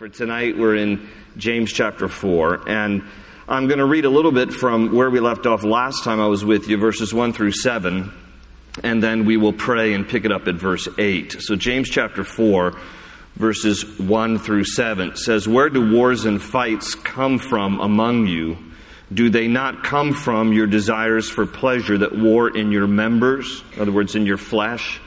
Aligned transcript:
For 0.00 0.08
tonight, 0.08 0.56
we're 0.56 0.76
in 0.76 1.10
James 1.36 1.70
chapter 1.70 2.08
4, 2.08 2.66
and 2.66 3.02
I'm 3.46 3.66
going 3.66 3.80
to 3.80 3.84
read 3.84 4.06
a 4.06 4.08
little 4.08 4.32
bit 4.32 4.50
from 4.50 4.94
where 4.94 5.10
we 5.10 5.20
left 5.20 5.44
off 5.44 5.62
last 5.62 6.04
time 6.04 6.22
I 6.22 6.26
was 6.26 6.42
with 6.42 6.68
you, 6.68 6.78
verses 6.78 7.12
1 7.12 7.34
through 7.34 7.52
7, 7.52 8.10
and 8.82 9.02
then 9.02 9.26
we 9.26 9.36
will 9.36 9.52
pray 9.52 9.92
and 9.92 10.08
pick 10.08 10.24
it 10.24 10.32
up 10.32 10.48
at 10.48 10.54
verse 10.54 10.88
8. 10.96 11.42
So, 11.42 11.54
James 11.54 11.90
chapter 11.90 12.24
4, 12.24 12.80
verses 13.36 13.98
1 13.98 14.38
through 14.38 14.64
7 14.64 15.16
says, 15.16 15.46
Where 15.46 15.68
do 15.68 15.94
wars 15.94 16.24
and 16.24 16.40
fights 16.40 16.94
come 16.94 17.38
from 17.38 17.78
among 17.78 18.26
you? 18.26 18.56
Do 19.12 19.28
they 19.28 19.48
not 19.48 19.84
come 19.84 20.14
from 20.14 20.54
your 20.54 20.66
desires 20.66 21.28
for 21.28 21.44
pleasure 21.44 21.98
that 21.98 22.16
war 22.16 22.48
in 22.48 22.72
your 22.72 22.86
members, 22.86 23.62
in 23.74 23.82
other 23.82 23.92
words, 23.92 24.14
in 24.14 24.24
your 24.24 24.38
flesh? 24.38 24.98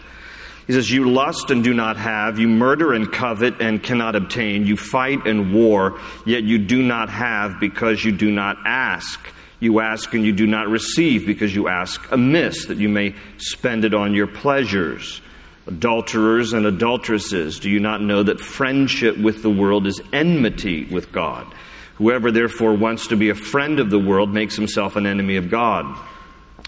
He 0.67 0.73
says, 0.73 0.89
You 0.89 1.09
lust 1.09 1.51
and 1.51 1.63
do 1.63 1.73
not 1.73 1.97
have, 1.97 2.39
you 2.39 2.47
murder 2.47 2.93
and 2.93 3.11
covet 3.11 3.61
and 3.61 3.81
cannot 3.83 4.15
obtain, 4.15 4.65
you 4.65 4.77
fight 4.77 5.27
and 5.27 5.53
war, 5.53 5.99
yet 6.25 6.43
you 6.43 6.57
do 6.57 6.81
not 6.81 7.09
have 7.09 7.59
because 7.59 8.03
you 8.03 8.11
do 8.11 8.31
not 8.31 8.57
ask. 8.65 9.19
You 9.59 9.79
ask 9.79 10.13
and 10.13 10.25
you 10.25 10.33
do 10.33 10.47
not 10.47 10.67
receive 10.67 11.25
because 11.25 11.55
you 11.55 11.67
ask 11.67 12.11
amiss, 12.11 12.65
that 12.65 12.77
you 12.77 12.89
may 12.89 13.15
spend 13.37 13.85
it 13.85 13.93
on 13.93 14.13
your 14.13 14.27
pleasures. 14.27 15.21
Adulterers 15.67 16.51
and 16.51 16.65
adulteresses, 16.65 17.59
do 17.59 17.69
you 17.69 17.79
not 17.79 18.01
know 18.01 18.23
that 18.23 18.41
friendship 18.41 19.17
with 19.17 19.41
the 19.41 19.49
world 19.49 19.87
is 19.87 20.01
enmity 20.11 20.83
with 20.85 21.13
God? 21.13 21.47
Whoever 21.95 22.31
therefore 22.31 22.73
wants 22.73 23.07
to 23.07 23.15
be 23.15 23.29
a 23.29 23.35
friend 23.35 23.79
of 23.79 23.89
the 23.89 23.99
world 23.99 24.33
makes 24.33 24.55
himself 24.55 24.95
an 24.97 25.05
enemy 25.05 25.37
of 25.37 25.49
God. 25.49 25.97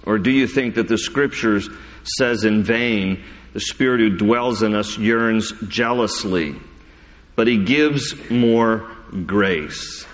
Or 0.05 0.17
do 0.17 0.31
you 0.31 0.47
think 0.47 0.75
that 0.75 0.87
the 0.87 0.97
scriptures 0.97 1.69
says 2.17 2.45
in 2.45 2.63
vain, 2.63 3.23
the 3.55 3.61
Spirit 3.61 4.01
who 4.01 4.09
dwells 4.09 4.61
in 4.63 4.75
us 4.75 4.97
yearns 4.97 5.53
jealously, 5.69 6.57
but 7.37 7.47
He 7.47 7.63
gives 7.63 8.13
more 8.29 8.91
grace. 9.25 10.05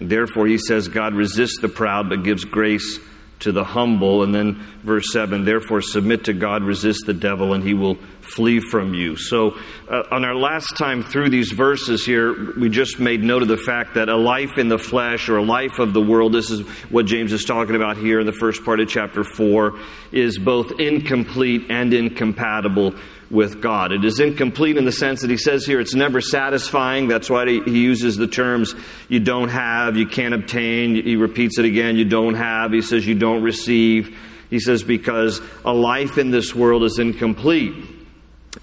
Therefore, 0.00 0.46
He 0.46 0.56
says, 0.56 0.88
God 0.88 1.12
resists 1.12 1.60
the 1.60 1.68
proud, 1.68 2.08
but 2.08 2.22
gives 2.22 2.46
grace 2.46 2.98
to 3.40 3.52
the 3.52 3.64
humble. 3.64 4.22
And 4.22 4.34
then 4.34 4.54
verse 4.82 5.12
7 5.12 5.44
Therefore, 5.44 5.80
submit 5.80 6.24
to 6.24 6.32
God, 6.32 6.62
resist 6.62 7.06
the 7.06 7.14
devil, 7.14 7.54
and 7.54 7.62
he 7.62 7.74
will 7.74 7.96
flee 8.20 8.60
from 8.60 8.94
you. 8.94 9.16
So, 9.16 9.56
uh, 9.88 10.02
on 10.10 10.24
our 10.24 10.34
last 10.34 10.76
time 10.76 11.02
through 11.02 11.30
these 11.30 11.52
verses 11.52 12.04
here, 12.04 12.52
we 12.58 12.68
just 12.68 13.00
made 13.00 13.22
note 13.22 13.42
of 13.42 13.48
the 13.48 13.56
fact 13.56 13.94
that 13.94 14.08
a 14.08 14.16
life 14.16 14.58
in 14.58 14.68
the 14.68 14.78
flesh 14.78 15.28
or 15.28 15.38
a 15.38 15.42
life 15.42 15.78
of 15.78 15.92
the 15.92 16.02
world, 16.02 16.32
this 16.32 16.50
is 16.50 16.60
what 16.90 17.06
James 17.06 17.32
is 17.32 17.44
talking 17.44 17.74
about 17.74 17.96
here 17.96 18.20
in 18.20 18.26
the 18.26 18.32
first 18.32 18.64
part 18.64 18.80
of 18.80 18.88
chapter 18.88 19.24
4, 19.24 19.78
is 20.12 20.38
both 20.38 20.78
incomplete 20.78 21.66
and 21.70 21.94
incompatible 21.94 22.94
with 23.30 23.60
God. 23.60 23.92
It 23.92 24.04
is 24.04 24.20
incomplete 24.20 24.76
in 24.76 24.84
the 24.84 24.92
sense 24.92 25.20
that 25.20 25.30
he 25.30 25.36
says 25.36 25.66
here 25.66 25.80
it's 25.80 25.94
never 25.94 26.20
satisfying. 26.20 27.08
That's 27.08 27.28
why 27.28 27.46
he 27.46 27.80
uses 27.80 28.16
the 28.16 28.26
terms 28.26 28.74
you 29.08 29.20
don't 29.20 29.50
have, 29.50 29.96
you 29.96 30.06
can't 30.06 30.34
obtain. 30.34 30.94
He 30.94 31.16
repeats 31.16 31.58
it 31.58 31.64
again, 31.64 31.96
you 31.96 32.04
don't 32.04 32.34
have. 32.34 32.72
He 32.72 32.82
says 32.82 33.06
you 33.06 33.14
don't 33.14 33.42
receive. 33.42 34.16
He 34.50 34.60
says 34.60 34.82
because 34.82 35.40
a 35.64 35.72
life 35.72 36.16
in 36.16 36.30
this 36.30 36.54
world 36.54 36.84
is 36.84 36.98
incomplete. 36.98 37.74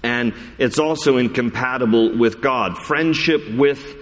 And 0.02 0.34
it's 0.58 0.78
also 0.78 1.16
incompatible 1.16 2.18
with 2.18 2.40
God. 2.40 2.76
Friendship 2.76 3.48
with 3.52 3.96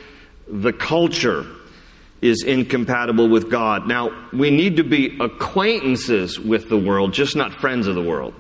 the 0.49 0.73
culture 0.73 1.47
is 2.23 2.43
incompatible 2.43 3.29
with 3.29 3.51
God. 3.51 3.87
Now, 3.87 4.29
we 4.33 4.51
need 4.51 4.77
to 4.79 4.85
be 4.85 5.19
acquaintances 5.21 6.41
with 6.41 6.71
the 6.71 6.79
world, 6.79 7.13
just 7.13 7.37
not 7.37 7.53
friends 7.53 7.87
of 7.87 7.95
the 7.95 8.03
world. 8.03 8.35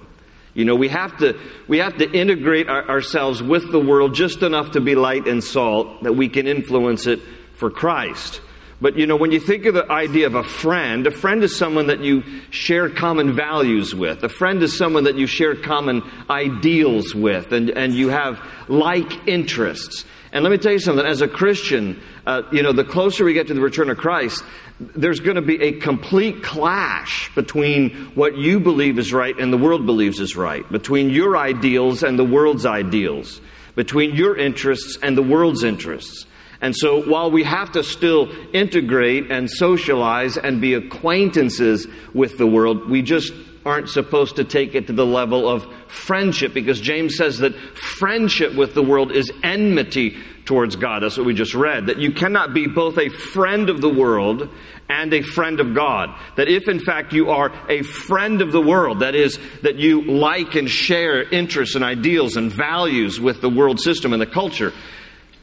You 0.54 0.64
know, 0.64 0.76
we 0.76 0.88
have 0.88 1.18
to, 1.18 1.38
we 1.68 1.78
have 1.78 1.96
to 1.98 2.10
integrate 2.10 2.68
our, 2.68 2.88
ourselves 2.88 3.42
with 3.42 3.70
the 3.72 3.80
world 3.80 4.14
just 4.14 4.42
enough 4.42 4.72
to 4.72 4.80
be 4.80 4.94
light 4.94 5.26
and 5.26 5.42
salt 5.42 6.04
that 6.04 6.14
we 6.14 6.28
can 6.28 6.46
influence 6.46 7.06
it 7.06 7.20
for 7.54 7.70
Christ. 7.70 8.40
But 8.80 8.96
you 8.96 9.06
know, 9.06 9.16
when 9.16 9.32
you 9.32 9.40
think 9.40 9.66
of 9.66 9.74
the 9.74 9.90
idea 9.90 10.26
of 10.26 10.34
a 10.34 10.42
friend, 10.42 11.06
a 11.06 11.10
friend 11.10 11.42
is 11.42 11.56
someone 11.56 11.86
that 11.86 12.00
you 12.00 12.22
share 12.50 12.88
common 12.90 13.34
values 13.34 13.94
with. 13.94 14.22
A 14.24 14.28
friend 14.28 14.62
is 14.62 14.76
someone 14.76 15.04
that 15.04 15.16
you 15.16 15.26
share 15.26 15.54
common 15.54 16.02
ideals 16.28 17.14
with 17.14 17.52
and, 17.52 17.70
and 17.70 17.94
you 17.94 18.08
have 18.08 18.40
like 18.68 19.26
interests. 19.26 20.04
And 20.32 20.42
let 20.42 20.50
me 20.50 20.58
tell 20.58 20.72
you 20.72 20.80
something, 20.80 21.06
as 21.06 21.22
a 21.22 21.28
Christian, 21.28 22.02
uh, 22.26 22.42
you 22.50 22.64
know, 22.64 22.72
the 22.72 22.84
closer 22.84 23.24
we 23.24 23.34
get 23.34 23.46
to 23.46 23.54
the 23.54 23.60
return 23.60 23.88
of 23.88 23.98
Christ, 23.98 24.42
there's 24.80 25.20
going 25.20 25.36
to 25.36 25.42
be 25.42 25.62
a 25.62 25.72
complete 25.72 26.42
clash 26.42 27.32
between 27.34 27.90
what 28.14 28.36
you 28.36 28.58
believe 28.58 28.98
is 28.98 29.12
right 29.12 29.38
and 29.38 29.52
the 29.52 29.58
world 29.58 29.86
believes 29.86 30.18
is 30.18 30.36
right, 30.36 30.70
between 30.70 31.10
your 31.10 31.36
ideals 31.36 32.02
and 32.02 32.18
the 32.18 32.24
world's 32.24 32.66
ideals, 32.66 33.40
between 33.76 34.14
your 34.16 34.36
interests 34.36 34.98
and 35.02 35.16
the 35.16 35.22
world's 35.22 35.62
interests. 35.62 36.26
And 36.60 36.74
so 36.74 37.02
while 37.02 37.30
we 37.30 37.44
have 37.44 37.72
to 37.72 37.84
still 37.84 38.30
integrate 38.52 39.30
and 39.30 39.50
socialize 39.50 40.36
and 40.36 40.60
be 40.60 40.74
acquaintances 40.74 41.86
with 42.14 42.38
the 42.38 42.46
world, 42.46 42.88
we 42.88 43.02
just 43.02 43.32
aren't 43.64 43.88
supposed 43.88 44.36
to 44.36 44.44
take 44.44 44.74
it 44.74 44.86
to 44.88 44.92
the 44.92 45.06
level 45.06 45.48
of 45.48 45.66
friendship 45.88 46.52
because 46.52 46.80
James 46.80 47.16
says 47.16 47.38
that 47.38 47.54
friendship 47.54 48.54
with 48.54 48.74
the 48.74 48.82
world 48.82 49.12
is 49.12 49.32
enmity 49.42 50.16
towards 50.44 50.76
God. 50.76 51.02
That's 51.02 51.16
what 51.16 51.26
we 51.26 51.34
just 51.34 51.54
read. 51.54 51.86
That 51.86 51.98
you 51.98 52.12
cannot 52.12 52.52
be 52.52 52.66
both 52.66 52.98
a 52.98 53.08
friend 53.08 53.70
of 53.70 53.80
the 53.80 53.88
world 53.88 54.48
and 54.88 55.12
a 55.14 55.22
friend 55.22 55.60
of 55.60 55.74
God. 55.74 56.14
That 56.36 56.48
if 56.48 56.68
in 56.68 56.78
fact 56.78 57.12
you 57.12 57.30
are 57.30 57.52
a 57.68 57.82
friend 57.82 58.42
of 58.42 58.52
the 58.52 58.60
world, 58.60 59.00
that 59.00 59.14
is, 59.14 59.38
that 59.62 59.76
you 59.76 60.02
like 60.02 60.54
and 60.54 60.68
share 60.68 61.22
interests 61.22 61.74
and 61.74 61.84
ideals 61.84 62.36
and 62.36 62.52
values 62.52 63.18
with 63.18 63.40
the 63.40 63.48
world 63.48 63.80
system 63.80 64.12
and 64.12 64.20
the 64.20 64.26
culture, 64.26 64.72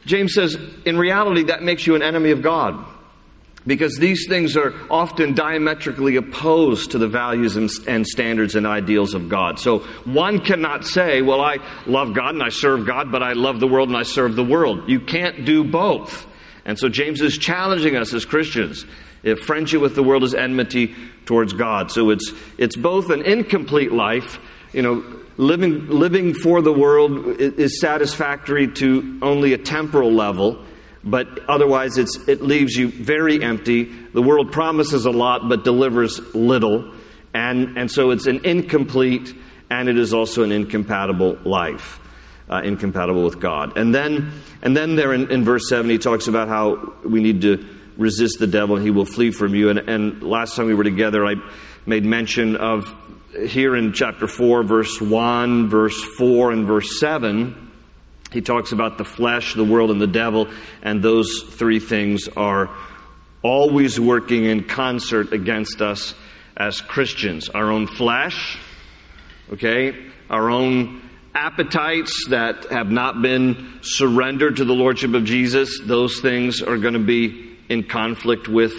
James 0.04 0.34
says, 0.34 0.56
in 0.84 0.98
reality, 0.98 1.44
that 1.44 1.62
makes 1.62 1.86
you 1.86 1.94
an 1.94 2.02
enemy 2.02 2.30
of 2.30 2.42
God. 2.42 2.84
Because 3.66 3.96
these 3.96 4.26
things 4.28 4.56
are 4.56 4.74
often 4.90 5.34
diametrically 5.34 6.16
opposed 6.16 6.90
to 6.92 6.98
the 6.98 7.06
values 7.06 7.56
and, 7.56 8.06
standards 8.06 8.56
and 8.56 8.66
ideals 8.66 9.14
of 9.14 9.28
God. 9.28 9.60
So 9.60 9.80
one 10.04 10.40
cannot 10.40 10.84
say, 10.84 11.22
well, 11.22 11.40
I 11.40 11.58
love 11.86 12.12
God 12.12 12.34
and 12.34 12.42
I 12.42 12.48
serve 12.48 12.86
God, 12.86 13.12
but 13.12 13.22
I 13.22 13.34
love 13.34 13.60
the 13.60 13.68
world 13.68 13.88
and 13.88 13.96
I 13.96 14.02
serve 14.02 14.34
the 14.34 14.44
world. 14.44 14.88
You 14.88 14.98
can't 14.98 15.44
do 15.44 15.62
both. 15.62 16.26
And 16.64 16.76
so 16.76 16.88
James 16.88 17.20
is 17.20 17.38
challenging 17.38 17.96
us 17.96 18.12
as 18.12 18.24
Christians. 18.24 18.84
If 19.22 19.40
friendship 19.40 19.80
with 19.80 19.94
the 19.94 20.02
world 20.02 20.24
is 20.24 20.34
enmity 20.34 20.96
towards 21.26 21.52
God. 21.52 21.92
So 21.92 22.10
it's, 22.10 22.32
it's 22.58 22.74
both 22.74 23.10
an 23.10 23.22
incomplete 23.22 23.92
life, 23.92 24.40
you 24.72 24.82
know, 24.82 25.04
living, 25.36 25.86
living 25.86 26.34
for 26.34 26.62
the 26.62 26.72
world 26.72 27.40
is 27.40 27.80
satisfactory 27.80 28.68
to 28.74 29.18
only 29.22 29.52
a 29.52 29.58
temporal 29.58 30.12
level 30.12 30.64
but 31.04 31.48
otherwise 31.48 31.98
it 31.98 32.42
leaves 32.42 32.76
you 32.76 32.88
very 32.88 33.42
empty. 33.42 33.84
The 33.84 34.22
world 34.22 34.52
promises 34.52 35.04
a 35.04 35.10
lot 35.10 35.48
but 35.48 35.64
delivers 35.64 36.20
little. 36.34 36.92
And, 37.34 37.76
and 37.76 37.90
so 37.90 38.10
it's 38.10 38.26
an 38.26 38.44
incomplete 38.44 39.34
and 39.70 39.88
it 39.88 39.98
is 39.98 40.12
also 40.12 40.42
an 40.42 40.52
incompatible 40.52 41.38
life, 41.44 41.98
uh, 42.48 42.60
incompatible 42.62 43.24
with 43.24 43.40
God. 43.40 43.78
And 43.78 43.94
then, 43.94 44.32
and 44.60 44.76
then 44.76 44.96
there 44.96 45.12
in, 45.12 45.30
in, 45.30 45.44
verse 45.44 45.68
7, 45.68 45.90
he 45.90 45.98
talks 45.98 46.28
about 46.28 46.48
how 46.48 46.94
we 47.04 47.22
need 47.22 47.40
to 47.42 47.66
resist 47.96 48.38
the 48.38 48.46
devil 48.46 48.76
and 48.76 48.84
he 48.84 48.90
will 48.90 49.06
flee 49.06 49.30
from 49.30 49.54
you. 49.54 49.70
And, 49.70 49.78
and 49.78 50.22
last 50.22 50.56
time 50.56 50.66
we 50.66 50.74
were 50.74 50.84
together, 50.84 51.24
I 51.24 51.36
made 51.86 52.04
mention 52.04 52.56
of 52.56 52.94
here 53.34 53.74
in 53.74 53.94
chapter 53.94 54.26
4, 54.26 54.62
verse 54.62 55.00
1, 55.00 55.70
verse 55.70 56.00
4, 56.18 56.52
and 56.52 56.66
verse 56.66 57.00
7 57.00 57.71
he 58.32 58.40
talks 58.40 58.72
about 58.72 58.98
the 58.98 59.04
flesh, 59.04 59.54
the 59.54 59.64
world, 59.64 59.90
and 59.90 60.00
the 60.00 60.06
devil, 60.06 60.48
and 60.82 61.02
those 61.02 61.42
three 61.50 61.80
things 61.80 62.28
are 62.36 62.70
always 63.42 63.98
working 63.98 64.44
in 64.44 64.64
concert 64.64 65.32
against 65.32 65.82
us 65.82 66.14
as 66.56 66.80
Christians. 66.80 67.48
Our 67.48 67.70
own 67.70 67.86
flesh, 67.86 68.58
okay, 69.52 69.96
our 70.30 70.50
own 70.50 71.02
appetites 71.34 72.26
that 72.28 72.70
have 72.70 72.90
not 72.90 73.22
been 73.22 73.80
surrendered 73.82 74.56
to 74.56 74.64
the 74.64 74.74
Lordship 74.74 75.14
of 75.14 75.24
Jesus, 75.24 75.80
those 75.80 76.20
things 76.20 76.62
are 76.62 76.76
going 76.76 76.94
to 76.94 77.00
be 77.00 77.56
in 77.68 77.84
conflict 77.84 78.48
with 78.48 78.72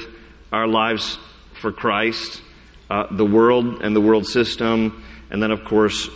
our 0.51 0.67
lives 0.67 1.17
for 1.53 1.71
Christ. 1.71 2.41
Uh, 2.89 3.07
the 3.15 3.25
world 3.25 3.81
and 3.81 3.95
the 3.95 4.01
world 4.01 4.27
system, 4.27 5.03
and 5.31 5.41
then, 5.41 5.49
of 5.49 5.63
course, 5.63 6.09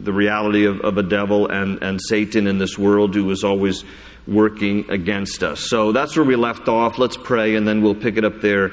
the 0.00 0.12
reality 0.12 0.66
of, 0.66 0.80
of 0.80 0.98
a 0.98 1.02
devil 1.02 1.48
and, 1.48 1.82
and 1.82 2.00
Satan 2.00 2.46
in 2.46 2.58
this 2.58 2.78
world 2.78 3.14
who 3.14 3.30
is 3.30 3.44
always 3.44 3.84
working 4.26 4.90
against 4.90 5.42
us. 5.42 5.60
So 5.60 5.92
that's 5.92 6.16
where 6.16 6.24
we 6.24 6.36
left 6.36 6.68
off. 6.68 6.98
Let's 6.98 7.16
pray, 7.16 7.54
and 7.54 7.66
then 7.66 7.82
we'll 7.82 7.94
pick 7.94 8.16
it 8.16 8.24
up 8.24 8.40
there 8.40 8.72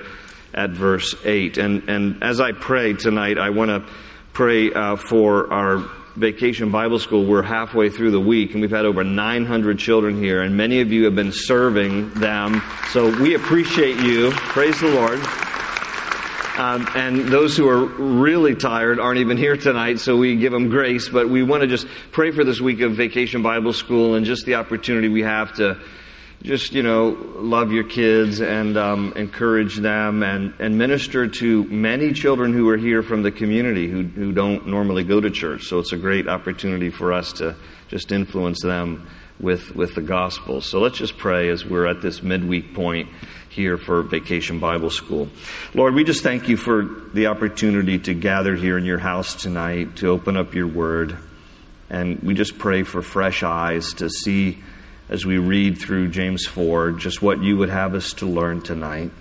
at 0.53 0.71
verse 0.71 1.15
8. 1.23 1.57
And, 1.57 1.89
and 1.89 2.23
as 2.23 2.39
I 2.39 2.51
pray 2.51 2.93
tonight, 2.93 3.37
I 3.37 3.49
want 3.51 3.69
to 3.69 3.93
pray 4.33 4.71
uh, 4.73 4.95
for 4.95 5.51
our 5.51 5.89
vacation 6.15 6.71
Bible 6.71 6.99
school. 6.99 7.25
We're 7.25 7.41
halfway 7.41 7.89
through 7.89 8.11
the 8.11 8.19
week, 8.19 8.53
and 8.53 8.61
we've 8.61 8.71
had 8.71 8.85
over 8.85 9.03
900 9.03 9.79
children 9.79 10.21
here, 10.21 10.41
and 10.41 10.55
many 10.55 10.81
of 10.81 10.91
you 10.91 11.05
have 11.05 11.15
been 11.15 11.31
serving 11.31 12.13
them. 12.15 12.61
So 12.91 13.09
we 13.21 13.35
appreciate 13.35 13.99
you. 13.99 14.31
Praise 14.31 14.79
the 14.79 14.89
Lord. 14.89 15.19
Um, 16.57 16.87
and 16.95 17.29
those 17.29 17.57
who 17.57 17.67
are 17.67 17.83
really 17.83 18.53
tired 18.53 18.99
aren't 18.99 19.19
even 19.19 19.37
here 19.37 19.57
tonight, 19.57 19.99
so 19.99 20.17
we 20.17 20.35
give 20.35 20.51
them 20.51 20.69
grace. 20.69 21.09
But 21.09 21.27
we 21.27 21.41
want 21.41 21.61
to 21.61 21.67
just 21.67 21.87
pray 22.11 22.29
for 22.29 22.43
this 22.43 22.61
week 22.61 22.81
of 22.81 22.93
Vacation 22.93 23.41
Bible 23.41 23.73
School 23.73 24.13
and 24.13 24.23
just 24.23 24.45
the 24.45 24.55
opportunity 24.55 25.09
we 25.09 25.23
have 25.23 25.55
to 25.55 25.79
just, 26.43 26.73
you 26.73 26.83
know, 26.83 27.17
love 27.37 27.71
your 27.71 27.85
kids 27.85 28.39
and 28.39 28.77
um, 28.77 29.13
encourage 29.15 29.77
them 29.77 30.21
and, 30.21 30.53
and 30.59 30.77
minister 30.77 31.27
to 31.27 31.63
many 31.63 32.13
children 32.13 32.53
who 32.53 32.69
are 32.69 32.77
here 32.77 33.01
from 33.01 33.23
the 33.23 33.31
community 33.31 33.89
who, 33.89 34.03
who 34.03 34.31
don't 34.31 34.67
normally 34.67 35.03
go 35.03 35.19
to 35.21 35.31
church. 35.31 35.63
So 35.63 35.79
it's 35.79 35.93
a 35.93 35.97
great 35.97 36.27
opportunity 36.27 36.89
for 36.89 37.13
us 37.13 37.33
to 37.33 37.55
just 37.87 38.11
influence 38.11 38.61
them 38.61 39.07
with, 39.39 39.75
with 39.75 39.95
the 39.95 40.01
gospel. 40.01 40.61
So 40.61 40.79
let's 40.79 40.97
just 40.97 41.17
pray 41.17 41.49
as 41.49 41.65
we're 41.65 41.85
at 41.85 42.01
this 42.01 42.23
midweek 42.23 42.73
point 42.73 43.09
here 43.49 43.77
for 43.77 44.01
Vacation 44.01 44.59
Bible 44.59 44.89
School. 44.89 45.29
Lord, 45.73 45.93
we 45.93 46.03
just 46.03 46.23
thank 46.23 46.49
you 46.49 46.57
for 46.57 46.83
the 47.13 47.27
opportunity 47.27 47.99
to 47.99 48.13
gather 48.13 48.55
here 48.55 48.77
in 48.77 48.85
your 48.85 48.99
house 48.99 49.35
tonight 49.35 49.97
to 49.97 50.09
open 50.09 50.37
up 50.37 50.53
your 50.53 50.67
word. 50.67 51.17
And 51.89 52.19
we 52.21 52.33
just 52.33 52.57
pray 52.57 52.83
for 52.83 53.01
fresh 53.01 53.43
eyes 53.43 53.93
to 53.95 54.09
see 54.09 54.63
as 55.09 55.25
we 55.25 55.37
read 55.37 55.77
through 55.77 56.09
James 56.09 56.45
4 56.45 56.91
just 56.93 57.21
what 57.21 57.43
you 57.43 57.57
would 57.57 57.69
have 57.69 57.93
us 57.93 58.13
to 58.13 58.25
learn 58.25 58.61
tonight. 58.61 59.11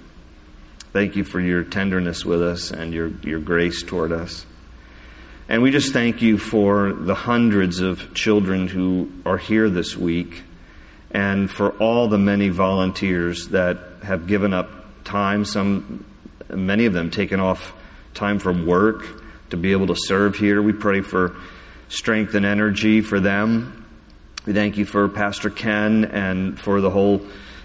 Thank 0.93 1.17
you 1.17 1.25
for 1.25 1.41
your 1.41 1.65
tenderness 1.65 2.25
with 2.25 2.43
us 2.43 2.70
and 2.70 2.93
your, 2.94 3.08
your 3.23 3.41
grace 3.41 3.82
toward 3.82 4.12
us. 4.12 4.47
And 5.53 5.61
we 5.61 5.71
just 5.71 5.93
thank 5.93 6.23
you 6.23 6.39
for 6.39 6.95
the 6.95 7.15
hundreds 7.15 7.81
of 7.81 8.15
children 8.15 8.69
who 8.69 9.13
are 9.27 9.37
here 9.37 9.69
this 9.69 9.95
week 9.95 10.45
and 11.11 11.51
for 11.51 11.73
all 11.73 12.09
the 12.09 12.17
many 12.17 12.49
volunteers 12.49 13.49
that 13.49 13.77
have 14.03 14.27
given 14.27 14.55
up 14.55 14.71
time, 15.05 15.45
some, 15.45 16.07
many 16.49 16.87
of 16.87 16.95
them 16.95 17.11
taken 17.11 17.39
off 17.39 17.75
time 18.15 18.39
from 18.39 18.67
work 18.67 19.05
to 19.51 19.59
be 19.59 19.73
able 19.73 19.89
to 19.89 19.95
serve 19.95 20.37
here. 20.37 20.63
We 20.63 20.73
pray 20.73 21.03
for 21.03 21.37
strength 21.91 22.35
and 22.35 22.47
energy 22.47 23.03
for 23.03 23.21
them. 23.21 23.87
We 24.47 24.55
thank 24.55 24.79
you 24.79 24.87
for 24.87 25.07
Pastor 25.07 25.51
Ken 25.51 26.07
and 26.07 26.59
for 26.59 26.81
the 26.81 26.89
whole 26.89 27.21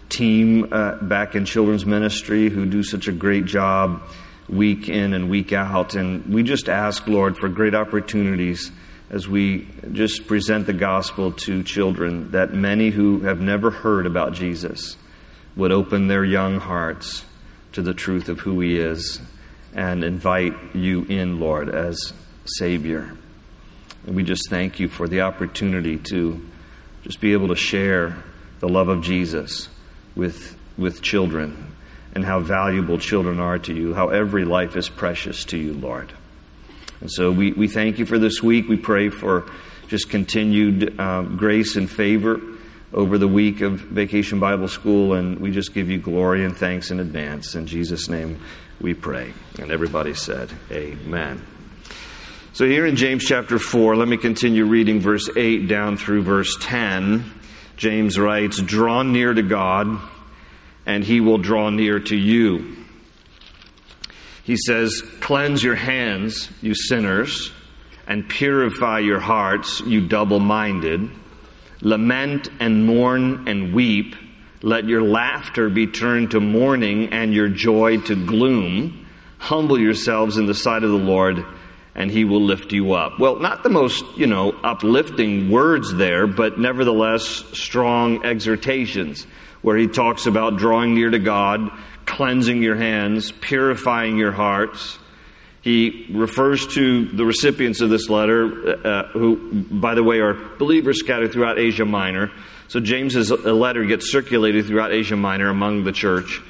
team 0.10 0.74
uh, 0.74 0.96
back 0.96 1.36
in 1.36 1.46
children's 1.46 1.86
ministry 1.86 2.50
who 2.50 2.66
do 2.66 2.84
such 2.84 3.08
a 3.08 3.14
great 3.14 3.46
job 3.46 4.02
week 4.50 4.90
in 4.90 5.14
and 5.14 5.30
week 5.30 5.54
out. 5.54 5.96
And 5.96 6.26
we 6.34 6.44
just 6.44 6.70
ask, 6.70 7.08
Lord, 7.08 7.38
for 7.38 7.50
great 7.50 7.76
opportunities 7.76 8.72
as 9.10 9.28
we 9.28 9.68
just 9.92 10.28
present 10.28 10.66
the 10.66 10.74
gospel 10.74 11.32
to 11.32 11.64
children 11.64 12.32
that 12.32 12.54
many 12.54 12.90
who 12.90 13.22
have 13.22 13.40
never 13.40 13.72
heard 13.72 14.06
about 14.06 14.34
Jesus 14.34 14.98
would 15.56 15.72
open 15.72 16.08
their 16.08 16.26
young 16.26 16.60
hearts 16.60 17.26
to 17.72 17.82
the 17.82 17.94
truth 17.94 18.30
of 18.30 18.40
who 18.40 18.60
He 18.60 18.78
is 18.78 19.20
and 19.74 20.04
invite 20.04 20.54
you 20.74 21.04
in, 21.04 21.40
Lord, 21.40 21.70
as 21.70 22.14
Savior. 22.46 23.16
And 24.06 24.16
we 24.16 24.24
just 24.24 24.50
thank 24.50 24.80
you 24.80 24.88
for 24.88 25.08
the 25.08 25.22
opportunity 25.22 25.98
to 26.10 26.46
just 27.04 27.22
be 27.22 27.34
able 27.34 27.50
to 27.50 27.56
share 27.56 28.24
the 28.60 28.68
love 28.68 28.90
of 28.90 29.04
Jesus 29.04 29.70
with, 30.16 30.58
with 30.78 31.02
children 31.02 31.67
and 32.18 32.26
how 32.26 32.40
valuable 32.40 32.98
children 32.98 33.40
are 33.40 33.60
to 33.60 33.76
you, 33.76 33.94
how 33.94 34.10
every 34.10 34.44
life 34.44 34.76
is 34.76 34.90
precious 34.90 35.46
to 35.46 35.56
you, 35.56 35.72
Lord. 35.72 36.12
And 37.00 37.12
so 37.12 37.32
we, 37.32 37.52
we 37.52 37.68
thank 37.68 38.00
you 38.00 38.08
for 38.08 38.18
this 38.18 38.42
week. 38.42 38.68
We 38.68 38.76
pray 38.76 39.10
for 39.10 39.48
just 39.88 40.10
continued 40.10 41.00
um, 41.00 41.38
grace 41.38 41.76
and 41.76 41.88
favor 41.88 42.42
over 42.92 43.20
the 43.20 43.28
week 43.28 43.62
of 43.62 43.74
Vacation 43.82 44.40
Bible 44.40 44.68
School, 44.68 45.14
and 45.14 45.40
we 45.40 45.52
just 45.52 45.76
give 45.76 45.92
you 45.92 46.00
glory 46.00 46.44
and 46.44 46.58
thanks 46.58 46.90
in 46.90 47.00
advance. 47.00 47.54
In 47.54 47.68
Jesus' 47.68 48.10
name 48.10 48.42
we 48.82 48.96
pray. 48.96 49.32
And 49.60 49.72
everybody 49.72 50.16
said, 50.16 50.50
Amen. 50.72 51.46
So, 52.54 52.66
here 52.66 52.88
in 52.88 52.96
James 52.96 53.26
chapter 53.26 53.60
4, 53.60 53.96
let 53.96 54.08
me 54.08 54.18
continue 54.18 54.66
reading 54.66 55.02
verse 55.02 55.30
8 55.38 55.68
down 55.68 55.98
through 55.98 56.24
verse 56.24 56.58
10. 56.62 57.32
James 57.76 58.18
writes, 58.18 58.60
Draw 58.60 59.04
near 59.04 59.36
to 59.36 59.44
God, 59.44 60.00
and 60.88 61.04
he 61.04 61.20
will 61.20 61.38
draw 61.38 61.70
near 61.70 62.00
to 62.00 62.16
you. 62.16 62.76
He 64.44 64.56
says, 64.56 65.04
Cleanse 65.20 65.62
your 65.62 65.76
hands, 65.76 66.50
you 66.62 66.74
sinners, 66.74 67.52
and 68.08 68.28
purify 68.28 69.00
your 69.00 69.20
hearts, 69.20 69.82
you 69.82 70.08
double 70.08 70.40
minded. 70.40 71.12
Lament 71.82 72.50
and 72.62 72.86
mourn 72.86 73.48
and 73.50 73.74
weep. 73.74 74.16
Let 74.62 74.86
your 74.86 75.04
laughter 75.04 75.70
be 75.70 75.86
turned 75.86 76.32
to 76.32 76.40
mourning 76.40 77.10
and 77.12 77.34
your 77.34 77.50
joy 77.50 77.98
to 78.02 78.16
gloom. 78.26 79.06
Humble 79.38 79.78
yourselves 79.78 80.38
in 80.38 80.46
the 80.46 80.56
sight 80.56 80.84
of 80.84 80.90
the 80.90 80.98
Lord, 80.98 81.46
and 81.94 82.10
he 82.10 82.24
will 82.24 82.42
lift 82.42 82.72
you 82.72 82.94
up. 82.94 83.20
Well, 83.20 83.36
not 83.40 83.62
the 83.62 83.70
most, 83.70 84.06
you 84.16 84.26
know, 84.26 84.56
uplifting 84.64 85.52
words 85.52 85.94
there, 85.94 86.26
but 86.26 86.58
nevertheless 86.58 87.24
strong 87.52 88.26
exhortations 88.26 89.28
where 89.68 89.76
he 89.76 89.88
talks 89.88 90.28
about 90.28 90.56
drawing 90.56 90.96
near 90.96 91.10
to 91.10 91.20
God, 91.20 91.70
cleansing 92.06 92.64
your 92.64 92.78
hands, 92.78 93.34
purifying 93.34 94.16
your 94.16 94.32
hearts. 94.32 94.98
He 95.60 96.08
refers 96.10 96.66
to 96.76 97.06
the 97.08 97.26
recipients 97.26 97.82
of 97.82 97.90
this 97.90 98.08
letter, 98.08 98.88
uh, 98.88 99.08
who, 99.10 99.36
by 99.64 99.94
the 99.94 100.04
way, 100.04 100.20
are 100.20 100.36
believers 100.58 101.00
scattered 101.00 101.34
throughout 101.34 101.60
Asia 101.60 101.84
Minor. 101.84 102.32
So 102.70 102.80
James's 102.80 103.30
letter 103.30 103.84
gets 103.84 104.10
circulated 104.10 104.68
throughout 104.68 104.94
Asia 104.94 105.18
Minor 105.18 105.50
among 105.50 105.84
the 105.84 105.92
church. 105.92 106.42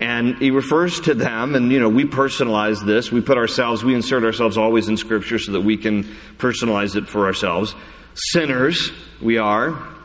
And 0.00 0.38
he 0.38 0.50
refers 0.50 1.00
to 1.00 1.12
them, 1.12 1.54
and 1.54 1.70
you 1.70 1.80
know, 1.80 1.90
we 1.90 2.06
personalize 2.06 2.82
this. 2.82 3.12
We 3.12 3.20
put 3.20 3.36
ourselves, 3.36 3.84
we 3.84 3.94
insert 3.94 4.24
ourselves 4.24 4.56
always 4.56 4.88
in 4.88 4.96
Scripture 4.96 5.38
so 5.38 5.52
that 5.52 5.60
we 5.60 5.76
can 5.76 6.04
personalize 6.38 6.96
it 6.96 7.08
for 7.08 7.26
ourselves. 7.26 7.74
Sinners, 8.14 8.90
we 9.20 9.36
are 9.36 9.97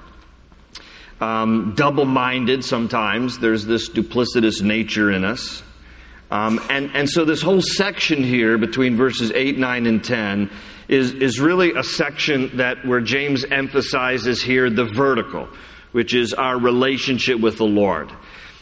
um, 1.24 1.74
double 1.76 2.06
minded 2.06 2.66
sometimes. 2.66 3.40
There's 3.40 3.66
this 3.66 3.90
duplicitous 3.90 4.62
nature 4.62 5.10
in 5.10 5.24
us. 5.24 5.64
Um, 6.30 6.60
and, 6.70 6.92
and 6.94 7.10
so, 7.10 7.24
this 7.24 7.42
whole 7.42 7.62
section 7.62 8.24
here 8.24 8.58
between 8.58 8.98
verses 8.98 9.32
8, 9.32 9.58
9, 9.58 9.86
and 9.86 10.04
10 10.04 10.52
is, 10.90 11.14
is 11.14 11.40
really 11.40 11.72
a 11.76 11.84
section 11.84 12.58
that 12.58 12.86
where 12.86 13.00
James 13.00 13.46
emphasizes 13.46 14.42
here 14.44 14.70
the 14.70 14.84
vertical, 14.84 15.48
which 15.94 16.14
is 16.14 16.34
our 16.34 16.60
relationship 16.60 17.40
with 17.40 17.58
the 17.58 17.66
Lord. 17.66 18.12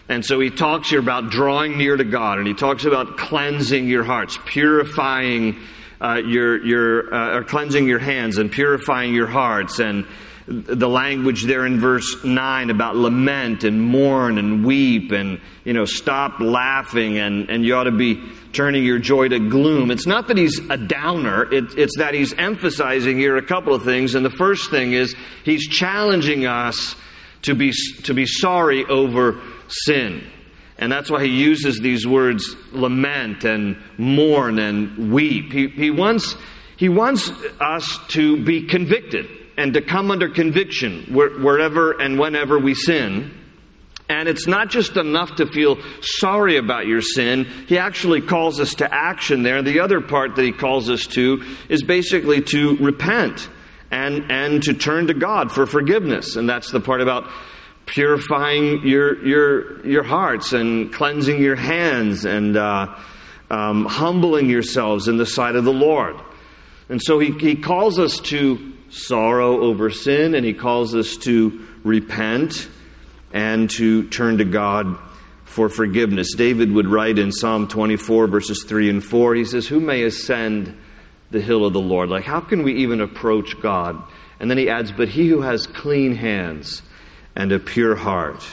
And 0.08 0.24
so 0.24 0.40
he 0.40 0.50
talks 0.50 0.90
here 0.90 1.00
about 1.00 1.32
drawing 1.32 1.78
near 1.78 1.96
to 1.96 2.04
God, 2.04 2.38
and 2.38 2.48
he 2.48 2.54
talks 2.54 2.86
about 2.86 3.18
cleansing 3.18 3.88
your 3.88 4.04
hearts, 4.04 4.38
purifying 4.46 5.58
uh, 6.00 6.22
your, 6.26 6.64
your, 6.64 7.14
uh, 7.14 7.38
or 7.38 7.44
cleansing 7.44 7.88
your 7.88 8.00
hands 8.00 8.38
and 8.38 8.52
purifying 8.52 9.16
your 9.16 9.28
hearts, 9.28 9.80
and 9.80 10.06
the 10.52 10.88
language 10.88 11.46
there 11.46 11.66
in 11.66 11.80
verse 11.80 12.24
9 12.24 12.70
about 12.70 12.96
lament 12.96 13.64
and 13.64 13.82
mourn 13.82 14.38
and 14.38 14.66
weep 14.66 15.12
and, 15.12 15.40
you 15.64 15.74
know, 15.74 15.86
stop 15.86 16.40
laughing 16.40 17.18
and, 17.18 17.50
and 17.50 17.66
you 17.66 17.76
ought 17.76 17.86
to 17.86 17.92
be 17.92 18.22
turning 18.54 18.84
your 18.84 19.00
joy 19.00 19.28
to 19.28 19.40
gloom. 19.40 19.92
It's 19.92 20.06
not 20.06 20.28
that 20.28 20.38
he's 20.38 20.60
a 20.70 20.78
downer, 20.78 21.52
it, 21.52 21.78
it's 21.78 21.98
that 21.98 22.14
he's 22.14 22.34
emphasizing 22.34 23.18
here 23.18 23.38
a 23.38 23.46
couple 23.46 23.74
of 23.74 23.84
things. 23.84 24.16
And 24.16 24.26
the 24.26 24.30
first 24.30 24.70
thing 24.70 24.94
is 24.94 25.16
he's 25.44 25.68
challenging 25.68 26.46
us 26.46 26.96
to 27.44 27.56
be, 27.56 27.72
to 28.04 28.14
be 28.14 28.26
sorry 28.26 28.86
over 28.86 29.42
sin. 29.68 30.24
And 30.78 30.92
that's 30.92 31.10
why 31.12 31.24
he 31.24 31.30
uses 31.30 31.80
these 31.80 32.08
words 32.08 32.56
lament 32.72 33.44
and 33.44 33.78
mourn 33.98 34.60
and 34.60 35.12
weep. 35.12 35.52
He, 35.52 35.68
he, 35.68 35.92
wants, 35.92 36.36
he 36.78 36.90
wants 36.90 37.32
us 37.60 38.00
to 38.10 38.44
be 38.44 38.64
convicted 38.64 39.41
and 39.58 39.74
to 39.74 39.82
come 39.82 40.12
under 40.12 40.30
conviction 40.30 41.14
wherever 41.14 41.92
and 42.00 42.20
whenever 42.20 42.58
we 42.58 42.74
sin. 42.74 43.32
And 44.10 44.28
it's 44.28 44.46
not 44.46 44.70
just 44.70 44.98
enough 44.98 45.36
to 45.38 45.46
feel 45.46 45.78
sorry 46.02 46.58
about 46.58 46.86
your 46.86 47.02
sin. 47.02 47.46
He 47.68 47.78
actually 47.78 48.22
calls 48.22 48.60
us 48.60 48.76
to 48.76 48.94
action 48.94 49.44
there. 49.44 49.62
The 49.62 49.80
other 49.80 50.02
part 50.02 50.36
that 50.36 50.44
he 50.44 50.52
calls 50.52 50.90
us 50.90 51.08
to 51.08 51.44
is 51.70 51.82
basically 51.82 52.42
to 52.42 52.76
repent 52.78 53.50
and, 53.90 54.30
and 54.30 54.64
to 54.64 54.74
turn 54.74 55.08
to 55.08 55.14
God 55.14 55.52
for 55.52 55.66
forgiveness. 55.66 56.36
And 56.36 56.50
that's 56.50 56.72
the 56.72 56.82
part 56.82 57.02
about 57.02 57.30
purifying 57.86 58.86
your, 58.86 59.26
your, 59.26 59.86
your 59.86 60.04
hearts 60.04 60.54
and 60.54 60.94
cleansing 60.94 61.42
your 61.42 61.56
hands 61.56 62.26
and 62.26 62.58
uh, 62.58 62.96
um, 63.50 63.86
humbling 63.86 64.50
yourselves 64.50 65.08
in 65.08 65.18
the 65.18 65.26
sight 65.26 65.56
of 65.56 65.64
the 65.64 65.74
Lord. 65.74 66.16
And 66.90 67.02
so 67.02 67.20
he, 67.20 67.32
he 67.32 67.56
calls 67.56 68.00
us 68.00 68.20
to 68.20 68.71
sorrow 68.92 69.62
over 69.62 69.90
sin, 69.90 70.36
and 70.36 70.46
he 70.46 70.54
calls 70.54 70.94
us 70.94 71.18
to 71.18 71.66
repent 71.84 72.68
and 73.34 73.70
to 73.72 74.08
turn 74.10 74.38
to 74.38 74.46
God 74.46 74.98
for 75.46 75.70
forgiveness. 75.70 76.34
David 76.36 76.72
would 76.72 76.88
write 76.88 77.18
in 77.18 77.32
Psalm 77.32 77.68
24, 77.68 78.28
verses 78.28 78.64
3 78.68 78.90
and 78.90 79.04
4, 79.04 79.36
he 79.36 79.46
says, 79.46 79.68
Who 79.68 79.80
may 79.80 80.04
ascend 80.04 80.78
the 81.30 81.42
hill 81.42 81.66
of 81.66 81.74
the 81.74 81.82
Lord? 81.82 82.10
Like, 82.10 82.24
how 82.24 82.40
can 82.40 82.64
we 82.64 82.84
even 82.84 83.02
approach 83.02 83.60
God? 83.62 84.02
And 84.40 84.50
then 84.50 84.58
he 84.58 84.70
adds, 84.70 84.92
But 84.92 85.10
he 85.10 85.28
who 85.28 85.42
has 85.42 85.68
clean 85.68 86.16
hands 86.16 86.82
and 87.36 87.52
a 87.52 87.60
pure 87.60 87.96
heart, 87.96 88.46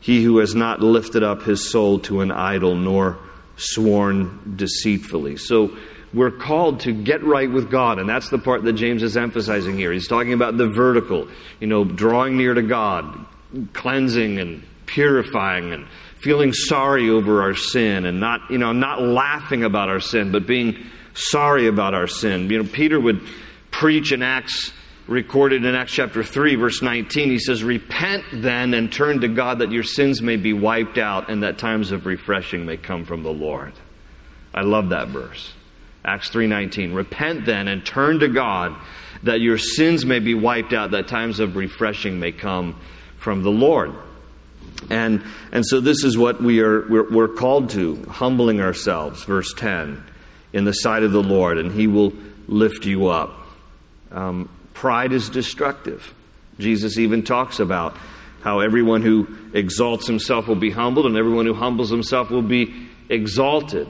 he 0.00 0.22
who 0.22 0.38
has 0.38 0.54
not 0.54 0.80
lifted 0.80 1.22
up 1.22 1.42
his 1.42 1.70
soul 1.70 1.98
to 2.00 2.20
an 2.20 2.30
idol 2.30 2.74
nor 2.74 3.18
sworn 3.56 4.54
deceitfully. 4.56 5.36
So, 5.36 5.76
we're 6.16 6.30
called 6.30 6.80
to 6.80 6.92
get 6.92 7.22
right 7.22 7.50
with 7.50 7.70
God, 7.70 7.98
and 7.98 8.08
that's 8.08 8.30
the 8.30 8.38
part 8.38 8.64
that 8.64 8.72
James 8.72 9.02
is 9.02 9.18
emphasizing 9.18 9.76
here. 9.76 9.92
He's 9.92 10.08
talking 10.08 10.32
about 10.32 10.56
the 10.56 10.66
vertical, 10.66 11.28
you 11.60 11.66
know, 11.66 11.84
drawing 11.84 12.38
near 12.38 12.54
to 12.54 12.62
God, 12.62 13.26
cleansing 13.74 14.38
and 14.38 14.62
purifying 14.86 15.74
and 15.74 15.86
feeling 16.18 16.54
sorry 16.54 17.10
over 17.10 17.42
our 17.42 17.54
sin 17.54 18.06
and 18.06 18.18
not, 18.18 18.40
you 18.50 18.56
know, 18.56 18.72
not 18.72 19.02
laughing 19.02 19.62
about 19.62 19.90
our 19.90 20.00
sin, 20.00 20.32
but 20.32 20.46
being 20.46 20.86
sorry 21.12 21.66
about 21.66 21.92
our 21.92 22.06
sin. 22.06 22.48
You 22.48 22.62
know, 22.62 22.68
Peter 22.72 22.98
would 22.98 23.20
preach 23.70 24.10
in 24.10 24.22
Acts, 24.22 24.72
recorded 25.06 25.66
in 25.66 25.74
Acts 25.74 25.92
chapter 25.92 26.24
3, 26.24 26.54
verse 26.54 26.80
19. 26.80 27.28
He 27.28 27.38
says, 27.38 27.62
Repent 27.62 28.24
then 28.32 28.72
and 28.72 28.90
turn 28.90 29.20
to 29.20 29.28
God 29.28 29.58
that 29.58 29.70
your 29.70 29.82
sins 29.82 30.22
may 30.22 30.36
be 30.36 30.54
wiped 30.54 30.96
out 30.96 31.28
and 31.28 31.42
that 31.42 31.58
times 31.58 31.92
of 31.92 32.06
refreshing 32.06 32.64
may 32.64 32.78
come 32.78 33.04
from 33.04 33.22
the 33.22 33.32
Lord. 33.32 33.74
I 34.54 34.62
love 34.62 34.88
that 34.88 35.08
verse. 35.08 35.52
Acts 36.06 36.30
3:19. 36.30 36.94
Repent 36.94 37.44
then 37.44 37.68
and 37.68 37.84
turn 37.84 38.20
to 38.20 38.28
God 38.28 38.74
that 39.22 39.40
your 39.40 39.58
sins 39.58 40.06
may 40.06 40.20
be 40.20 40.34
wiped 40.34 40.72
out, 40.72 40.92
that 40.92 41.08
times 41.08 41.40
of 41.40 41.56
refreshing 41.56 42.20
may 42.20 42.32
come 42.32 42.76
from 43.18 43.42
the 43.42 43.50
Lord. 43.50 43.92
And, 44.90 45.22
and 45.52 45.66
so 45.66 45.80
this 45.80 46.04
is 46.04 46.16
what 46.16 46.40
we 46.40 46.60
are, 46.60 46.86
we're, 46.88 47.10
we're 47.10 47.28
called 47.28 47.70
to, 47.70 48.02
humbling 48.04 48.60
ourselves, 48.60 49.24
verse 49.24 49.52
10, 49.54 50.02
in 50.52 50.64
the 50.64 50.72
sight 50.72 51.02
of 51.02 51.12
the 51.12 51.22
Lord, 51.22 51.58
and 51.58 51.72
he 51.72 51.86
will 51.86 52.12
lift 52.46 52.84
you 52.84 53.08
up. 53.08 53.36
Um, 54.12 54.48
pride 54.74 55.12
is 55.12 55.28
destructive. 55.28 56.14
Jesus 56.58 56.98
even 56.98 57.22
talks 57.22 57.58
about 57.58 57.96
how 58.42 58.60
everyone 58.60 59.02
who 59.02 59.26
exalts 59.54 60.06
himself 60.06 60.46
will 60.46 60.54
be 60.54 60.70
humbled, 60.70 61.06
and 61.06 61.16
everyone 61.16 61.46
who 61.46 61.54
humbles 61.54 61.90
himself 61.90 62.30
will 62.30 62.42
be 62.42 62.88
exalted. 63.08 63.88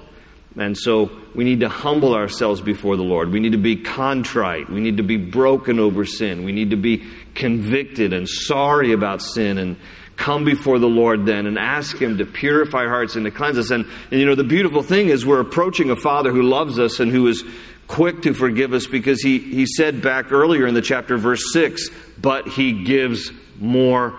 And 0.58 0.76
so 0.76 1.10
we 1.34 1.44
need 1.44 1.60
to 1.60 1.68
humble 1.68 2.14
ourselves 2.14 2.62
before 2.62 2.96
the 2.96 3.02
Lord. 3.02 3.30
We 3.30 3.40
need 3.40 3.52
to 3.52 3.58
be 3.58 3.76
contrite. 3.76 4.70
We 4.70 4.80
need 4.80 4.96
to 4.96 5.02
be 5.02 5.18
broken 5.18 5.78
over 5.78 6.06
sin. 6.06 6.44
We 6.44 6.52
need 6.52 6.70
to 6.70 6.76
be 6.76 7.04
convicted 7.34 8.14
and 8.14 8.26
sorry 8.26 8.92
about 8.92 9.20
sin 9.20 9.58
and 9.58 9.76
come 10.16 10.44
before 10.44 10.78
the 10.78 10.88
Lord 10.88 11.26
then 11.26 11.46
and 11.46 11.58
ask 11.58 11.98
Him 11.98 12.18
to 12.18 12.24
purify 12.24 12.86
hearts 12.86 13.16
and 13.16 13.26
to 13.26 13.30
cleanse 13.30 13.58
us. 13.58 13.70
And, 13.70 13.84
and 14.10 14.18
you 14.18 14.24
know, 14.24 14.34
the 14.34 14.44
beautiful 14.44 14.82
thing 14.82 15.08
is 15.08 15.26
we're 15.26 15.40
approaching 15.40 15.90
a 15.90 15.96
Father 15.96 16.32
who 16.32 16.42
loves 16.42 16.78
us 16.78 17.00
and 17.00 17.10
who 17.12 17.26
is 17.28 17.44
quick 17.86 18.22
to 18.22 18.32
forgive 18.32 18.72
us 18.72 18.86
because 18.86 19.20
He, 19.20 19.38
he 19.38 19.66
said 19.66 20.00
back 20.00 20.32
earlier 20.32 20.66
in 20.66 20.72
the 20.72 20.82
chapter, 20.82 21.18
verse 21.18 21.52
6, 21.52 21.90
but 22.18 22.48
He 22.48 22.84
gives 22.84 23.30
more 23.58 24.18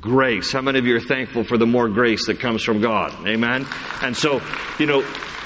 grace. 0.00 0.52
How 0.52 0.62
many 0.62 0.78
of 0.78 0.86
you 0.86 0.96
are 0.96 1.00
thankful 1.00 1.42
for 1.42 1.58
the 1.58 1.66
more 1.66 1.88
grace 1.88 2.26
that 2.26 2.38
comes 2.38 2.62
from 2.62 2.80
God? 2.80 3.12
Amen? 3.26 3.66
And 4.00 4.16
so, 4.16 4.40
you 4.78 4.86
know, 4.86 5.04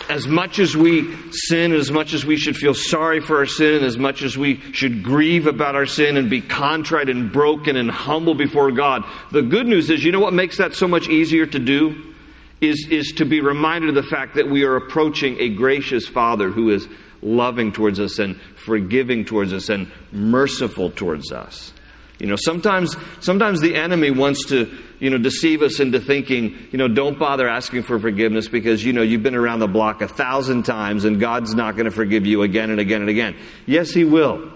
as 0.09 0.27
much 0.27 0.59
as 0.59 0.77
we 0.77 1.15
sin, 1.31 1.73
as 1.73 1.91
much 1.91 2.15
as 2.15 2.25
we 2.25 2.37
should 2.37 2.57
feel 2.57 2.75
sorry 2.75 3.21
for 3.21 3.39
our 3.39 3.47
sin, 3.47 3.85
as 3.85 3.99
much 3.99 4.23
as 4.23 4.37
we 4.37 4.61
should 4.73 5.03
grieve 5.03 5.47
about 5.47 5.75
our 5.75 5.87
sin 5.87 6.17
and 6.17 6.31
be 6.31 6.41
contrite 6.41 7.09
and 7.09 7.33
broken 7.33 7.77
and 7.77 7.91
humble 7.91 8.35
before 8.35 8.71
God, 8.71 9.05
the 9.33 9.43
good 9.43 9.67
news 9.67 9.91
is, 9.91 10.05
you 10.05 10.13
know 10.13 10.21
what 10.21 10.33
makes 10.33 10.59
that 10.59 10.75
so 10.75 10.87
much 10.87 11.09
easier 11.09 11.47
to 11.47 11.59
do? 11.59 12.15
Is, 12.61 12.89
is 12.91 13.13
to 13.19 13.27
be 13.27 13.43
reminded 13.43 13.91
of 13.91 13.95
the 13.97 14.03
fact 14.03 14.37
that 14.37 14.49
we 14.49 14.65
are 14.65 14.77
approaching 14.77 15.39
a 15.39 15.51
gracious 15.51 16.07
Father 16.07 16.49
who 16.49 16.71
is 16.71 16.89
loving 17.21 17.71
towards 17.71 18.01
us 18.01 18.19
and 18.19 18.41
forgiving 18.65 19.25
towards 19.25 19.53
us 19.53 19.69
and 19.69 19.91
merciful 20.11 20.91
towards 20.91 21.33
us. 21.33 21.73
You 22.19 22.27
know, 22.27 22.37
sometimes, 22.37 22.97
sometimes 23.21 23.61
the 23.61 23.75
enemy 23.75 24.11
wants 24.11 24.47
to, 24.47 24.75
you 24.99 25.11
know, 25.11 25.19
deceive 25.19 25.63
us 25.63 25.81
into 25.81 26.01
thinking, 26.01 26.57
you 26.73 26.79
know, 26.79 26.89
don't 26.89 27.19
bother 27.19 27.49
asking 27.49 27.83
for 27.83 27.99
forgiveness 27.99 28.49
because, 28.49 28.85
you 28.85 28.93
know, 28.93 29.03
you've 29.03 29.23
been 29.23 29.35
around 29.35 29.59
the 29.59 29.67
block 29.67 30.03
a 30.03 30.09
thousand 30.09 30.65
times 30.65 31.05
and 31.05 31.21
God's 31.21 31.55
not 31.55 31.77
going 31.77 31.85
to 31.85 31.91
forgive 31.91 32.27
you 32.27 32.43
again 32.43 32.71
and 32.71 32.81
again 32.81 33.01
and 33.01 33.11
again. 33.11 33.37
Yes, 33.67 33.91
He 33.91 34.05
will. 34.05 34.51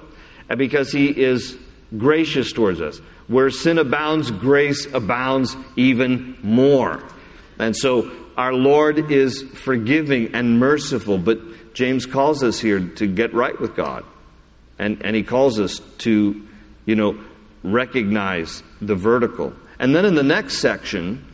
And 0.48 0.58
because 0.58 0.90
He 0.92 1.08
is 1.08 1.56
gracious 1.96 2.52
towards 2.52 2.80
us. 2.80 2.98
Where 3.28 3.50
sin 3.50 3.78
abounds, 3.78 4.30
grace 4.30 4.86
abounds 4.92 5.56
even 5.76 6.36
more. 6.42 7.02
And 7.58 7.76
so 7.76 8.10
our 8.36 8.52
Lord 8.52 9.10
is 9.10 9.42
forgiving 9.42 10.34
and 10.34 10.58
merciful, 10.58 11.18
but 11.18 11.74
James 11.74 12.06
calls 12.06 12.42
us 12.42 12.58
here 12.58 12.80
to 12.80 13.06
get 13.06 13.34
right 13.34 13.58
with 13.60 13.76
God. 13.76 14.04
And, 14.78 15.02
and 15.04 15.14
he 15.14 15.22
calls 15.22 15.60
us 15.60 15.80
to, 15.98 16.48
you 16.86 16.96
know, 16.96 17.22
recognize 17.62 18.62
the 18.80 18.94
vertical. 18.94 19.52
And 19.80 19.96
then 19.96 20.04
in 20.04 20.14
the 20.14 20.22
next 20.22 20.58
section, 20.58 21.24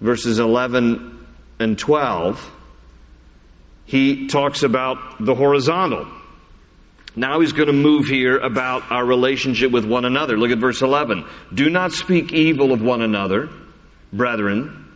verses 0.00 0.38
11 0.38 1.26
and 1.58 1.76
12, 1.76 2.52
he 3.84 4.28
talks 4.28 4.62
about 4.62 5.22
the 5.22 5.34
horizontal. 5.34 6.06
Now 7.16 7.40
he's 7.40 7.52
going 7.52 7.66
to 7.66 7.72
move 7.72 8.06
here 8.06 8.38
about 8.38 8.92
our 8.92 9.04
relationship 9.04 9.72
with 9.72 9.84
one 9.84 10.04
another. 10.04 10.38
Look 10.38 10.52
at 10.52 10.58
verse 10.58 10.82
11. 10.82 11.24
Do 11.52 11.68
not 11.68 11.90
speak 11.90 12.32
evil 12.32 12.72
of 12.72 12.80
one 12.80 13.02
another, 13.02 13.50
brethren. 14.12 14.86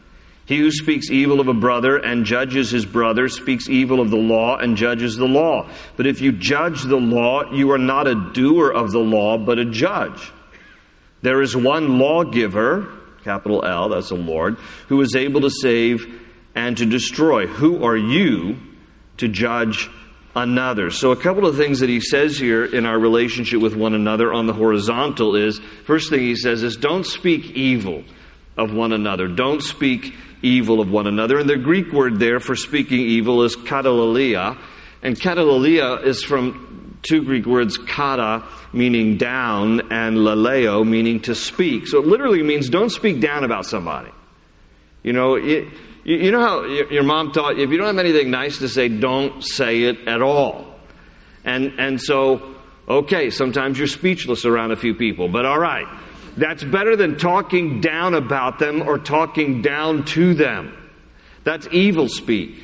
He 0.47 0.59
who 0.59 0.71
speaks 0.71 1.11
evil 1.11 1.41
of 1.41 1.49
a 1.49 1.55
brother 1.55 1.97
and 1.97 2.25
judges 2.25 2.71
his 2.71 2.87
brother 2.87 3.29
speaks 3.29 3.69
evil 3.69 4.01
of 4.01 4.11
the 4.11 4.17
law 4.17 4.57
and 4.57 4.77
judges 4.77 5.17
the 5.17 5.27
law. 5.27 5.69
But 5.97 6.07
if 6.07 6.21
you 6.21 6.31
judge 6.31 6.83
the 6.85 6.97
law, 6.97 7.51
you 7.53 7.73
are 7.73 7.79
not 7.79 8.07
a 8.07 8.31
doer 8.33 8.71
of 8.71 8.93
the 8.93 9.01
law, 9.01 9.37
but 9.37 9.59
a 9.59 9.65
judge. 9.65 10.31
There 11.25 11.41
is 11.41 11.57
one 11.57 11.99
lawgiver, 11.99 12.87
capital 13.25 13.65
L, 13.65 13.89
that's 13.89 14.11
the 14.11 14.15
Lord, 14.15 14.59
who 14.89 15.01
is 15.01 15.17
able 15.17 15.41
to 15.41 15.49
save 15.49 16.21
and 16.55 16.77
to 16.77 16.85
destroy. 16.85 17.47
Who 17.47 17.83
are 17.83 17.97
you 17.97 18.59
to 19.17 19.29
judge 19.29 19.89
another? 20.37 20.91
So, 20.91 21.13
a 21.13 21.17
couple 21.17 21.47
of 21.47 21.57
things 21.57 21.81
that 21.81 21.89
he 21.89 22.01
says 22.01 22.37
here 22.37 22.67
in 22.67 22.85
our 22.85 22.99
relationship 22.99 23.63
with 23.63 23.75
one 23.75 23.95
another 23.95 24.35
on 24.35 24.47
the 24.47 24.53
horizontal 24.53 25.35
is 25.35 25.61
first 25.87 26.11
thing 26.11 26.21
he 26.21 26.37
says 26.37 26.63
is 26.63 26.77
don't 26.77 27.07
speak 27.07 27.53
evil 27.53 28.05
of 28.59 28.75
one 28.75 28.93
another. 28.93 29.27
Don't 29.27 29.63
speak 29.63 30.13
evil 30.43 30.79
of 30.79 30.91
one 30.91 31.07
another. 31.07 31.39
And 31.39 31.49
the 31.49 31.57
Greek 31.57 31.91
word 31.91 32.19
there 32.19 32.39
for 32.39 32.55
speaking 32.55 33.01
evil 33.01 33.45
is 33.45 33.57
katalalia. 33.57 34.59
And 35.03 35.19
katalalia 35.19 36.05
is 36.05 36.23
from 36.23 36.74
two 37.05 37.23
Greek 37.23 37.47
words, 37.47 37.79
kata, 37.79 38.43
meaning 38.73 39.17
down, 39.17 39.93
and 39.93 40.17
laleo, 40.17 40.87
meaning 40.87 41.21
to 41.21 41.35
speak. 41.35 41.87
So 41.87 41.99
it 42.01 42.07
literally 42.07 42.43
means 42.43 42.69
don't 42.69 42.91
speak 42.91 43.21
down 43.21 43.45
about 43.45 43.67
somebody. 43.67 44.11
You 45.03 45.13
know, 45.13 45.37
you, 45.37 45.71
you 46.05 46.33
know 46.33 46.41
how 46.41 46.65
your 46.65 47.05
mom 47.05 47.33
taught 47.33 47.59
if 47.59 47.71
you 47.71 47.77
don't 47.77 47.87
have 47.87 47.99
anything 47.99 48.31
nice 48.31 48.59
to 48.59 48.69
say, 48.69 48.89
don't 48.89 49.45
say 49.45 49.83
it 49.83 50.09
at 50.09 50.23
all. 50.23 50.75
And, 51.45 51.79
and 51.79 52.01
so, 52.01 52.55
okay, 52.89 53.31
sometimes 53.31 53.79
you're 53.79 53.87
speechless 53.87 54.45
around 54.45 54.73
a 54.73 54.77
few 54.77 54.95
people, 54.95 55.29
but 55.29 55.45
all 55.45 55.59
right. 55.59 55.87
That's 56.37 56.65
better 56.65 56.97
than 56.97 57.17
talking 57.17 57.81
down 57.81 58.15
about 58.15 58.59
them 58.59 58.83
or 58.83 58.99
talking 58.99 59.63
down 59.63 60.05
to 60.07 60.35
them. 60.35 60.77
That's 61.45 61.69
evil 61.71 62.09
speak. 62.09 62.61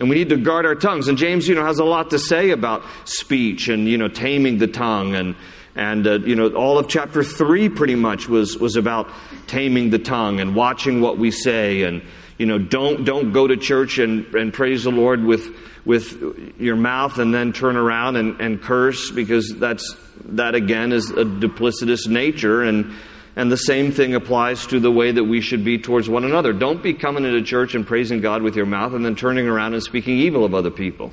And 0.00 0.08
we 0.08 0.16
need 0.16 0.30
to 0.30 0.38
guard 0.38 0.64
our 0.64 0.74
tongues. 0.74 1.08
And 1.08 1.18
James, 1.18 1.46
you 1.46 1.54
know, 1.54 1.64
has 1.64 1.78
a 1.78 1.84
lot 1.84 2.10
to 2.10 2.18
say 2.18 2.50
about 2.50 2.82
speech 3.04 3.68
and, 3.68 3.86
you 3.86 3.98
know, 3.98 4.08
taming 4.08 4.56
the 4.56 4.66
tongue. 4.66 5.14
And, 5.14 5.36
and 5.76 6.06
uh, 6.06 6.20
you 6.20 6.34
know, 6.34 6.48
all 6.54 6.78
of 6.78 6.88
chapter 6.88 7.22
3 7.22 7.68
pretty 7.68 7.96
much 7.96 8.26
was, 8.26 8.56
was 8.56 8.76
about 8.76 9.10
taming 9.46 9.90
the 9.90 9.98
tongue 9.98 10.40
and 10.40 10.56
watching 10.56 11.02
what 11.02 11.18
we 11.18 11.30
say. 11.30 11.82
And, 11.82 12.02
you 12.38 12.46
know, 12.46 12.58
don't, 12.58 13.04
don't 13.04 13.32
go 13.32 13.46
to 13.46 13.58
church 13.58 13.98
and, 13.98 14.24
and 14.34 14.54
praise 14.54 14.84
the 14.84 14.90
Lord 14.90 15.22
with, 15.22 15.54
with 15.84 16.58
your 16.58 16.76
mouth 16.76 17.18
and 17.18 17.34
then 17.34 17.52
turn 17.52 17.76
around 17.76 18.16
and, 18.16 18.40
and 18.40 18.62
curse 18.62 19.10
because 19.10 19.54
that's, 19.58 19.94
that 20.24 20.54
again 20.54 20.92
is 20.92 21.10
a 21.10 21.24
duplicitous 21.24 22.08
nature. 22.08 22.62
And, 22.62 22.94
and 23.36 23.50
the 23.50 23.56
same 23.56 23.92
thing 23.92 24.14
applies 24.14 24.66
to 24.66 24.80
the 24.80 24.90
way 24.90 25.12
that 25.12 25.24
we 25.24 25.40
should 25.40 25.64
be 25.64 25.78
towards 25.78 26.08
one 26.08 26.24
another. 26.24 26.52
Don't 26.52 26.82
be 26.82 26.94
coming 26.94 27.24
into 27.24 27.42
church 27.42 27.74
and 27.74 27.86
praising 27.86 28.20
God 28.20 28.42
with 28.42 28.56
your 28.56 28.66
mouth 28.66 28.92
and 28.92 29.04
then 29.04 29.14
turning 29.14 29.46
around 29.46 29.74
and 29.74 29.82
speaking 29.82 30.18
evil 30.18 30.44
of 30.44 30.54
other 30.54 30.70
people. 30.70 31.12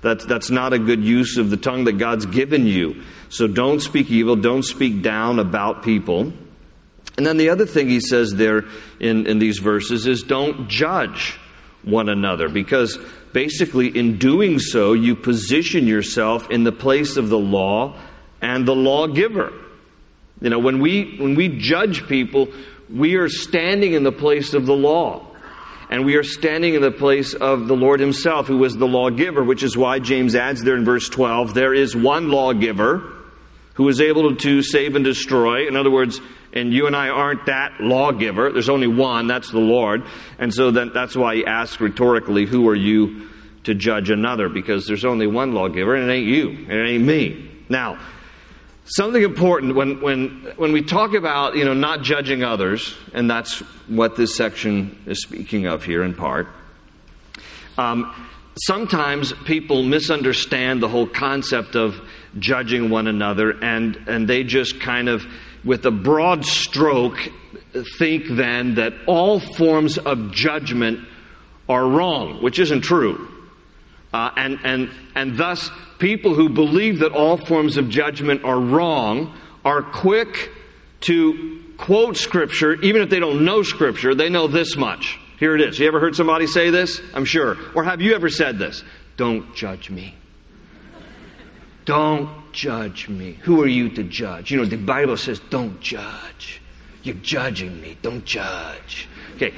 That's, 0.00 0.26
that's 0.26 0.50
not 0.50 0.72
a 0.72 0.78
good 0.78 1.04
use 1.04 1.38
of 1.38 1.50
the 1.50 1.56
tongue 1.56 1.84
that 1.84 1.92
God's 1.98 2.26
given 2.26 2.66
you. 2.66 3.02
So 3.28 3.46
don't 3.46 3.80
speak 3.80 4.10
evil, 4.10 4.34
don't 4.34 4.64
speak 4.64 5.00
down 5.02 5.38
about 5.38 5.84
people. 5.84 6.32
And 7.16 7.26
then 7.26 7.36
the 7.36 7.50
other 7.50 7.66
thing 7.66 7.88
he 7.88 8.00
says 8.00 8.34
there 8.34 8.64
in, 8.98 9.26
in 9.26 9.38
these 9.38 9.58
verses 9.58 10.06
is 10.06 10.22
don't 10.22 10.68
judge 10.68 11.38
one 11.82 12.08
another 12.08 12.48
because 12.48 12.98
basically 13.32 13.88
in 13.96 14.18
doing 14.18 14.58
so 14.58 14.92
you 14.92 15.14
position 15.14 15.86
yourself 15.86 16.50
in 16.50 16.64
the 16.64 16.72
place 16.72 17.16
of 17.16 17.28
the 17.28 17.38
law 17.38 17.96
and 18.40 18.66
the 18.66 18.74
lawgiver. 18.74 19.52
You 20.42 20.50
know, 20.50 20.58
when 20.58 20.80
we, 20.80 21.16
when 21.18 21.36
we 21.36 21.48
judge 21.48 22.06
people, 22.08 22.48
we 22.92 23.14
are 23.14 23.28
standing 23.28 23.94
in 23.94 24.02
the 24.02 24.12
place 24.12 24.54
of 24.54 24.66
the 24.66 24.74
law. 24.74 25.26
And 25.88 26.04
we 26.04 26.16
are 26.16 26.24
standing 26.24 26.74
in 26.74 26.82
the 26.82 26.90
place 26.90 27.34
of 27.34 27.68
the 27.68 27.76
Lord 27.76 28.00
Himself, 28.00 28.46
who 28.46 28.64
is 28.64 28.76
the 28.76 28.86
lawgiver, 28.86 29.44
which 29.44 29.62
is 29.62 29.76
why 29.76 29.98
James 29.98 30.34
adds 30.34 30.62
there 30.62 30.76
in 30.76 30.84
verse 30.84 31.08
12 31.08 31.54
there 31.54 31.74
is 31.74 31.94
one 31.94 32.30
lawgiver 32.30 33.12
who 33.74 33.88
is 33.88 34.00
able 34.00 34.34
to 34.36 34.62
save 34.62 34.96
and 34.96 35.04
destroy. 35.04 35.68
In 35.68 35.76
other 35.76 35.90
words, 35.90 36.20
and 36.52 36.72
you 36.72 36.86
and 36.86 36.96
I 36.96 37.08
aren't 37.08 37.46
that 37.46 37.80
lawgiver. 37.80 38.50
There's 38.50 38.68
only 38.68 38.86
one, 38.86 39.26
that's 39.26 39.50
the 39.50 39.58
Lord. 39.58 40.02
And 40.38 40.52
so 40.52 40.70
then 40.70 40.92
that's 40.92 41.14
why 41.14 41.36
he 41.36 41.46
asks 41.46 41.80
rhetorically, 41.80 42.46
Who 42.46 42.68
are 42.68 42.74
you 42.74 43.28
to 43.64 43.74
judge 43.74 44.10
another? 44.10 44.48
Because 44.48 44.86
there's 44.86 45.04
only 45.04 45.26
one 45.26 45.52
lawgiver, 45.52 45.94
and 45.94 46.10
it 46.10 46.12
ain't 46.12 46.26
you, 46.26 46.48
and 46.48 46.72
it 46.72 46.88
ain't 46.88 47.04
me. 47.04 47.50
Now, 47.68 47.98
Something 48.84 49.22
important 49.22 49.76
when, 49.76 50.00
when, 50.00 50.52
when 50.56 50.72
we 50.72 50.82
talk 50.82 51.14
about, 51.14 51.56
you 51.56 51.64
know, 51.64 51.74
not 51.74 52.02
judging 52.02 52.42
others, 52.42 52.94
and 53.14 53.30
that's 53.30 53.60
what 53.86 54.16
this 54.16 54.36
section 54.36 55.00
is 55.06 55.22
speaking 55.22 55.66
of 55.66 55.84
here 55.84 56.02
in 56.02 56.14
part. 56.14 56.48
Um, 57.78 58.12
sometimes 58.56 59.32
people 59.44 59.82
misunderstand 59.84 60.82
the 60.82 60.88
whole 60.88 61.06
concept 61.06 61.76
of 61.76 62.00
judging 62.38 62.90
one 62.90 63.06
another, 63.06 63.52
and, 63.62 63.96
and 64.08 64.28
they 64.28 64.42
just 64.42 64.80
kind 64.80 65.08
of, 65.08 65.24
with 65.64 65.86
a 65.86 65.90
broad 65.92 66.44
stroke, 66.44 67.18
think 67.98 68.26
then 68.28 68.74
that 68.74 68.92
all 69.06 69.38
forms 69.38 69.96
of 69.96 70.32
judgment 70.32 71.00
are 71.68 71.86
wrong, 71.86 72.42
which 72.42 72.58
isn't 72.58 72.82
true. 72.82 73.31
Uh, 74.12 74.30
and, 74.36 74.58
and, 74.64 74.90
and 75.14 75.36
thus, 75.36 75.70
people 75.98 76.34
who 76.34 76.48
believe 76.48 76.98
that 76.98 77.12
all 77.12 77.36
forms 77.36 77.76
of 77.76 77.88
judgment 77.88 78.44
are 78.44 78.60
wrong 78.60 79.34
are 79.64 79.82
quick 79.82 80.50
to 81.02 81.62
quote 81.78 82.16
Scripture, 82.16 82.74
even 82.82 83.02
if 83.02 83.10
they 83.10 83.18
don't 83.18 83.44
know 83.44 83.62
Scripture, 83.62 84.14
they 84.14 84.28
know 84.28 84.46
this 84.46 84.76
much. 84.76 85.18
Here 85.38 85.54
it 85.54 85.60
is. 85.60 85.78
You 85.78 85.88
ever 85.88 85.98
heard 85.98 86.14
somebody 86.14 86.46
say 86.46 86.70
this? 86.70 87.00
I'm 87.14 87.24
sure. 87.24 87.56
Or 87.74 87.82
have 87.82 88.00
you 88.00 88.14
ever 88.14 88.28
said 88.28 88.58
this? 88.58 88.84
Don't 89.16 89.54
judge 89.54 89.90
me. 89.90 90.14
Don't 91.84 92.52
judge 92.52 93.08
me. 93.08 93.32
Who 93.42 93.60
are 93.62 93.66
you 93.66 93.88
to 93.90 94.04
judge? 94.04 94.50
You 94.50 94.58
know, 94.58 94.64
the 94.64 94.76
Bible 94.76 95.16
says, 95.16 95.40
don't 95.50 95.80
judge. 95.80 96.60
You're 97.02 97.16
judging 97.16 97.80
me. 97.80 97.98
Don't 98.02 98.24
judge. 98.24 99.08
Okay. 99.34 99.52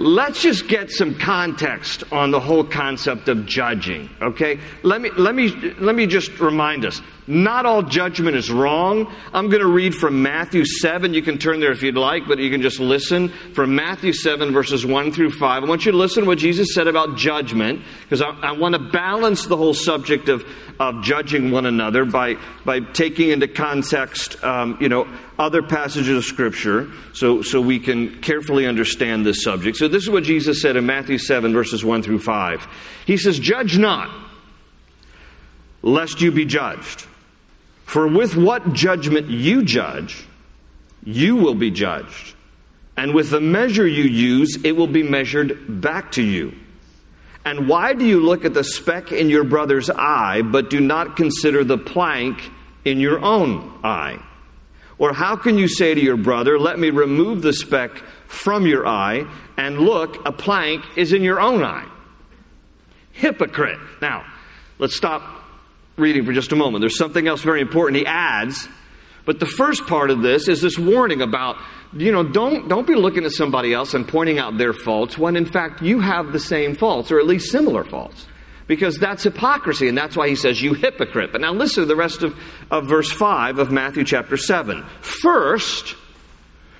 Let's 0.00 0.40
just 0.40 0.66
get 0.66 0.90
some 0.90 1.14
context 1.18 2.04
on 2.10 2.30
the 2.30 2.40
whole 2.40 2.64
concept 2.64 3.28
of 3.28 3.44
judging, 3.44 4.08
okay? 4.22 4.58
Let 4.82 5.02
me, 5.02 5.10
let 5.10 5.34
me, 5.34 5.50
let 5.78 5.94
me 5.94 6.06
just 6.06 6.40
remind 6.40 6.86
us. 6.86 7.02
Not 7.30 7.64
all 7.64 7.82
judgment 7.82 8.36
is 8.36 8.50
wrong. 8.50 9.14
I'm 9.32 9.48
going 9.50 9.62
to 9.62 9.68
read 9.68 9.94
from 9.94 10.20
Matthew 10.20 10.64
7. 10.64 11.14
You 11.14 11.22
can 11.22 11.38
turn 11.38 11.60
there 11.60 11.70
if 11.70 11.80
you'd 11.80 11.96
like, 11.96 12.26
but 12.26 12.40
you 12.40 12.50
can 12.50 12.60
just 12.60 12.80
listen 12.80 13.28
from 13.54 13.76
Matthew 13.76 14.12
7, 14.12 14.52
verses 14.52 14.84
1 14.84 15.12
through 15.12 15.30
5. 15.30 15.62
I 15.62 15.64
want 15.64 15.86
you 15.86 15.92
to 15.92 15.96
listen 15.96 16.24
to 16.24 16.26
what 16.26 16.38
Jesus 16.38 16.74
said 16.74 16.88
about 16.88 17.16
judgment, 17.16 17.82
because 18.02 18.20
I, 18.20 18.30
I 18.30 18.52
want 18.52 18.74
to 18.74 18.80
balance 18.80 19.46
the 19.46 19.56
whole 19.56 19.74
subject 19.74 20.28
of, 20.28 20.44
of 20.80 21.04
judging 21.04 21.52
one 21.52 21.66
another 21.66 22.04
by, 22.04 22.34
by 22.64 22.80
taking 22.80 23.30
into 23.30 23.46
context, 23.46 24.42
um, 24.42 24.76
you 24.80 24.88
know, 24.88 25.06
other 25.38 25.62
passages 25.62 26.16
of 26.16 26.24
Scripture 26.24 26.90
so, 27.12 27.42
so 27.42 27.60
we 27.60 27.78
can 27.78 28.20
carefully 28.22 28.66
understand 28.66 29.24
this 29.24 29.44
subject. 29.44 29.76
So, 29.76 29.86
this 29.86 30.02
is 30.02 30.10
what 30.10 30.24
Jesus 30.24 30.60
said 30.60 30.74
in 30.74 30.84
Matthew 30.84 31.18
7, 31.18 31.52
verses 31.52 31.84
1 31.84 32.02
through 32.02 32.18
5. 32.18 32.66
He 33.06 33.16
says, 33.16 33.38
Judge 33.38 33.78
not, 33.78 34.10
lest 35.82 36.20
you 36.20 36.32
be 36.32 36.44
judged. 36.44 37.06
For 37.90 38.06
with 38.06 38.36
what 38.36 38.72
judgment 38.72 39.30
you 39.30 39.64
judge, 39.64 40.24
you 41.02 41.34
will 41.34 41.56
be 41.56 41.72
judged. 41.72 42.36
And 42.96 43.12
with 43.16 43.30
the 43.30 43.40
measure 43.40 43.84
you 43.84 44.04
use, 44.04 44.58
it 44.62 44.76
will 44.76 44.86
be 44.86 45.02
measured 45.02 45.80
back 45.80 46.12
to 46.12 46.22
you. 46.22 46.54
And 47.44 47.66
why 47.66 47.94
do 47.94 48.06
you 48.06 48.20
look 48.20 48.44
at 48.44 48.54
the 48.54 48.62
speck 48.62 49.10
in 49.10 49.28
your 49.28 49.42
brother's 49.42 49.90
eye, 49.90 50.40
but 50.40 50.70
do 50.70 50.78
not 50.78 51.16
consider 51.16 51.64
the 51.64 51.78
plank 51.78 52.52
in 52.84 53.00
your 53.00 53.18
own 53.24 53.80
eye? 53.82 54.22
Or 54.98 55.12
how 55.12 55.34
can 55.34 55.58
you 55.58 55.66
say 55.66 55.92
to 55.92 56.00
your 56.00 56.16
brother, 56.16 56.60
Let 56.60 56.78
me 56.78 56.90
remove 56.90 57.42
the 57.42 57.52
speck 57.52 58.04
from 58.28 58.68
your 58.68 58.86
eye, 58.86 59.26
and 59.56 59.80
look, 59.80 60.24
a 60.24 60.30
plank 60.30 60.84
is 60.94 61.12
in 61.12 61.24
your 61.24 61.40
own 61.40 61.64
eye? 61.64 61.88
Hypocrite. 63.10 63.80
Now, 64.00 64.24
let's 64.78 64.94
stop 64.94 65.39
reading 66.00 66.24
for 66.24 66.32
just 66.32 66.52
a 66.52 66.56
moment. 66.56 66.82
There's 66.82 66.98
something 66.98 67.26
else 67.26 67.42
very 67.42 67.60
important 67.60 67.98
he 67.98 68.06
adds. 68.06 68.68
But 69.26 69.38
the 69.38 69.46
first 69.46 69.86
part 69.86 70.10
of 70.10 70.22
this 70.22 70.48
is 70.48 70.62
this 70.62 70.78
warning 70.78 71.22
about, 71.22 71.56
you 71.92 72.10
know, 72.10 72.24
don't, 72.24 72.68
don't 72.68 72.86
be 72.86 72.94
looking 72.94 73.24
at 73.24 73.32
somebody 73.32 73.72
else 73.72 73.94
and 73.94 74.08
pointing 74.08 74.38
out 74.38 74.58
their 74.58 74.72
faults 74.72 75.18
when 75.18 75.36
in 75.36 75.44
fact 75.44 75.82
you 75.82 76.00
have 76.00 76.32
the 76.32 76.40
same 76.40 76.74
faults, 76.74 77.12
or 77.12 77.20
at 77.20 77.26
least 77.26 77.50
similar 77.50 77.84
faults 77.84 78.26
because 78.70 78.98
that's 78.98 79.24
hypocrisy, 79.24 79.88
and 79.88 79.98
that's 79.98 80.16
why 80.16 80.28
he 80.28 80.36
says, 80.36 80.62
You 80.62 80.74
hypocrite. 80.74 81.32
But 81.32 81.40
now 81.40 81.52
listen 81.52 81.82
to 81.82 81.86
the 81.86 81.96
rest 81.96 82.22
of, 82.22 82.38
of 82.70 82.86
verse 82.86 83.10
5 83.10 83.58
of 83.58 83.72
Matthew 83.72 84.04
chapter 84.04 84.36
7. 84.36 84.84
First, 85.00 85.96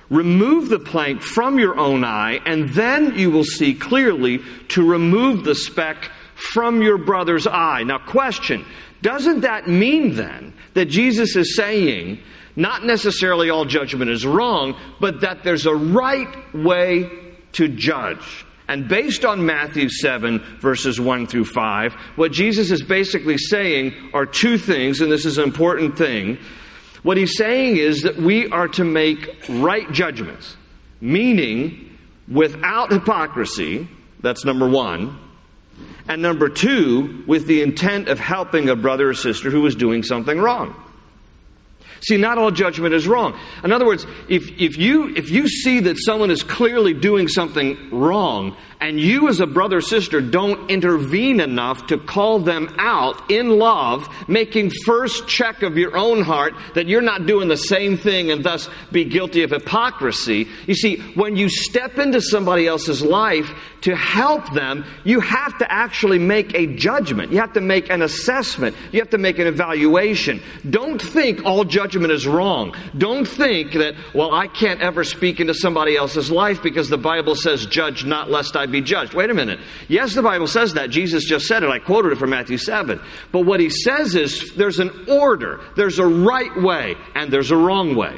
remove 0.09 0.69
the 0.69 0.79
plank 0.79 1.21
from 1.21 1.59
your 1.59 1.77
own 1.77 2.05
eye, 2.05 2.39
and 2.45 2.69
then 2.69 3.19
you 3.19 3.29
will 3.29 3.43
see 3.43 3.73
clearly 3.73 4.39
to 4.69 4.89
remove 4.89 5.43
the 5.43 5.53
speck 5.53 6.09
from 6.33 6.81
your 6.81 6.97
brother's 6.97 7.45
eye. 7.45 7.83
Now, 7.83 7.97
question 7.97 8.65
Doesn't 9.01 9.41
that 9.41 9.67
mean 9.67 10.15
then 10.15 10.53
that 10.73 10.85
Jesus 10.85 11.35
is 11.35 11.55
saying, 11.55 12.19
not 12.55 12.83
necessarily 12.85 13.49
all 13.49 13.65
judgment 13.65 14.11
is 14.11 14.25
wrong, 14.25 14.75
but 14.99 15.21
that 15.21 15.43
there's 15.43 15.65
a 15.65 15.75
right 15.75 16.53
way 16.53 17.09
to 17.53 17.67
judge? 17.67 18.45
And 18.67 18.87
based 18.87 19.25
on 19.25 19.45
Matthew 19.45 19.89
7, 19.89 20.39
verses 20.61 20.99
1 20.99 21.27
through 21.27 21.45
5, 21.45 21.93
what 22.15 22.31
Jesus 22.31 22.71
is 22.71 22.81
basically 22.81 23.37
saying 23.37 23.93
are 24.13 24.25
two 24.25 24.57
things, 24.57 25.01
and 25.01 25.11
this 25.11 25.25
is 25.25 25.37
an 25.37 25.43
important 25.43 25.97
thing. 25.97 26.37
What 27.03 27.17
he's 27.17 27.35
saying 27.35 27.77
is 27.77 28.03
that 28.03 28.17
we 28.17 28.49
are 28.49 28.67
to 28.69 28.83
make 28.83 29.43
right 29.49 29.91
judgments, 29.91 30.55
meaning 31.01 31.97
without 32.27 32.91
hypocrisy, 32.91 33.89
that's 34.21 34.45
number 34.45 34.69
one. 34.69 35.19
And 36.07 36.21
number 36.21 36.49
two, 36.49 37.23
with 37.27 37.47
the 37.47 37.61
intent 37.61 38.07
of 38.07 38.19
helping 38.19 38.69
a 38.69 38.75
brother 38.75 39.09
or 39.09 39.13
sister 39.13 39.49
who 39.49 39.65
is 39.65 39.75
doing 39.75 40.03
something 40.03 40.39
wrong. 40.39 40.75
See, 42.01 42.17
not 42.17 42.39
all 42.39 42.49
judgment 42.49 42.95
is 42.95 43.07
wrong. 43.07 43.39
In 43.63 43.71
other 43.71 43.85
words, 43.85 44.07
if, 44.27 44.49
if, 44.59 44.77
you, 44.77 45.15
if 45.15 45.29
you 45.29 45.47
see 45.47 45.81
that 45.81 45.97
someone 45.99 46.31
is 46.31 46.41
clearly 46.41 46.93
doing 46.93 47.27
something 47.27 47.91
wrong, 47.91 48.57
and 48.81 48.99
you 48.99 49.29
as 49.29 49.39
a 49.39 49.47
brother 49.47 49.77
or 49.77 49.81
sister 49.81 50.19
don't 50.19 50.69
intervene 50.69 51.39
enough 51.39 51.87
to 51.87 51.97
call 51.97 52.39
them 52.39 52.73
out 52.79 53.29
in 53.29 53.59
love, 53.59 54.09
making 54.27 54.71
first 54.85 55.27
check 55.27 55.61
of 55.61 55.77
your 55.77 55.95
own 55.95 56.23
heart 56.23 56.53
that 56.73 56.87
you're 56.87 57.01
not 57.01 57.27
doing 57.27 57.47
the 57.47 57.55
same 57.55 57.95
thing 57.95 58.31
and 58.31 58.43
thus 58.43 58.69
be 58.91 59.05
guilty 59.05 59.43
of 59.43 59.51
hypocrisy. 59.51 60.47
You 60.65 60.75
see, 60.75 60.97
when 61.13 61.35
you 61.35 61.47
step 61.47 61.99
into 61.99 62.21
somebody 62.21 62.67
else's 62.67 63.03
life 63.03 63.53
to 63.81 63.95
help 63.95 64.51
them, 64.53 64.85
you 65.03 65.19
have 65.19 65.57
to 65.57 65.71
actually 65.71 66.19
make 66.19 66.53
a 66.53 66.67
judgment. 66.75 67.31
You 67.31 67.39
have 67.39 67.53
to 67.53 67.61
make 67.61 67.89
an 67.89 68.01
assessment. 68.01 68.75
You 68.91 68.99
have 68.99 69.09
to 69.11 69.17
make 69.17 69.39
an 69.39 69.47
evaluation. 69.47 70.41
Don't 70.69 71.01
think 71.01 71.45
all 71.45 71.63
judgment 71.63 72.11
is 72.11 72.27
wrong. 72.27 72.75
Don't 72.97 73.27
think 73.27 73.73
that, 73.73 73.95
well, 74.13 74.33
I 74.33 74.47
can't 74.47 74.81
ever 74.81 75.03
speak 75.03 75.39
into 75.39 75.53
somebody 75.53 75.95
else's 75.95 76.31
life 76.31 76.61
because 76.61 76.89
the 76.89 76.97
Bible 76.97 77.35
says, 77.35 77.65
judge 77.65 78.05
not 78.05 78.29
lest 78.29 78.55
I 78.55 78.67
be 78.71 78.81
judged. 78.81 79.13
Wait 79.13 79.29
a 79.29 79.33
minute. 79.33 79.59
Yes, 79.87 80.15
the 80.15 80.21
Bible 80.21 80.47
says 80.47 80.73
that. 80.73 80.89
Jesus 80.89 81.25
just 81.25 81.47
said 81.47 81.63
it. 81.63 81.69
I 81.69 81.79
quoted 81.79 82.13
it 82.13 82.17
from 82.17 82.31
Matthew 82.31 82.57
7. 82.57 82.99
But 83.31 83.45
what 83.45 83.59
he 83.59 83.69
says 83.69 84.15
is 84.15 84.53
there's 84.55 84.79
an 84.79 85.05
order, 85.09 85.61
there's 85.75 85.99
a 85.99 86.05
right 86.05 86.55
way, 86.61 86.95
and 87.15 87.31
there's 87.31 87.51
a 87.51 87.57
wrong 87.57 87.95
way. 87.95 88.17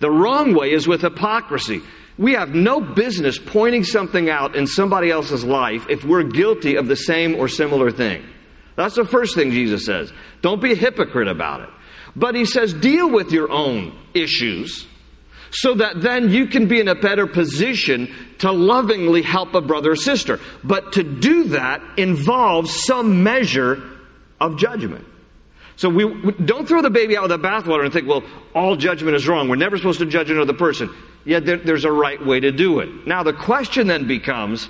The 0.00 0.10
wrong 0.10 0.54
way 0.54 0.72
is 0.72 0.86
with 0.86 1.02
hypocrisy. 1.02 1.82
We 2.18 2.32
have 2.32 2.54
no 2.54 2.80
business 2.80 3.38
pointing 3.38 3.84
something 3.84 4.30
out 4.30 4.56
in 4.56 4.66
somebody 4.66 5.10
else's 5.10 5.44
life 5.44 5.86
if 5.88 6.04
we're 6.04 6.22
guilty 6.22 6.76
of 6.76 6.88
the 6.88 6.96
same 6.96 7.34
or 7.34 7.48
similar 7.48 7.90
thing. 7.90 8.24
That's 8.76 8.94
the 8.94 9.04
first 9.04 9.34
thing 9.34 9.50
Jesus 9.50 9.84
says. 9.84 10.12
Don't 10.42 10.62
be 10.62 10.72
a 10.72 10.76
hypocrite 10.76 11.28
about 11.28 11.62
it. 11.62 11.68
But 12.14 12.34
he 12.34 12.46
says, 12.46 12.72
deal 12.72 13.10
with 13.10 13.32
your 13.32 13.50
own 13.50 13.96
issues 14.14 14.86
so 15.50 15.74
that 15.74 16.00
then 16.00 16.30
you 16.30 16.46
can 16.46 16.68
be 16.68 16.80
in 16.80 16.88
a 16.88 16.94
better 16.94 17.26
position 17.26 18.12
to 18.38 18.52
lovingly 18.52 19.22
help 19.22 19.54
a 19.54 19.60
brother 19.60 19.92
or 19.92 19.96
sister. 19.96 20.40
But 20.62 20.92
to 20.94 21.02
do 21.02 21.44
that 21.44 21.82
involves 21.96 22.84
some 22.84 23.22
measure 23.22 23.82
of 24.40 24.58
judgment. 24.58 25.06
So 25.76 25.90
we, 25.90 26.04
we 26.04 26.32
don't 26.32 26.66
throw 26.66 26.80
the 26.80 26.90
baby 26.90 27.16
out 27.16 27.28
with 27.28 27.30
the 27.30 27.38
bathwater 27.38 27.84
and 27.84 27.92
think, 27.92 28.08
well, 28.08 28.22
all 28.54 28.76
judgment 28.76 29.14
is 29.14 29.28
wrong. 29.28 29.48
We're 29.48 29.56
never 29.56 29.76
supposed 29.76 29.98
to 29.98 30.06
judge 30.06 30.30
another 30.30 30.54
person. 30.54 30.90
Yet 31.24 31.44
there, 31.44 31.58
there's 31.58 31.84
a 31.84 31.92
right 31.92 32.24
way 32.24 32.40
to 32.40 32.50
do 32.50 32.80
it. 32.80 33.06
Now 33.06 33.22
the 33.22 33.34
question 33.34 33.86
then 33.86 34.06
becomes, 34.06 34.68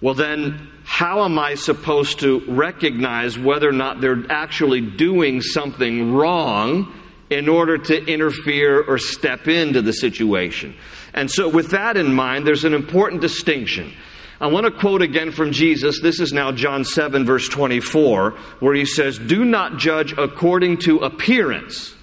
well, 0.00 0.14
then, 0.14 0.68
how 0.84 1.24
am 1.24 1.38
I 1.38 1.54
supposed 1.54 2.20
to 2.20 2.42
recognize 2.48 3.38
whether 3.38 3.68
or 3.68 3.72
not 3.72 4.00
they're 4.00 4.24
actually 4.28 4.80
doing 4.80 5.40
something 5.40 6.12
wrong 6.14 6.92
in 7.30 7.48
order 7.48 7.78
to 7.78 8.04
interfere 8.06 8.82
or 8.82 8.98
step 8.98 9.48
into 9.48 9.80
the 9.80 9.92
situation. 9.92 10.74
And 11.14 11.30
so, 11.30 11.48
with 11.48 11.70
that 11.70 11.96
in 11.96 12.12
mind, 12.12 12.46
there's 12.46 12.64
an 12.64 12.74
important 12.74 13.20
distinction. 13.20 13.92
I 14.40 14.46
want 14.46 14.64
to 14.64 14.72
quote 14.72 15.02
again 15.02 15.32
from 15.32 15.52
Jesus. 15.52 16.00
This 16.00 16.18
is 16.18 16.32
now 16.32 16.50
John 16.50 16.84
7, 16.84 17.26
verse 17.26 17.48
24, 17.48 18.30
where 18.60 18.74
he 18.74 18.86
says, 18.86 19.18
Do 19.18 19.44
not 19.44 19.78
judge 19.78 20.12
according 20.16 20.78
to 20.78 20.98
appearance, 20.98 21.94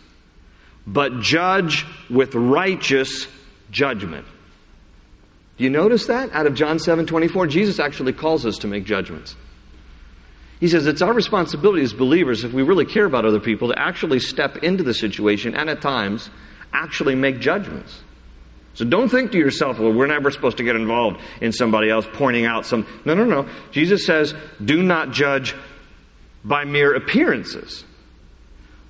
but 0.85 1.19
judge 1.19 1.85
with 2.09 2.35
righteous 2.35 3.27
judgment. 3.71 4.25
Do 5.57 5.63
you 5.63 5.71
notice 5.71 6.05
that? 6.07 6.31
Out 6.31 6.45
of 6.45 6.53
John 6.53 6.77
7, 6.77 7.07
24, 7.07 7.47
Jesus 7.47 7.79
actually 7.79 8.13
calls 8.13 8.45
us 8.45 8.59
to 8.59 8.67
make 8.67 8.85
judgments. 8.85 9.35
He 10.59 10.67
says 10.67 10.87
it's 10.87 11.01
our 11.01 11.13
responsibility 11.13 11.83
as 11.83 11.93
believers, 11.93 12.43
if 12.43 12.51
we 12.51 12.63
really 12.63 12.85
care 12.85 13.05
about 13.05 13.25
other 13.25 13.39
people, 13.39 13.67
to 13.69 13.79
actually 13.79 14.19
step 14.19 14.57
into 14.57 14.83
the 14.83 14.93
situation 14.93 15.55
and 15.55 15.69
at 15.69 15.81
times 15.81 16.29
actually 16.73 17.15
make 17.15 17.39
judgments. 17.39 18.01
So 18.73 18.85
don't 18.85 19.09
think 19.09 19.31
to 19.31 19.37
yourself, 19.37 19.79
well, 19.79 19.91
we're 19.91 20.07
never 20.07 20.29
supposed 20.29 20.57
to 20.57 20.63
get 20.63 20.75
involved 20.75 21.19
in 21.41 21.51
somebody 21.51 21.89
else 21.89 22.07
pointing 22.13 22.45
out 22.45 22.65
some. 22.65 22.85
No, 23.05 23.15
no, 23.15 23.23
no. 23.23 23.49
Jesus 23.71 24.05
says, 24.05 24.35
do 24.63 24.83
not 24.83 25.11
judge 25.11 25.55
by 26.43 26.63
mere 26.65 26.95
appearances, 26.95 27.83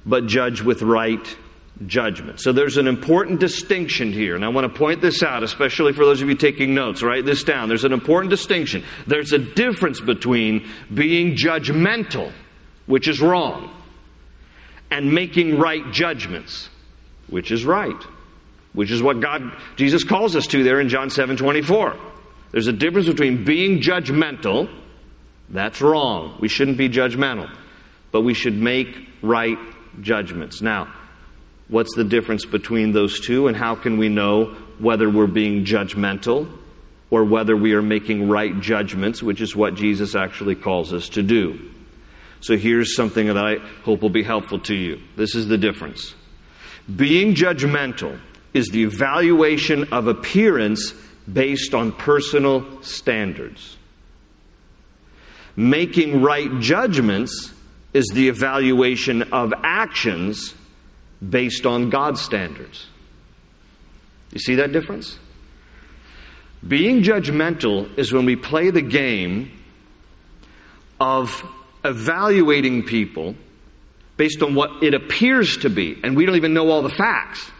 but 0.05 0.27
judge 0.27 0.61
with 0.61 0.81
right 0.81 1.37
judgment. 1.85 2.39
So 2.41 2.51
there's 2.51 2.77
an 2.77 2.87
important 2.87 3.39
distinction 3.39 4.11
here, 4.11 4.35
and 4.35 4.43
I 4.43 4.49
want 4.49 4.71
to 4.71 4.79
point 4.79 5.01
this 5.01 5.21
out, 5.21 5.43
especially 5.43 5.93
for 5.93 6.05
those 6.05 6.21
of 6.21 6.29
you 6.29 6.35
taking 6.35 6.73
notes. 6.73 7.03
Write 7.03 7.25
this 7.25 7.43
down. 7.43 7.69
There's 7.69 7.85
an 7.85 7.93
important 7.93 8.31
distinction. 8.31 8.83
There's 9.05 9.31
a 9.31 9.39
difference 9.39 10.01
between 10.01 10.67
being 10.93 11.35
judgmental, 11.35 12.31
which 12.87 13.07
is 13.07 13.21
wrong, 13.21 13.73
and 14.89 15.13
making 15.13 15.59
right 15.59 15.91
judgments, 15.91 16.69
which 17.27 17.51
is 17.51 17.65
right 17.65 18.01
which 18.77 18.91
is 18.91 19.01
what 19.01 19.19
God, 19.19 19.41
Jesus 19.75 20.03
calls 20.03 20.35
us 20.35 20.45
to 20.47 20.63
there 20.63 20.79
in 20.79 20.87
John 20.87 21.09
7 21.09 21.35
24. 21.35 21.97
There's 22.51 22.67
a 22.67 22.73
difference 22.73 23.07
between 23.07 23.43
being 23.43 23.81
judgmental, 23.81 24.69
that's 25.49 25.81
wrong. 25.81 26.37
We 26.39 26.47
shouldn't 26.47 26.77
be 26.77 26.87
judgmental, 26.87 27.51
but 28.11 28.21
we 28.21 28.35
should 28.35 28.55
make 28.55 28.95
right 29.23 29.57
judgments. 30.01 30.61
Now, 30.61 30.93
what's 31.69 31.95
the 31.95 32.03
difference 32.03 32.45
between 32.45 32.91
those 32.91 33.19
two, 33.19 33.47
and 33.47 33.55
how 33.55 33.75
can 33.75 33.97
we 33.97 34.09
know 34.09 34.55
whether 34.79 35.09
we're 35.09 35.27
being 35.27 35.65
judgmental 35.65 36.49
or 37.09 37.23
whether 37.23 37.55
we 37.55 37.73
are 37.73 37.81
making 37.81 38.27
right 38.27 38.59
judgments, 38.59 39.23
which 39.23 39.41
is 39.41 39.55
what 39.55 39.75
Jesus 39.75 40.15
actually 40.15 40.55
calls 40.55 40.93
us 40.93 41.09
to 41.09 41.23
do? 41.23 41.59
So 42.39 42.55
here's 42.55 42.95
something 42.95 43.27
that 43.27 43.37
I 43.37 43.55
hope 43.83 44.01
will 44.01 44.09
be 44.09 44.23
helpful 44.23 44.59
to 44.59 44.75
you. 44.75 45.01
This 45.15 45.35
is 45.35 45.47
the 45.47 45.57
difference. 45.57 46.13
Being 46.93 47.33
judgmental 47.33 48.19
is 48.53 48.67
the 48.69 48.83
evaluation 48.83 49.91
of 49.91 50.07
appearance 50.07 50.93
based 51.31 51.73
on 51.73 51.91
personal 51.91 52.81
standards. 52.81 53.75
Making 55.55 56.21
right 56.21 56.59
judgments 56.59 57.51
is 57.93 58.05
the 58.13 58.29
evaluation 58.29 59.23
of 59.33 59.53
actions 59.63 60.53
based 61.27 61.65
on 61.65 61.89
God's 61.89 62.21
standards. 62.21 62.87
You 64.31 64.39
see 64.39 64.55
that 64.55 64.71
difference? 64.71 65.17
Being 66.67 67.03
judgmental 67.03 67.97
is 67.97 68.11
when 68.11 68.25
we 68.25 68.35
play 68.35 68.71
the 68.71 68.81
game 68.81 69.51
of 70.99 71.43
evaluating 71.85 72.83
people 72.83 73.35
based 74.17 74.41
on 74.41 74.55
what 74.55 74.83
it 74.83 74.93
appears 74.93 75.57
to 75.57 75.69
be, 75.69 75.99
and 76.03 76.17
we 76.17 76.25
don't 76.25 76.35
even 76.35 76.53
know 76.53 76.69
all 76.69 76.81
the 76.81 76.89
facts. 76.89 77.51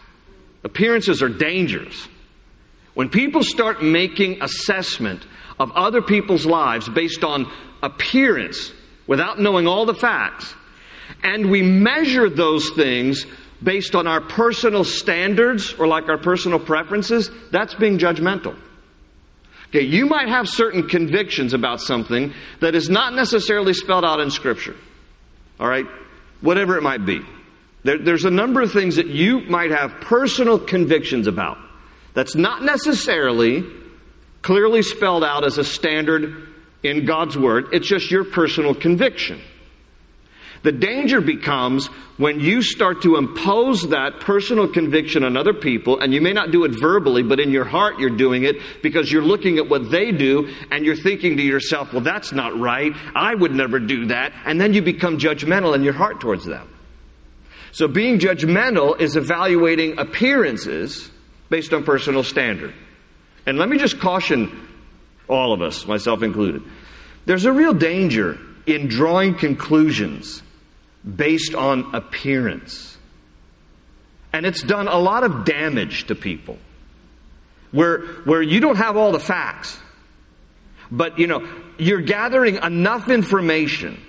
Appearances 0.64 1.22
are 1.22 1.28
dangerous. 1.28 2.08
When 2.94 3.08
people 3.08 3.44
start 3.44 3.82
making 3.82 4.42
assessment 4.42 5.24
of 5.60 5.70
other 5.72 6.02
people's 6.02 6.44
lives 6.44 6.88
based 6.88 7.22
on 7.22 7.50
appearance 7.82 8.72
without 9.06 9.40
knowing 9.40 9.68
all 9.68 9.86
the 9.86 9.94
facts, 9.94 10.52
and 11.22 11.50
we 11.50 11.62
measure 11.62 12.28
those 12.28 12.70
things 12.70 13.24
based 13.62 13.94
on 13.94 14.06
our 14.06 14.20
personal 14.20 14.84
standards 14.84 15.74
or 15.74 15.86
like 15.86 16.08
our 16.08 16.18
personal 16.18 16.58
preferences, 16.58 17.30
that's 17.50 17.74
being 17.74 17.98
judgmental. 17.98 18.56
Okay, 19.68 19.82
you 19.82 20.06
might 20.06 20.28
have 20.28 20.48
certain 20.48 20.88
convictions 20.88 21.52
about 21.52 21.80
something 21.80 22.32
that 22.60 22.74
is 22.74 22.88
not 22.88 23.14
necessarily 23.14 23.74
spelled 23.74 24.04
out 24.04 24.20
in 24.20 24.30
Scripture. 24.30 24.76
All 25.60 25.68
right? 25.68 25.86
Whatever 26.40 26.76
it 26.76 26.82
might 26.82 27.04
be. 27.04 27.20
There, 27.84 27.98
there's 27.98 28.24
a 28.24 28.30
number 28.30 28.62
of 28.62 28.72
things 28.72 28.96
that 28.96 29.08
you 29.08 29.40
might 29.40 29.70
have 29.70 30.00
personal 30.00 30.58
convictions 30.58 31.26
about 31.26 31.58
that's 32.14 32.34
not 32.34 32.62
necessarily 32.62 33.64
clearly 34.42 34.82
spelled 34.82 35.24
out 35.24 35.44
as 35.44 35.58
a 35.58 35.64
standard 35.64 36.48
in 36.82 37.04
God's 37.04 37.36
Word. 37.36 37.66
It's 37.72 37.86
just 37.86 38.10
your 38.10 38.24
personal 38.24 38.74
conviction. 38.74 39.40
The 40.62 40.72
danger 40.72 41.20
becomes 41.20 41.86
when 42.16 42.40
you 42.40 42.62
start 42.62 43.02
to 43.02 43.16
impose 43.16 43.88
that 43.90 44.20
personal 44.20 44.66
conviction 44.68 45.22
on 45.22 45.36
other 45.36 45.54
people, 45.54 46.00
and 46.00 46.12
you 46.12 46.20
may 46.20 46.32
not 46.32 46.50
do 46.50 46.64
it 46.64 46.72
verbally, 46.80 47.22
but 47.22 47.38
in 47.38 47.50
your 47.50 47.64
heart 47.64 47.98
you're 47.98 48.16
doing 48.16 48.42
it 48.42 48.56
because 48.82 49.10
you're 49.10 49.22
looking 49.22 49.58
at 49.58 49.68
what 49.68 49.90
they 49.90 50.10
do 50.10 50.52
and 50.70 50.84
you're 50.84 50.96
thinking 50.96 51.36
to 51.36 51.42
yourself, 51.42 51.92
well, 51.92 52.02
that's 52.02 52.32
not 52.32 52.58
right. 52.58 52.92
I 53.14 53.34
would 53.34 53.52
never 53.52 53.78
do 53.78 54.06
that. 54.06 54.32
And 54.44 54.60
then 54.60 54.74
you 54.74 54.82
become 54.82 55.18
judgmental 55.18 55.74
in 55.74 55.82
your 55.82 55.92
heart 55.92 56.20
towards 56.20 56.44
them. 56.44 56.68
So 57.70 57.86
being 57.86 58.18
judgmental 58.18 59.00
is 59.00 59.14
evaluating 59.16 59.98
appearances 59.98 61.10
based 61.50 61.72
on 61.72 61.84
personal 61.84 62.24
standard. 62.24 62.74
And 63.46 63.58
let 63.58 63.68
me 63.68 63.78
just 63.78 64.00
caution 64.00 64.68
all 65.28 65.52
of 65.52 65.62
us, 65.62 65.86
myself 65.86 66.22
included. 66.22 66.62
There's 67.26 67.44
a 67.44 67.52
real 67.52 67.74
danger 67.74 68.38
in 68.66 68.88
drawing 68.88 69.34
conclusions 69.34 70.42
based 71.16 71.54
on 71.54 71.94
appearance. 71.94 72.96
And 74.32 74.44
it's 74.44 74.62
done 74.62 74.88
a 74.88 74.98
lot 74.98 75.24
of 75.24 75.44
damage 75.44 76.06
to 76.08 76.14
people. 76.14 76.58
Where, 77.70 78.00
where 78.24 78.42
you 78.42 78.60
don't 78.60 78.76
have 78.76 78.96
all 78.96 79.12
the 79.12 79.20
facts, 79.20 79.78
but 80.90 81.18
you 81.18 81.26
know, 81.26 81.46
you're 81.78 82.00
gathering 82.00 82.56
enough 82.56 83.10
information 83.10 84.00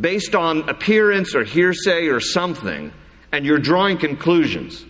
based 0.00 0.34
on 0.34 0.68
appearance 0.68 1.34
or 1.34 1.44
hearsay 1.44 2.06
or 2.06 2.20
something, 2.20 2.92
and 3.32 3.44
you're 3.44 3.58
drawing 3.58 3.98
conclusions. 3.98 4.84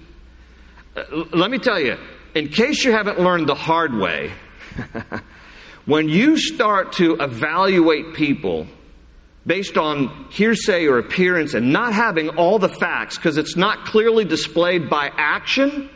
Uh, 0.94 1.24
let 1.32 1.50
me 1.50 1.58
tell 1.58 1.80
you, 1.80 1.96
in 2.34 2.48
case 2.48 2.84
you 2.84 2.92
haven't 2.92 3.18
learned 3.18 3.48
the 3.48 3.54
hard 3.54 3.94
way, 3.94 4.32
when 5.86 6.08
you 6.08 6.36
start 6.36 6.92
to 6.94 7.16
evaluate 7.16 8.14
people 8.14 8.66
based 9.46 9.76
on 9.76 10.26
hearsay 10.30 10.86
or 10.86 10.98
appearance 10.98 11.54
and 11.54 11.72
not 11.72 11.92
having 11.92 12.30
all 12.30 12.58
the 12.58 12.68
facts 12.68 13.16
because 13.16 13.36
it's 13.36 13.56
not 13.56 13.84
clearly 13.84 14.24
displayed 14.24 14.88
by 14.88 15.10
action, 15.16 15.90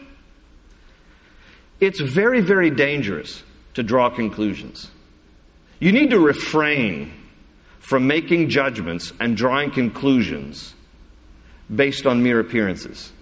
it's 1.80 2.00
very, 2.00 2.40
very 2.40 2.70
dangerous 2.70 3.42
to 3.74 3.82
draw 3.82 4.10
conclusions. 4.10 4.90
You 5.80 5.92
need 5.92 6.10
to 6.10 6.18
refrain 6.18 7.12
from 7.78 8.06
making 8.06 8.50
judgments 8.50 9.12
and 9.20 9.36
drawing 9.36 9.70
conclusions 9.70 10.74
based 11.74 12.06
on 12.06 12.22
mere 12.22 12.40
appearances. 12.40 13.12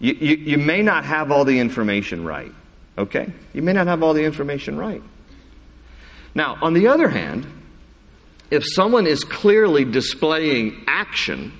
You, 0.00 0.14
you, 0.14 0.36
you, 0.36 0.58
may 0.58 0.82
not 0.82 1.04
have 1.04 1.30
all 1.30 1.44
the 1.44 1.58
information 1.58 2.24
right, 2.24 2.52
okay? 2.98 3.32
You 3.52 3.62
may 3.62 3.72
not 3.72 3.86
have 3.86 4.02
all 4.02 4.14
the 4.14 4.24
information 4.24 4.76
right. 4.76 5.02
Now, 6.34 6.58
on 6.62 6.74
the 6.74 6.88
other 6.88 7.08
hand, 7.08 7.46
if 8.50 8.64
someone 8.66 9.06
is 9.06 9.24
clearly 9.24 9.84
displaying 9.84 10.84
action, 10.86 11.52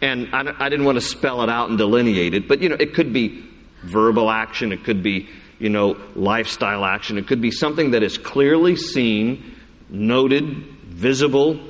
and 0.00 0.28
I, 0.32 0.54
I 0.58 0.68
didn't 0.68 0.84
want 0.84 0.96
to 0.96 1.02
spell 1.02 1.42
it 1.42 1.48
out 1.48 1.68
and 1.68 1.78
delineate 1.78 2.34
it, 2.34 2.46
but 2.48 2.60
you 2.60 2.68
know, 2.68 2.76
it 2.78 2.94
could 2.94 3.12
be 3.12 3.44
verbal 3.82 4.30
action, 4.30 4.72
it 4.72 4.84
could 4.84 5.02
be, 5.02 5.28
you 5.58 5.68
know, 5.68 5.96
lifestyle 6.14 6.84
action, 6.84 7.18
it 7.18 7.26
could 7.26 7.40
be 7.40 7.50
something 7.50 7.92
that 7.92 8.02
is 8.02 8.16
clearly 8.16 8.76
seen, 8.76 9.56
noted, 9.88 10.44
visible, 10.84 11.60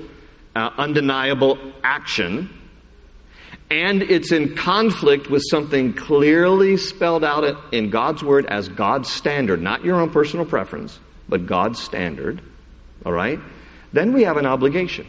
uh, 0.54 0.70
undeniable 0.76 1.58
action, 1.82 2.50
and 3.70 4.02
it's 4.02 4.32
in 4.32 4.56
conflict 4.56 5.28
with 5.28 5.42
something 5.50 5.92
clearly 5.92 6.76
spelled 6.78 7.22
out 7.22 7.44
in 7.72 7.90
God's 7.90 8.22
Word 8.22 8.46
as 8.46 8.68
God's 8.68 9.10
standard, 9.10 9.60
not 9.60 9.84
your 9.84 10.00
own 10.00 10.10
personal 10.10 10.46
preference, 10.46 10.98
but 11.28 11.46
God's 11.46 11.82
standard, 11.82 12.40
all 13.04 13.12
right, 13.12 13.38
then 13.92 14.12
we 14.12 14.24
have 14.24 14.36
an 14.36 14.46
obligation. 14.46 15.06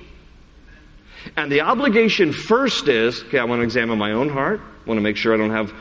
And 1.35 1.51
the 1.51 1.61
obligation 1.61 2.31
first 2.31 2.87
is 2.87 3.23
okay, 3.23 3.39
I 3.39 3.43
want 3.43 3.59
to 3.59 3.63
examine 3.63 3.97
my 3.97 4.11
own 4.11 4.29
heart, 4.29 4.61
I 4.61 4.87
want 4.87 4.97
to 4.97 5.03
make 5.03 5.17
sure 5.17 5.33
I 5.33 5.37
don't 5.37 5.51
have 5.51 5.73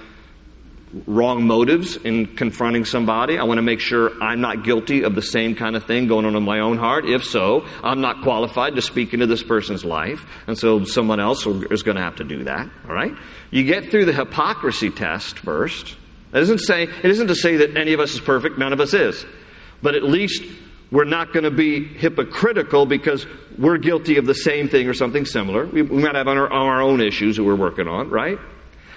wrong 1.06 1.46
motives 1.46 1.96
in 1.96 2.26
confronting 2.26 2.84
somebody. 2.84 3.38
I 3.38 3.44
want 3.44 3.58
to 3.58 3.62
make 3.62 3.80
sure 3.80 4.11
I'm 4.22 4.40
not 4.40 4.64
guilty 4.64 5.02
of 5.02 5.14
the 5.14 5.22
same 5.22 5.54
kind 5.54 5.76
of 5.76 5.84
thing 5.84 6.06
going 6.06 6.24
on 6.24 6.34
in 6.34 6.42
my 6.42 6.61
own 6.61 6.78
heart. 6.78 7.04
If 7.04 7.24
so, 7.24 7.66
I'm 7.82 8.00
not 8.00 8.22
qualified 8.22 8.76
to 8.76 8.82
speak 8.82 9.12
into 9.12 9.26
this 9.26 9.42
person's 9.42 9.84
life. 9.84 10.24
And 10.46 10.56
so 10.56 10.84
someone 10.84 11.20
else 11.20 11.46
is 11.46 11.82
going 11.82 11.96
to 11.96 12.02
have 12.02 12.16
to 12.16 12.24
do 12.24 12.44
that. 12.44 12.68
All 12.88 12.94
right? 12.94 13.12
You 13.50 13.64
get 13.64 13.90
through 13.90 14.06
the 14.06 14.12
hypocrisy 14.12 14.90
test 14.90 15.38
first. 15.38 15.96
That 16.30 16.40
doesn't 16.40 16.61
say, 16.61 16.84
it 16.84 17.04
isn't 17.04 17.28
to 17.28 17.34
say 17.34 17.56
that 17.58 17.76
any 17.76 17.92
of 17.92 18.00
us 18.00 18.14
is 18.14 18.20
perfect. 18.20 18.58
None 18.58 18.72
of 18.72 18.80
us 18.80 18.94
is. 18.94 19.24
But 19.82 19.94
at 19.94 20.02
least 20.02 20.42
we're 20.90 21.05
not 21.05 21.33
going 21.33 21.44
to 21.44 21.51
be 21.51 21.85
hypocritical 21.85 22.87
because 22.87 23.27
we're 23.59 23.79
guilty 23.79 24.16
of 24.16 24.27
the 24.27 24.35
same 24.35 24.68
thing 24.68 24.88
or 24.88 24.94
something 24.94 25.24
similar. 25.24 25.66
We, 25.66 25.83
we 25.83 26.03
might 26.03 26.14
have 26.14 26.29
our, 26.29 26.51
our 26.51 26.81
own 26.81 27.01
issues 27.01 27.37
that 27.37 27.44
we're 27.44 27.57
working 27.57 27.88
on, 27.88 28.09
right? 28.09 28.38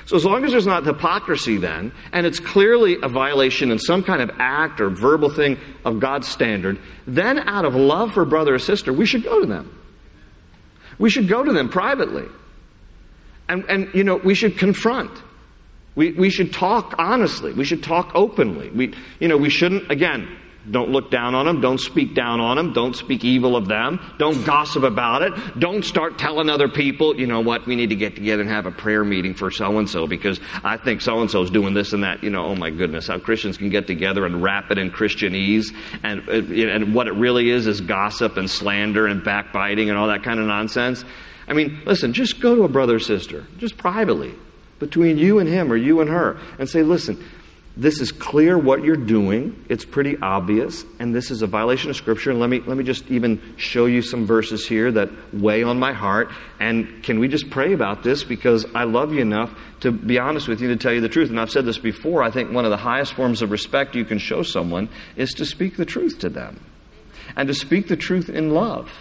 So 0.06 0.16
as 0.16 0.26
long 0.26 0.44
as 0.46 0.52
there's 0.52 0.66
not 0.66 0.86
hypocrisy 0.86 1.58
then, 1.58 1.92
and 2.12 2.26
it's 2.26 2.40
clearly 2.40 2.98
a 3.02 3.08
violation 3.08 3.72
in 3.72 3.80
some 3.80 4.04
kind 4.04 4.22
of 4.22 4.32
act 4.40 4.82
or 4.82 4.90
verbal 4.90 5.30
thing 5.30 5.58
of 5.86 6.00
God's 6.00 6.28
standard, 6.28 6.80
then 7.08 7.40
out 7.40 7.66
of 7.66 7.76
love 7.76 8.14
for 8.14 8.26
brother 8.26 8.56
or 8.56 8.60
sister, 8.60 8.92
we 8.92 9.06
should 9.06 9.24
go 9.24 9.40
to 9.42 9.46
them. 9.46 9.78
we 10.98 11.10
should 11.10 11.28
go 11.28 11.44
to 11.44 11.52
them 11.52 11.70
privately. 11.70 12.26
And, 13.50 13.66
and 13.70 13.90
you 13.94 14.04
know, 14.04 14.16
we 14.16 14.34
should 14.34 14.58
confront. 14.58 15.12
We, 15.96 16.14
we 16.14 16.30
should 16.30 16.54
talk 16.54 16.96
honestly. 16.98 17.52
We 17.54 17.66
should 17.66 17.84
talk 17.84 18.12
openly. 18.16 18.70
We, 18.70 18.94
you 19.20 19.28
know, 19.28 19.38
we 19.38 19.50
shouldn't, 19.50 19.92
again, 19.92 20.28
don't 20.72 20.90
look 20.90 21.12
down 21.12 21.36
on 21.36 21.46
them. 21.46 21.62
Don't 21.62 21.80
speak 21.80 22.16
down 22.16 22.40
on 22.40 22.58
them. 22.58 22.74
Don't 22.74 22.96
speak 22.96 23.24
evil 23.24 23.56
of 23.56 23.68
them. 23.68 24.00
Don't 24.18 24.44
gossip 24.46 24.84
about 24.84 25.22
it. 25.22 25.60
Don't 25.60 25.84
start 25.84 26.18
telling 26.18 26.50
other 26.50 26.70
people, 26.70 27.20
you 27.20 27.28
know 27.28 27.42
what, 27.42 27.68
we 27.68 27.76
need 27.76 27.90
to 27.90 27.96
get 27.96 28.16
together 28.16 28.42
and 28.42 28.50
have 28.50 28.66
a 28.66 28.72
prayer 28.72 29.04
meeting 29.04 29.34
for 29.34 29.52
so 29.52 29.78
and 29.78 29.90
so 29.90 30.08
because 30.08 30.40
I 30.64 30.78
think 30.78 31.02
so 31.02 31.20
and 31.20 31.30
so 31.30 31.42
is 31.44 31.50
doing 31.50 31.74
this 31.74 31.94
and 31.94 32.04
that. 32.04 32.24
You 32.24 32.30
know, 32.30 32.46
oh 32.46 32.56
my 32.56 32.70
goodness, 32.70 33.08
how 33.08 33.20
Christians 33.20 33.58
can 33.58 33.70
get 33.70 33.88
together 33.88 34.26
and 34.26 34.42
wrap 34.42 34.72
it 34.72 34.78
in 34.78 34.92
Christianese. 34.92 35.74
And, 36.04 36.28
uh, 36.30 36.34
and 36.34 36.96
what 36.96 37.08
it 37.08 37.14
really 37.14 37.50
is 37.50 37.68
is 37.68 37.82
gossip 37.82 38.38
and 38.38 38.50
slander 38.50 39.08
and 39.08 39.24
backbiting 39.24 39.90
and 39.90 39.98
all 39.98 40.08
that 40.08 40.24
kind 40.24 40.40
of 40.40 40.46
nonsense. 40.46 41.04
I 41.48 41.54
mean, 41.54 41.82
listen, 41.86 42.14
just 42.14 42.40
go 42.40 42.56
to 42.56 42.64
a 42.64 42.70
brother 42.70 42.96
or 42.96 43.00
sister, 43.00 43.46
just 43.58 43.78
privately, 43.78 44.34
between 44.80 45.18
you 45.18 45.40
and 45.40 45.50
him 45.50 45.72
or 45.72 45.76
you 45.76 46.00
and 46.00 46.10
her, 46.10 46.40
and 46.58 46.70
say, 46.70 46.82
listen, 46.82 47.22
this 47.82 48.00
is 48.00 48.12
clear 48.12 48.60
what 48.60 48.84
you're 48.84 48.96
doing. 48.96 49.66
It's 49.68 49.86
pretty 49.86 50.16
obvious, 50.22 50.86
and 51.00 51.16
this 51.16 51.32
is 51.32 51.42
a 51.42 51.48
violation 51.48 51.90
of 51.90 51.96
Scripture. 51.96 52.30
And 52.30 52.40
let 52.40 52.48
me, 52.48 52.60
let 52.60 52.78
me 52.78 52.84
just 52.84 53.10
even 53.10 53.56
show 53.58 53.88
you 53.88 54.04
some 54.04 54.28
verses 54.28 54.68
here 54.68 54.92
that 54.92 55.10
weigh 55.34 55.64
on 55.64 55.80
my 55.80 55.92
heart. 55.92 56.30
And 56.60 57.02
can 57.02 57.18
we 57.18 57.28
just 57.28 57.50
pray 57.50 57.74
about 57.74 58.04
this? 58.04 58.24
Because 58.24 58.68
I 58.76 58.84
love 58.84 59.14
you 59.14 59.22
enough 59.22 59.52
to 59.80 59.92
be 59.92 60.20
honest 60.20 60.48
with 60.48 60.62
you 60.62 60.68
to 60.68 60.76
tell 60.76 60.94
you 60.94 61.02
the 61.02 61.10
truth. 61.10 61.32
And 61.32 61.40
I've 61.40 61.50
said 61.50 61.66
this 61.66 61.80
before. 61.80 62.22
I 62.22 62.30
think 62.30 62.52
one 62.52 62.66
of 62.66 62.72
the 62.72 62.78
highest 62.78 63.14
forms 63.14 63.42
of 63.42 63.50
respect 63.50 63.96
you 63.96 64.06
can 64.06 64.20
show 64.20 64.44
someone 64.44 64.88
is 65.16 65.34
to 65.34 65.46
speak 65.46 65.76
the 65.76 65.86
truth 65.86 66.20
to 66.20 66.30
them 66.30 66.64
and 67.36 67.48
to 67.48 67.56
speak 67.56 67.88
the 67.88 67.98
truth 67.98 68.30
in 68.30 68.52
love 68.52 68.92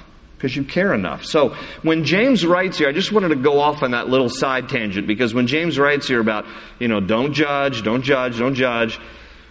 because 0.41 0.57
you 0.57 0.65
care 0.65 0.95
enough. 0.95 1.23
So 1.23 1.55
when 1.83 2.03
James 2.03 2.47
writes 2.47 2.79
here, 2.79 2.89
I 2.89 2.93
just 2.93 3.13
wanted 3.13 3.29
to 3.29 3.37
go 3.37 3.61
off 3.61 3.83
on 3.83 3.91
that 3.91 4.09
little 4.09 4.31
side 4.31 4.71
tangent 4.71 5.07
because 5.07 5.35
when 5.35 5.47
James 5.47 5.79
writes 5.79 6.09
here 6.09 6.19
about, 6.19 6.47
you 6.79 6.89
know, 6.89 6.99
don't 6.99 7.35
judge, 7.35 7.83
don't 7.83 8.01
judge, 8.01 8.39
don't 8.39 8.55
judge, 8.55 8.99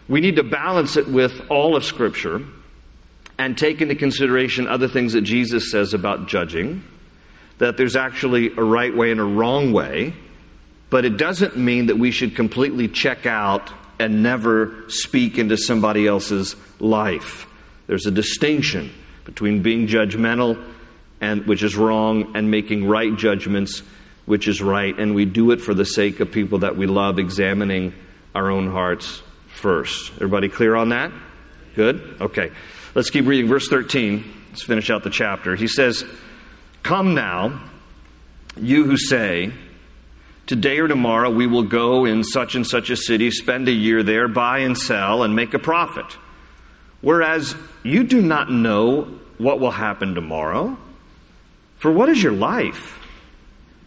we 0.08 0.20
need 0.20 0.38
to 0.38 0.44
balance 0.44 0.98
it 0.98 1.08
with 1.08 1.44
all 1.52 1.76
of 1.76 1.86
Scripture 1.86 2.42
and 3.38 3.56
take 3.56 3.82
into 3.82 3.94
consideration 3.94 4.68
other 4.68 4.88
things 4.88 5.14
that 5.14 5.22
Jesus 5.22 5.70
says 5.70 5.94
about 5.94 6.28
judging, 6.28 6.84
that 7.60 7.78
there's 7.78 7.96
actually 7.96 8.48
a 8.48 8.64
right 8.64 8.96
way 8.96 9.12
and 9.12 9.20
a 9.20 9.24
wrong 9.24 9.72
way, 9.72 10.16
but 10.90 11.06
it 11.06 11.18
doesn't 11.18 11.56
mean 11.56 11.86
that 11.86 12.00
we 12.00 12.10
should 12.10 12.36
completely 12.36 12.88
check 12.88 13.28
out 13.28 13.72
and 14.00 14.24
never 14.24 14.86
speak 14.88 15.38
into 15.38 15.56
somebody 15.56 16.08
else's 16.08 16.56
life. 16.80 17.46
There's 17.86 18.08
a 18.08 18.12
distinction 18.12 18.92
between 19.26 19.62
being 19.62 19.86
judgmental 19.86 20.60
and 21.22 21.46
which 21.46 21.64
is 21.64 21.76
wrong, 21.76 22.36
and 22.36 22.50
making 22.50 22.88
right 22.88 23.16
judgments, 23.16 23.82
which 24.26 24.48
is 24.48 24.62
right. 24.62 24.98
And 24.98 25.16
we 25.16 25.26
do 25.26 25.52
it 25.52 25.62
for 25.62 25.74
the 25.74 25.86
sake 25.86 26.20
of 26.20 26.32
people 26.32 26.60
that 26.60 26.78
we 26.78 26.88
love, 26.88 27.20
examining 27.20 27.94
our 28.34 28.50
own 28.50 28.72
hearts 28.72 29.22
first. 29.48 30.12
Everybody 30.16 30.50
clear 30.50 30.76
on 30.76 30.90
that? 30.90 31.12
Good? 31.76 32.18
Okay. 32.22 32.52
Let's 32.96 33.10
keep 33.10 33.26
reading. 33.26 33.48
Verse 33.48 33.68
13. 33.68 34.36
Let's 34.50 34.64
finish 34.64 34.90
out 34.90 35.04
the 35.04 35.10
chapter. 35.10 35.56
He 35.56 35.68
says, 35.68 36.04
Come 36.84 37.14
now, 37.14 37.62
you 38.58 38.86
who 38.86 38.98
say, 38.98 39.52
Today 40.50 40.80
or 40.80 40.88
tomorrow 40.88 41.30
we 41.30 41.46
will 41.46 41.62
go 41.62 42.06
in 42.06 42.24
such 42.24 42.56
and 42.56 42.66
such 42.66 42.90
a 42.90 42.98
city, 42.98 43.30
spend 43.30 43.68
a 43.68 43.72
year 43.72 44.02
there, 44.02 44.28
buy 44.28 44.60
and 44.60 44.76
sell, 44.76 45.22
and 45.22 45.36
make 45.36 45.54
a 45.54 45.60
profit. 45.60 46.18
Whereas 47.02 47.56
you 47.84 48.04
do 48.04 48.20
not 48.20 48.52
know 48.52 49.04
what 49.38 49.60
will 49.60 49.70
happen 49.70 50.16
tomorrow. 50.16 50.76
For 51.80 51.92
what 51.92 52.10
is 52.10 52.22
your 52.22 52.34
life? 52.34 53.00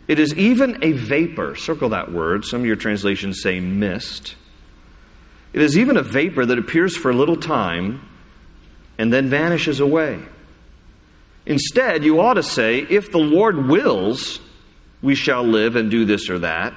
It 0.09 0.18
is 0.18 0.35
even 0.35 0.83
a 0.83 0.92
vapor. 0.92 1.55
Circle 1.57 1.90
that 1.90 2.11
word. 2.11 2.44
Some 2.44 2.61
of 2.61 2.66
your 2.66 2.76
translations 2.76 3.40
say 3.42 3.61
mist. 3.61 4.35
It 5.52 5.62
is 5.62 5.78
even 5.78 5.96
a 5.96 6.02
vapor 6.02 6.44
that 6.46 6.59
appears 6.59 6.96
for 6.96 7.11
a 7.11 7.14
little 7.14 7.37
time 7.37 8.07
and 8.98 9.12
then 9.12 9.28
vanishes 9.28 9.81
away. 9.81 10.18
Instead, 11.44 12.05
you 12.05 12.20
ought 12.20 12.35
to 12.35 12.42
say, 12.42 12.78
if 12.78 13.11
the 13.11 13.18
Lord 13.18 13.68
wills, 13.68 14.40
we 15.02 15.14
shall 15.14 15.42
live 15.42 15.76
and 15.76 15.90
do 15.90 16.05
this 16.05 16.31
or 16.31 16.40
that. 16.40 16.72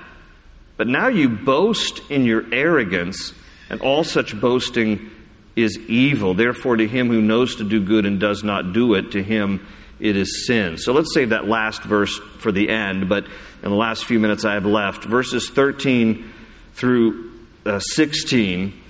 But 0.78 0.88
now 0.88 1.08
you 1.08 1.30
boast 1.30 2.02
in 2.10 2.26
your 2.26 2.44
arrogance, 2.54 3.34
and 3.70 3.80
all 3.82 4.04
such 4.04 4.40
boasting 4.40 5.12
is 5.56 5.78
evil. 5.88 6.34
Therefore, 6.34 6.76
to 6.76 6.88
him 6.88 7.08
who 7.08 7.22
knows 7.22 7.58
to 7.58 7.64
do 7.64 7.84
good 7.84 8.06
and 8.06 8.20
does 8.20 8.44
not 8.44 8.74
do 8.74 8.96
it, 8.96 9.12
to 9.12 9.24
him 9.24 9.66
it 10.00 10.18
is 10.18 10.46
sin. 10.46 10.78
So 10.78 10.94
let's 10.94 11.14
save 11.14 11.30
that 11.30 11.48
last 11.48 11.84
verse 11.84 12.18
for 12.40 12.52
the 12.52 12.70
end, 12.70 13.08
but 13.08 13.26
in 13.64 13.70
the 13.70 13.76
last 13.76 14.06
few 14.06 14.20
minutes 14.20 14.46
I 14.46 14.54
have 14.54 14.66
left, 14.66 15.06
verses 15.06 15.50
13 15.50 16.32
through 16.74 17.32
uh, 17.66 17.80
16, 17.80 18.82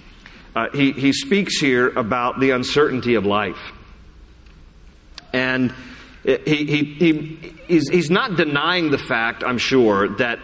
uh, 0.55 0.67
he, 0.73 0.91
he 0.91 1.13
speaks 1.13 1.57
here 1.57 1.89
about 1.89 2.39
the 2.39 2.51
uncertainty 2.51 3.15
of 3.15 3.25
life. 3.25 3.71
And 5.31 5.73
he, 6.23 6.37
he, 6.37 6.83
he, 6.83 7.53
he's, 7.67 7.89
he's 7.89 8.09
not 8.09 8.35
denying 8.35 8.89
the 8.89 8.97
fact, 8.97 9.43
I'm 9.43 9.57
sure, 9.57 10.07
that 10.17 10.39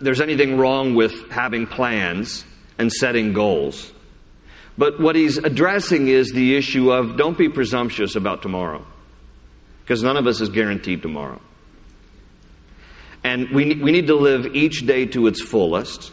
there's 0.00 0.20
anything 0.20 0.58
wrong 0.58 0.94
with 0.94 1.30
having 1.30 1.66
plans 1.66 2.44
and 2.78 2.92
setting 2.92 3.32
goals. 3.32 3.90
But 4.76 5.00
what 5.00 5.16
he's 5.16 5.38
addressing 5.38 6.08
is 6.08 6.32
the 6.32 6.56
issue 6.56 6.92
of 6.92 7.16
don't 7.16 7.38
be 7.38 7.48
presumptuous 7.48 8.16
about 8.16 8.42
tomorrow 8.42 8.84
because 9.84 10.02
none 10.02 10.16
of 10.16 10.26
us 10.26 10.40
is 10.40 10.48
guaranteed 10.48 11.02
tomorrow. 11.02 11.40
And 13.22 13.50
we, 13.50 13.74
we 13.74 13.92
need 13.92 14.06
to 14.06 14.14
live 14.14 14.54
each 14.54 14.86
day 14.86 15.06
to 15.06 15.26
its 15.26 15.42
fullest. 15.42 16.10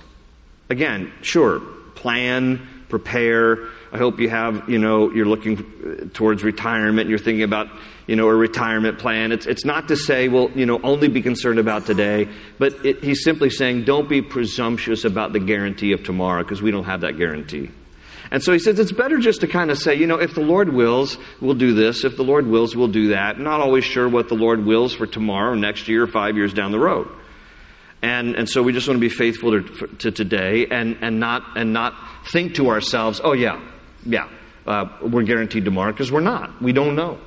Again, 0.70 1.12
sure, 1.22 1.62
plan, 1.96 2.68
prepare. 2.90 3.68
I 3.94 3.98
hope 3.98 4.20
you 4.20 4.30
have, 4.30 4.70
you 4.70 4.78
know, 4.78 5.12
you're 5.12 5.26
looking 5.26 5.58
uh, 5.58 6.06
towards 6.14 6.44
retirement, 6.44 7.10
you're 7.10 7.20
thinking 7.20 7.44
about, 7.44 7.68
you 8.08 8.16
know, 8.18 8.28
a 8.28 8.36
retirement 8.36 9.00
plan. 9.00 9.32
It's, 9.32 9.46
it's 9.46 9.66
not 9.66 9.88
to 9.88 9.96
say, 9.96 10.28
well, 10.28 10.52
you 10.52 10.66
know, 10.66 10.80
only 10.84 11.08
be 11.08 11.22
concerned 11.22 11.60
about 11.60 11.86
today, 11.86 12.28
but 12.60 12.86
it, 12.86 13.04
he's 13.04 13.24
simply 13.24 13.50
saying 13.50 13.86
don't 13.86 14.08
be 14.10 14.22
presumptuous 14.22 15.06
about 15.06 15.34
the 15.34 15.40
guarantee 15.40 15.94
of 15.94 16.04
tomorrow 16.04 16.44
because 16.44 16.62
we 16.62 16.72
don't 16.72 16.86
have 16.86 17.02
that 17.02 17.18
guarantee. 17.18 17.72
And 18.30 18.44
so 18.44 18.54
he 18.54 18.60
says 18.60 18.80
it's 18.80 18.92
better 18.92 19.18
just 19.18 19.42
to 19.42 19.48
kind 19.48 19.72
of 19.72 19.78
say, 19.78 19.96
you 19.96 20.08
know, 20.08 20.20
if 20.20 20.36
the 20.36 20.42
Lord 20.42 20.72
wills, 20.72 21.18
we'll 21.40 21.56
do 21.56 21.74
this. 21.74 22.04
If 22.04 22.18
the 22.18 22.24
Lord 22.24 22.46
wills, 22.46 22.76
we'll 22.76 22.88
do 22.88 23.10
that. 23.10 23.40
Not 23.40 23.62
always 23.62 23.84
sure 23.84 24.08
what 24.08 24.30
the 24.30 24.36
Lord 24.36 24.66
wills 24.66 24.94
for 24.94 25.08
tomorrow, 25.08 25.56
next 25.56 25.88
year, 25.88 26.06
five 26.08 26.38
years 26.38 26.54
down 26.54 26.72
the 26.72 26.80
road. 26.80 27.08
And, 28.02 28.36
and 28.36 28.50
so 28.50 28.64
we 28.64 28.74
just 28.74 28.88
want 28.88 28.98
to 28.98 29.02
be 29.02 29.10
faithful 29.10 29.62
to, 29.62 29.88
to 29.98 30.12
today 30.12 30.68
and, 30.68 30.98
and, 31.02 31.20
not, 31.20 31.44
and 31.56 31.74
not 31.74 31.94
think 32.32 32.56
to 32.56 32.70
ourselves, 32.70 33.22
oh, 33.24 33.34
yeah, 33.34 33.62
yeah, 34.06 34.28
uh, 34.66 34.88
we're 35.02 35.24
guaranteed 35.24 35.66
tomorrow, 35.66 35.92
because 35.92 36.12
we're 36.12 36.20
not. 36.22 36.62
We 36.62 36.74
don't 36.74 36.96
know. 36.96 37.20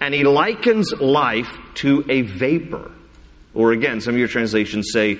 And 0.00 0.14
he 0.14 0.24
likens 0.24 0.92
life 0.92 1.50
to 1.76 2.04
a 2.08 2.22
vapor. 2.22 2.90
Or 3.54 3.72
again, 3.72 4.00
some 4.00 4.14
of 4.14 4.18
your 4.18 4.28
translations 4.28 4.90
say, 4.92 5.18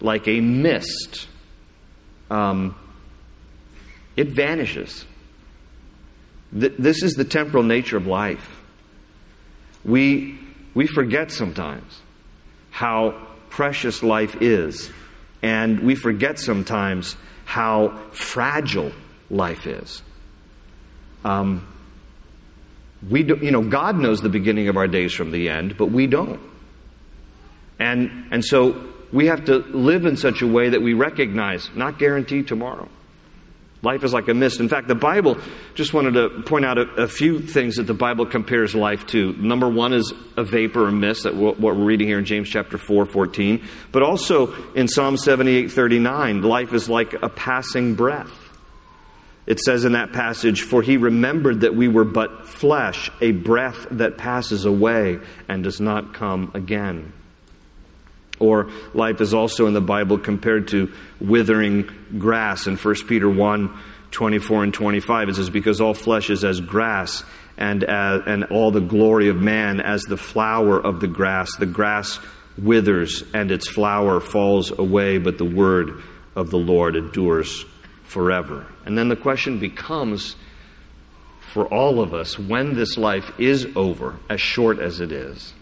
like 0.00 0.28
a 0.28 0.40
mist. 0.40 1.26
Um, 2.30 2.76
it 4.18 4.30
vanishes. 4.30 5.06
This 6.50 7.04
is 7.04 7.14
the 7.14 7.24
temporal 7.24 7.62
nature 7.62 7.96
of 7.96 8.08
life. 8.08 8.60
We, 9.84 10.36
we 10.74 10.88
forget 10.88 11.30
sometimes 11.30 12.00
how 12.70 13.28
precious 13.48 14.02
life 14.02 14.42
is, 14.42 14.90
and 15.40 15.78
we 15.80 15.94
forget 15.94 16.40
sometimes 16.40 17.16
how 17.44 17.96
fragile 18.10 18.90
life 19.30 19.68
is. 19.68 20.02
Um, 21.24 21.72
we 23.08 23.22
do, 23.22 23.36
you 23.36 23.52
know, 23.52 23.62
God 23.62 23.96
knows 23.96 24.20
the 24.20 24.28
beginning 24.28 24.66
of 24.66 24.76
our 24.76 24.88
days 24.88 25.12
from 25.12 25.30
the 25.30 25.48
end, 25.48 25.78
but 25.78 25.92
we 25.92 26.08
don't. 26.08 26.40
And, 27.78 28.32
and 28.32 28.44
so 28.44 28.84
we 29.12 29.26
have 29.26 29.44
to 29.44 29.58
live 29.58 30.06
in 30.06 30.16
such 30.16 30.42
a 30.42 30.46
way 30.46 30.70
that 30.70 30.82
we 30.82 30.94
recognize, 30.94 31.70
not 31.76 32.00
guaranteed 32.00 32.48
tomorrow. 32.48 32.88
Life 33.80 34.02
is 34.02 34.12
like 34.12 34.26
a 34.28 34.34
mist. 34.34 34.58
In 34.58 34.68
fact, 34.68 34.88
the 34.88 34.96
Bible, 34.96 35.38
just 35.74 35.94
wanted 35.94 36.14
to 36.14 36.42
point 36.42 36.64
out 36.64 36.78
a, 36.78 37.02
a, 37.02 37.08
few 37.08 37.38
things 37.38 37.76
that 37.76 37.84
the 37.84 37.94
Bible 37.94 38.26
compares 38.26 38.74
life 38.74 39.06
to. 39.08 39.32
Number 39.34 39.68
one 39.68 39.92
is 39.92 40.12
a 40.36 40.42
vapor 40.42 40.86
or 40.86 40.90
mist, 40.90 41.22
that 41.22 41.36
what 41.36 41.60
we're 41.60 41.74
reading 41.74 42.08
here 42.08 42.18
in 42.18 42.24
James 42.24 42.48
chapter 42.48 42.76
4, 42.76 43.06
14. 43.06 43.64
But 43.92 44.02
also 44.02 44.52
in 44.74 44.88
Psalm 44.88 45.16
78, 45.16 45.70
39, 45.70 46.42
life 46.42 46.72
is 46.72 46.88
like 46.88 47.14
a 47.22 47.28
passing 47.28 47.94
breath. 47.94 48.32
It 49.46 49.60
says 49.60 49.84
in 49.84 49.92
that 49.92 50.12
passage, 50.12 50.62
For 50.62 50.82
he 50.82 50.96
remembered 50.96 51.60
that 51.60 51.74
we 51.74 51.86
were 51.86 52.04
but 52.04 52.48
flesh, 52.48 53.10
a 53.20 53.30
breath 53.30 53.86
that 53.92 54.18
passes 54.18 54.64
away 54.64 55.20
and 55.48 55.62
does 55.62 55.80
not 55.80 56.14
come 56.14 56.50
again. 56.52 57.12
Or 58.40 58.70
life 58.94 59.20
is 59.20 59.34
also 59.34 59.66
in 59.66 59.74
the 59.74 59.80
Bible 59.80 60.18
compared 60.18 60.68
to 60.68 60.92
withering 61.20 61.90
grass 62.18 62.66
in 62.66 62.76
1 62.76 62.94
Peter 63.06 63.28
1 63.28 63.78
24 64.10 64.64
and 64.64 64.74
25. 64.74 65.28
It 65.28 65.34
says, 65.36 65.50
Because 65.50 65.80
all 65.80 65.94
flesh 65.94 66.30
is 66.30 66.44
as 66.44 66.60
grass, 66.60 67.22
and, 67.58 67.84
as, 67.84 68.22
and 68.26 68.44
all 68.44 68.70
the 68.70 68.80
glory 68.80 69.28
of 69.28 69.36
man 69.36 69.80
as 69.80 70.02
the 70.02 70.16
flower 70.16 70.80
of 70.80 71.00
the 71.00 71.08
grass. 71.08 71.56
The 71.56 71.66
grass 71.66 72.18
withers, 72.56 73.22
and 73.34 73.50
its 73.50 73.68
flower 73.68 74.20
falls 74.20 74.76
away, 74.76 75.18
but 75.18 75.38
the 75.38 75.44
word 75.44 76.02
of 76.34 76.50
the 76.50 76.58
Lord 76.58 76.96
endures 76.96 77.64
forever. 78.04 78.66
And 78.86 78.96
then 78.96 79.08
the 79.08 79.16
question 79.16 79.58
becomes 79.58 80.36
for 81.52 81.66
all 81.66 82.00
of 82.00 82.14
us 82.14 82.38
when 82.38 82.74
this 82.74 82.96
life 82.96 83.32
is 83.38 83.66
over, 83.74 84.16
as 84.30 84.40
short 84.40 84.78
as 84.78 85.00
it 85.00 85.12
is. 85.12 85.52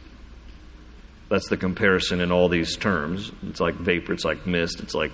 That's 1.28 1.48
the 1.48 1.56
comparison 1.56 2.20
in 2.20 2.30
all 2.30 2.48
these 2.48 2.76
terms. 2.76 3.32
It's 3.48 3.60
like 3.60 3.74
vapor, 3.74 4.12
it's 4.12 4.24
like 4.24 4.46
mist, 4.46 4.80
it's 4.80 4.94
like 4.94 5.12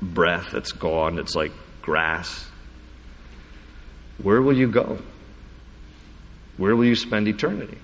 breath 0.00 0.50
that's 0.52 0.72
gone, 0.72 1.18
it's 1.18 1.34
like 1.34 1.52
grass. 1.80 2.46
Where 4.22 4.40
will 4.40 4.56
you 4.56 4.68
go? 4.70 4.98
Where 6.56 6.76
will 6.76 6.84
you 6.84 6.94
spend 6.94 7.26
eternity? 7.26 7.78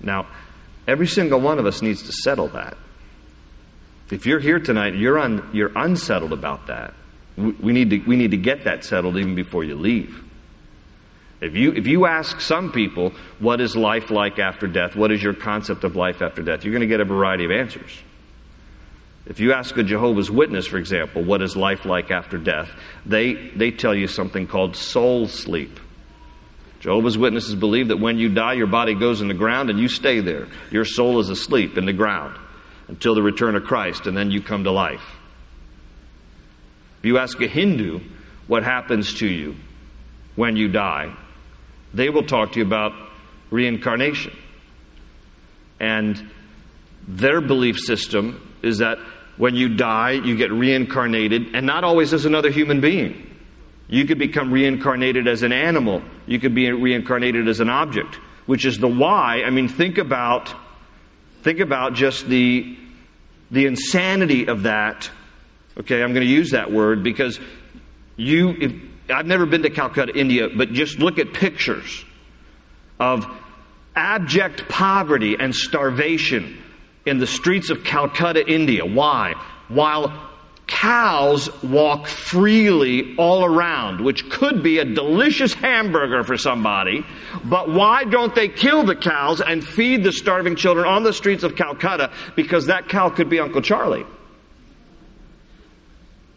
Now, 0.00 0.26
every 0.86 1.06
single 1.06 1.40
one 1.40 1.58
of 1.58 1.66
us 1.66 1.82
needs 1.82 2.04
to 2.04 2.12
settle 2.12 2.48
that. 2.48 2.76
If 4.10 4.24
you're 4.24 4.40
here 4.40 4.58
tonight, 4.58 4.94
you're, 4.94 5.18
un, 5.18 5.50
you're 5.52 5.72
unsettled 5.76 6.32
about 6.32 6.68
that. 6.68 6.94
We, 7.36 7.50
we, 7.52 7.72
need 7.72 7.90
to, 7.90 7.98
we 7.98 8.16
need 8.16 8.30
to 8.30 8.38
get 8.38 8.64
that 8.64 8.84
settled 8.84 9.18
even 9.18 9.34
before 9.34 9.64
you 9.64 9.74
leave. 9.74 10.24
If 11.40 11.54
you, 11.54 11.72
if 11.72 11.86
you 11.86 12.06
ask 12.06 12.40
some 12.40 12.72
people, 12.72 13.12
what 13.38 13.60
is 13.60 13.76
life 13.76 14.10
like 14.10 14.38
after 14.38 14.66
death? 14.66 14.96
What 14.96 15.12
is 15.12 15.22
your 15.22 15.34
concept 15.34 15.84
of 15.84 15.94
life 15.94 16.20
after 16.20 16.42
death? 16.42 16.64
You're 16.64 16.72
going 16.72 16.80
to 16.80 16.88
get 16.88 17.00
a 17.00 17.04
variety 17.04 17.44
of 17.44 17.52
answers. 17.52 17.92
If 19.24 19.38
you 19.40 19.52
ask 19.52 19.76
a 19.76 19.84
Jehovah's 19.84 20.30
Witness, 20.30 20.66
for 20.66 20.78
example, 20.78 21.22
what 21.22 21.42
is 21.42 21.54
life 21.54 21.84
like 21.84 22.10
after 22.10 22.38
death, 22.38 22.70
they, 23.06 23.34
they 23.34 23.70
tell 23.70 23.94
you 23.94 24.08
something 24.08 24.46
called 24.46 24.74
soul 24.74 25.28
sleep. 25.28 25.78
Jehovah's 26.80 27.18
Witnesses 27.18 27.54
believe 27.54 27.88
that 27.88 28.00
when 28.00 28.18
you 28.18 28.30
die, 28.30 28.54
your 28.54 28.66
body 28.66 28.94
goes 28.94 29.20
in 29.20 29.28
the 29.28 29.34
ground 29.34 29.68
and 29.68 29.78
you 29.78 29.88
stay 29.88 30.20
there. 30.20 30.48
Your 30.70 30.84
soul 30.84 31.20
is 31.20 31.28
asleep 31.28 31.76
in 31.76 31.86
the 31.86 31.92
ground 31.92 32.36
until 32.88 33.14
the 33.14 33.22
return 33.22 33.54
of 33.54 33.64
Christ, 33.64 34.06
and 34.06 34.16
then 34.16 34.30
you 34.30 34.40
come 34.40 34.64
to 34.64 34.70
life. 34.70 35.04
If 37.00 37.04
you 37.04 37.18
ask 37.18 37.40
a 37.40 37.46
Hindu 37.46 38.00
what 38.46 38.64
happens 38.64 39.14
to 39.14 39.26
you 39.26 39.56
when 40.36 40.56
you 40.56 40.68
die, 40.68 41.14
they 41.94 42.10
will 42.10 42.24
talk 42.24 42.52
to 42.52 42.58
you 42.58 42.66
about 42.66 42.92
reincarnation. 43.50 44.36
And 45.80 46.30
their 47.06 47.40
belief 47.40 47.78
system 47.78 48.56
is 48.62 48.78
that 48.78 48.98
when 49.36 49.54
you 49.54 49.76
die, 49.76 50.10
you 50.10 50.36
get 50.36 50.50
reincarnated, 50.50 51.54
and 51.54 51.64
not 51.64 51.84
always 51.84 52.12
as 52.12 52.24
another 52.24 52.50
human 52.50 52.80
being. 52.80 53.24
You 53.88 54.04
could 54.04 54.18
become 54.18 54.52
reincarnated 54.52 55.26
as 55.26 55.42
an 55.42 55.52
animal. 55.52 56.02
You 56.26 56.38
could 56.38 56.54
be 56.54 56.70
reincarnated 56.70 57.48
as 57.48 57.60
an 57.60 57.70
object, 57.70 58.16
which 58.46 58.66
is 58.66 58.78
the 58.78 58.88
why. 58.88 59.42
I 59.46 59.50
mean, 59.50 59.68
think 59.68 59.96
about, 59.96 60.52
think 61.42 61.60
about 61.60 61.94
just 61.94 62.28
the, 62.28 62.76
the 63.50 63.64
insanity 63.64 64.48
of 64.48 64.64
that. 64.64 65.10
Okay, 65.78 66.02
I'm 66.02 66.12
going 66.12 66.26
to 66.26 66.32
use 66.32 66.50
that 66.50 66.70
word 66.70 67.02
because 67.02 67.38
you, 68.16 68.50
if, 68.60 68.72
I've 69.10 69.26
never 69.26 69.46
been 69.46 69.62
to 69.62 69.70
Calcutta, 69.70 70.16
India, 70.16 70.48
but 70.54 70.72
just 70.72 70.98
look 70.98 71.18
at 71.18 71.32
pictures 71.32 72.04
of 73.00 73.26
abject 73.94 74.68
poverty 74.68 75.36
and 75.38 75.54
starvation 75.54 76.58
in 77.06 77.18
the 77.18 77.26
streets 77.26 77.70
of 77.70 77.84
Calcutta, 77.84 78.46
India. 78.46 78.84
Why? 78.84 79.34
While 79.68 80.28
cows 80.66 81.48
walk 81.62 82.06
freely 82.06 83.16
all 83.16 83.44
around, 83.44 84.02
which 84.02 84.28
could 84.28 84.62
be 84.62 84.78
a 84.78 84.84
delicious 84.84 85.54
hamburger 85.54 86.22
for 86.22 86.36
somebody, 86.36 87.04
but 87.44 87.70
why 87.70 88.04
don't 88.04 88.34
they 88.34 88.48
kill 88.48 88.84
the 88.84 88.94
cows 88.94 89.40
and 89.40 89.66
feed 89.66 90.04
the 90.04 90.12
starving 90.12 90.54
children 90.54 90.86
on 90.86 91.02
the 91.02 91.12
streets 91.12 91.42
of 91.42 91.56
Calcutta? 91.56 92.12
Because 92.36 92.66
that 92.66 92.88
cow 92.88 93.08
could 93.08 93.30
be 93.30 93.40
Uncle 93.40 93.62
Charlie. 93.62 94.04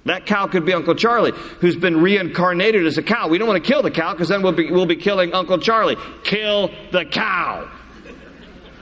That 0.05 0.25
cow 0.25 0.47
could 0.47 0.65
be 0.65 0.73
Uncle 0.73 0.95
Charlie, 0.95 1.31
who's 1.59 1.75
been 1.75 2.01
reincarnated 2.01 2.85
as 2.87 2.97
a 2.97 3.03
cow. 3.03 3.27
We 3.27 3.37
don't 3.37 3.47
want 3.47 3.63
to 3.63 3.71
kill 3.71 3.83
the 3.83 3.91
cow 3.91 4.13
because 4.13 4.29
then 4.29 4.41
we'll 4.41 4.51
be, 4.51 4.71
we'll 4.71 4.87
be 4.87 4.95
killing 4.95 5.33
Uncle 5.33 5.59
Charlie. 5.59 5.97
Kill 6.23 6.71
the 6.91 7.05
cow. 7.05 7.69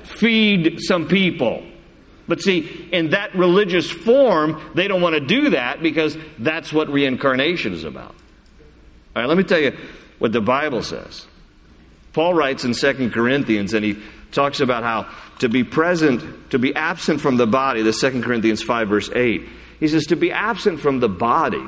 Feed 0.03 0.79
some 0.81 1.07
people. 1.07 1.65
But 2.27 2.41
see, 2.41 2.87
in 2.91 3.09
that 3.09 3.35
religious 3.35 3.89
form, 3.89 4.61
they 4.75 4.87
don't 4.87 5.01
want 5.01 5.15
to 5.15 5.19
do 5.19 5.49
that 5.49 5.81
because 5.81 6.17
that's 6.37 6.71
what 6.71 6.87
reincarnation 6.87 7.73
is 7.73 7.83
about. 7.83 8.15
All 9.15 9.23
right, 9.23 9.25
let 9.25 9.37
me 9.37 9.43
tell 9.43 9.59
you 9.59 9.75
what 10.19 10.31
the 10.31 10.41
Bible 10.41 10.83
says. 10.83 11.25
Paul 12.13 12.33
writes 12.33 12.63
in 12.63 12.73
2 12.73 13.09
Corinthians, 13.09 13.73
and 13.73 13.83
he 13.83 13.97
talks 14.31 14.59
about 14.59 14.83
how 14.83 15.09
to 15.39 15.49
be 15.49 15.63
present, 15.63 16.51
to 16.51 16.59
be 16.59 16.75
absent 16.75 17.19
from 17.19 17.37
the 17.37 17.47
body, 17.47 17.81
the 17.81 17.93
2 17.93 18.21
Corinthians 18.21 18.61
5, 18.61 18.87
verse 18.87 19.09
8. 19.13 19.47
He 19.79 19.87
says, 19.87 20.07
to 20.07 20.15
be 20.15 20.31
absent 20.31 20.79
from 20.79 20.99
the 20.99 21.09
body 21.09 21.65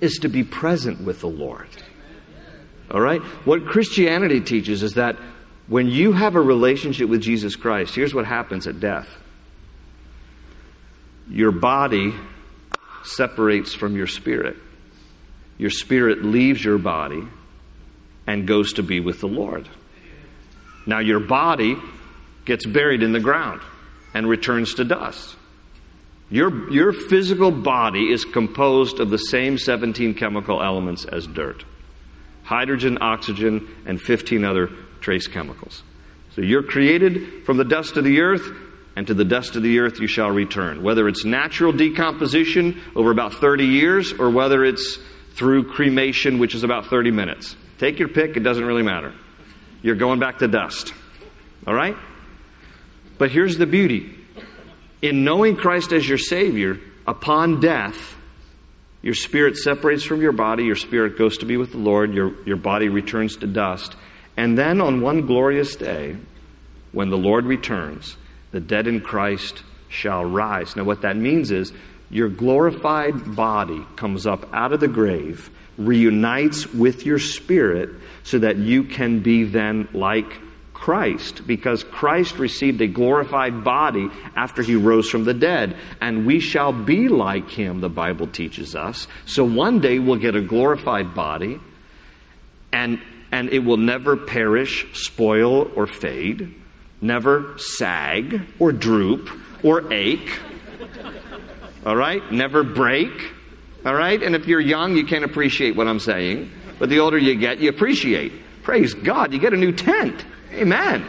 is 0.00 0.18
to 0.18 0.28
be 0.28 0.42
present 0.42 1.00
with 1.00 1.20
the 1.20 1.28
Lord. 1.28 1.68
All 2.90 3.00
right? 3.00 3.20
What 3.44 3.66
Christianity 3.66 4.40
teaches 4.40 4.82
is 4.82 4.94
that 4.94 5.16
when 5.68 5.88
you 5.88 6.12
have 6.12 6.36
a 6.36 6.40
relationship 6.40 7.08
with 7.08 7.22
Jesus 7.22 7.56
Christ, 7.56 7.94
here's 7.94 8.14
what 8.14 8.26
happens 8.26 8.66
at 8.66 8.80
death 8.80 9.08
your 11.28 11.50
body 11.50 12.14
separates 13.02 13.74
from 13.74 13.96
your 13.96 14.06
spirit. 14.06 14.56
Your 15.58 15.70
spirit 15.70 16.24
leaves 16.24 16.64
your 16.64 16.78
body 16.78 17.22
and 18.28 18.46
goes 18.46 18.74
to 18.74 18.82
be 18.82 19.00
with 19.00 19.20
the 19.20 19.26
Lord. 19.26 19.68
Now, 20.86 21.00
your 21.00 21.20
body 21.20 21.76
gets 22.44 22.64
buried 22.64 23.02
in 23.02 23.12
the 23.12 23.20
ground 23.20 23.60
and 24.14 24.28
returns 24.28 24.74
to 24.74 24.84
dust. 24.84 25.34
Your, 26.28 26.70
your 26.72 26.92
physical 26.92 27.50
body 27.50 28.10
is 28.10 28.24
composed 28.24 28.98
of 28.98 29.10
the 29.10 29.18
same 29.18 29.58
17 29.58 30.14
chemical 30.14 30.62
elements 30.62 31.04
as 31.04 31.26
dirt 31.26 31.64
hydrogen, 32.42 32.96
oxygen, 33.00 33.68
and 33.86 34.00
15 34.00 34.44
other 34.44 34.70
trace 35.00 35.26
chemicals. 35.26 35.82
So 36.36 36.42
you're 36.42 36.62
created 36.62 37.44
from 37.44 37.56
the 37.56 37.64
dust 37.64 37.96
of 37.96 38.04
the 38.04 38.20
earth, 38.20 38.48
and 38.94 39.04
to 39.08 39.14
the 39.14 39.24
dust 39.24 39.56
of 39.56 39.64
the 39.64 39.80
earth 39.80 39.98
you 39.98 40.06
shall 40.06 40.30
return. 40.30 40.84
Whether 40.84 41.08
it's 41.08 41.24
natural 41.24 41.72
decomposition 41.72 42.80
over 42.94 43.10
about 43.10 43.34
30 43.34 43.64
years, 43.64 44.12
or 44.12 44.30
whether 44.30 44.64
it's 44.64 44.96
through 45.34 45.72
cremation, 45.72 46.38
which 46.38 46.54
is 46.54 46.62
about 46.62 46.86
30 46.86 47.10
minutes. 47.10 47.56
Take 47.78 47.98
your 47.98 48.08
pick, 48.08 48.36
it 48.36 48.44
doesn't 48.44 48.64
really 48.64 48.84
matter. 48.84 49.12
You're 49.82 49.96
going 49.96 50.20
back 50.20 50.38
to 50.38 50.46
dust. 50.46 50.94
All 51.66 51.74
right? 51.74 51.96
But 53.18 53.32
here's 53.32 53.58
the 53.58 53.66
beauty 53.66 54.14
in 55.02 55.24
knowing 55.24 55.56
Christ 55.56 55.92
as 55.92 56.08
your 56.08 56.18
Savior, 56.18 56.78
upon 57.06 57.60
death, 57.60 58.16
your 59.02 59.14
spirit 59.14 59.56
separates 59.56 60.02
from 60.02 60.20
your 60.20 60.32
body, 60.32 60.64
your 60.64 60.76
spirit 60.76 61.16
goes 61.18 61.38
to 61.38 61.46
be 61.46 61.56
with 61.56 61.72
the 61.72 61.78
Lord, 61.78 62.12
your, 62.12 62.32
your 62.44 62.56
body 62.56 62.88
returns 62.88 63.36
to 63.36 63.46
dust. 63.46 63.94
And 64.36 64.58
then 64.58 64.80
on 64.80 65.00
one 65.00 65.26
glorious 65.26 65.76
day, 65.76 66.16
when 66.92 67.10
the 67.10 67.18
Lord 67.18 67.44
returns, 67.44 68.16
the 68.52 68.60
dead 68.60 68.86
in 68.86 69.00
Christ 69.00 69.62
shall 69.88 70.24
rise. 70.24 70.76
Now, 70.76 70.84
what 70.84 71.02
that 71.02 71.16
means 71.16 71.50
is 71.50 71.72
your 72.10 72.28
glorified 72.28 73.36
body 73.36 73.84
comes 73.96 74.26
up 74.26 74.48
out 74.52 74.72
of 74.72 74.80
the 74.80 74.88
grave, 74.88 75.50
reunites 75.76 76.66
with 76.72 77.04
your 77.04 77.18
spirit, 77.18 77.90
so 78.24 78.38
that 78.38 78.56
you 78.56 78.84
can 78.84 79.20
be 79.20 79.44
then 79.44 79.88
like 79.92 80.32
Christ 80.76 81.46
because 81.46 81.82
Christ 81.82 82.38
received 82.38 82.82
a 82.82 82.86
glorified 82.86 83.64
body 83.64 84.10
after 84.36 84.62
he 84.62 84.76
rose 84.76 85.08
from 85.08 85.24
the 85.24 85.32
dead. 85.32 85.74
And 86.02 86.26
we 86.26 86.38
shall 86.38 86.70
be 86.70 87.08
like 87.08 87.48
him, 87.48 87.80
the 87.80 87.88
Bible 87.88 88.26
teaches 88.26 88.76
us. 88.76 89.08
So 89.24 89.42
one 89.42 89.80
day 89.80 89.98
we'll 89.98 90.20
get 90.20 90.36
a 90.36 90.42
glorified 90.42 91.14
body 91.14 91.58
and, 92.72 93.00
and 93.32 93.48
it 93.48 93.60
will 93.60 93.78
never 93.78 94.18
perish, 94.18 94.86
spoil, 94.92 95.72
or 95.74 95.86
fade, 95.86 96.54
never 97.00 97.56
sag 97.56 98.42
or 98.58 98.70
droop 98.70 99.30
or 99.64 99.90
ache. 99.90 100.30
All 101.86 101.96
right? 101.96 102.22
Never 102.30 102.62
break. 102.62 103.32
All 103.84 103.94
right? 103.94 104.22
And 104.22 104.36
if 104.36 104.46
you're 104.46 104.60
young, 104.60 104.94
you 104.94 105.06
can't 105.06 105.24
appreciate 105.24 105.74
what 105.74 105.88
I'm 105.88 106.00
saying. 106.00 106.50
But 106.78 106.90
the 106.90 106.98
older 106.98 107.16
you 107.16 107.34
get, 107.34 107.60
you 107.60 107.70
appreciate. 107.70 108.32
Praise 108.62 108.92
God, 108.92 109.32
you 109.32 109.38
get 109.38 109.54
a 109.54 109.56
new 109.56 109.72
tent. 109.72 110.24
Amen. 110.52 111.04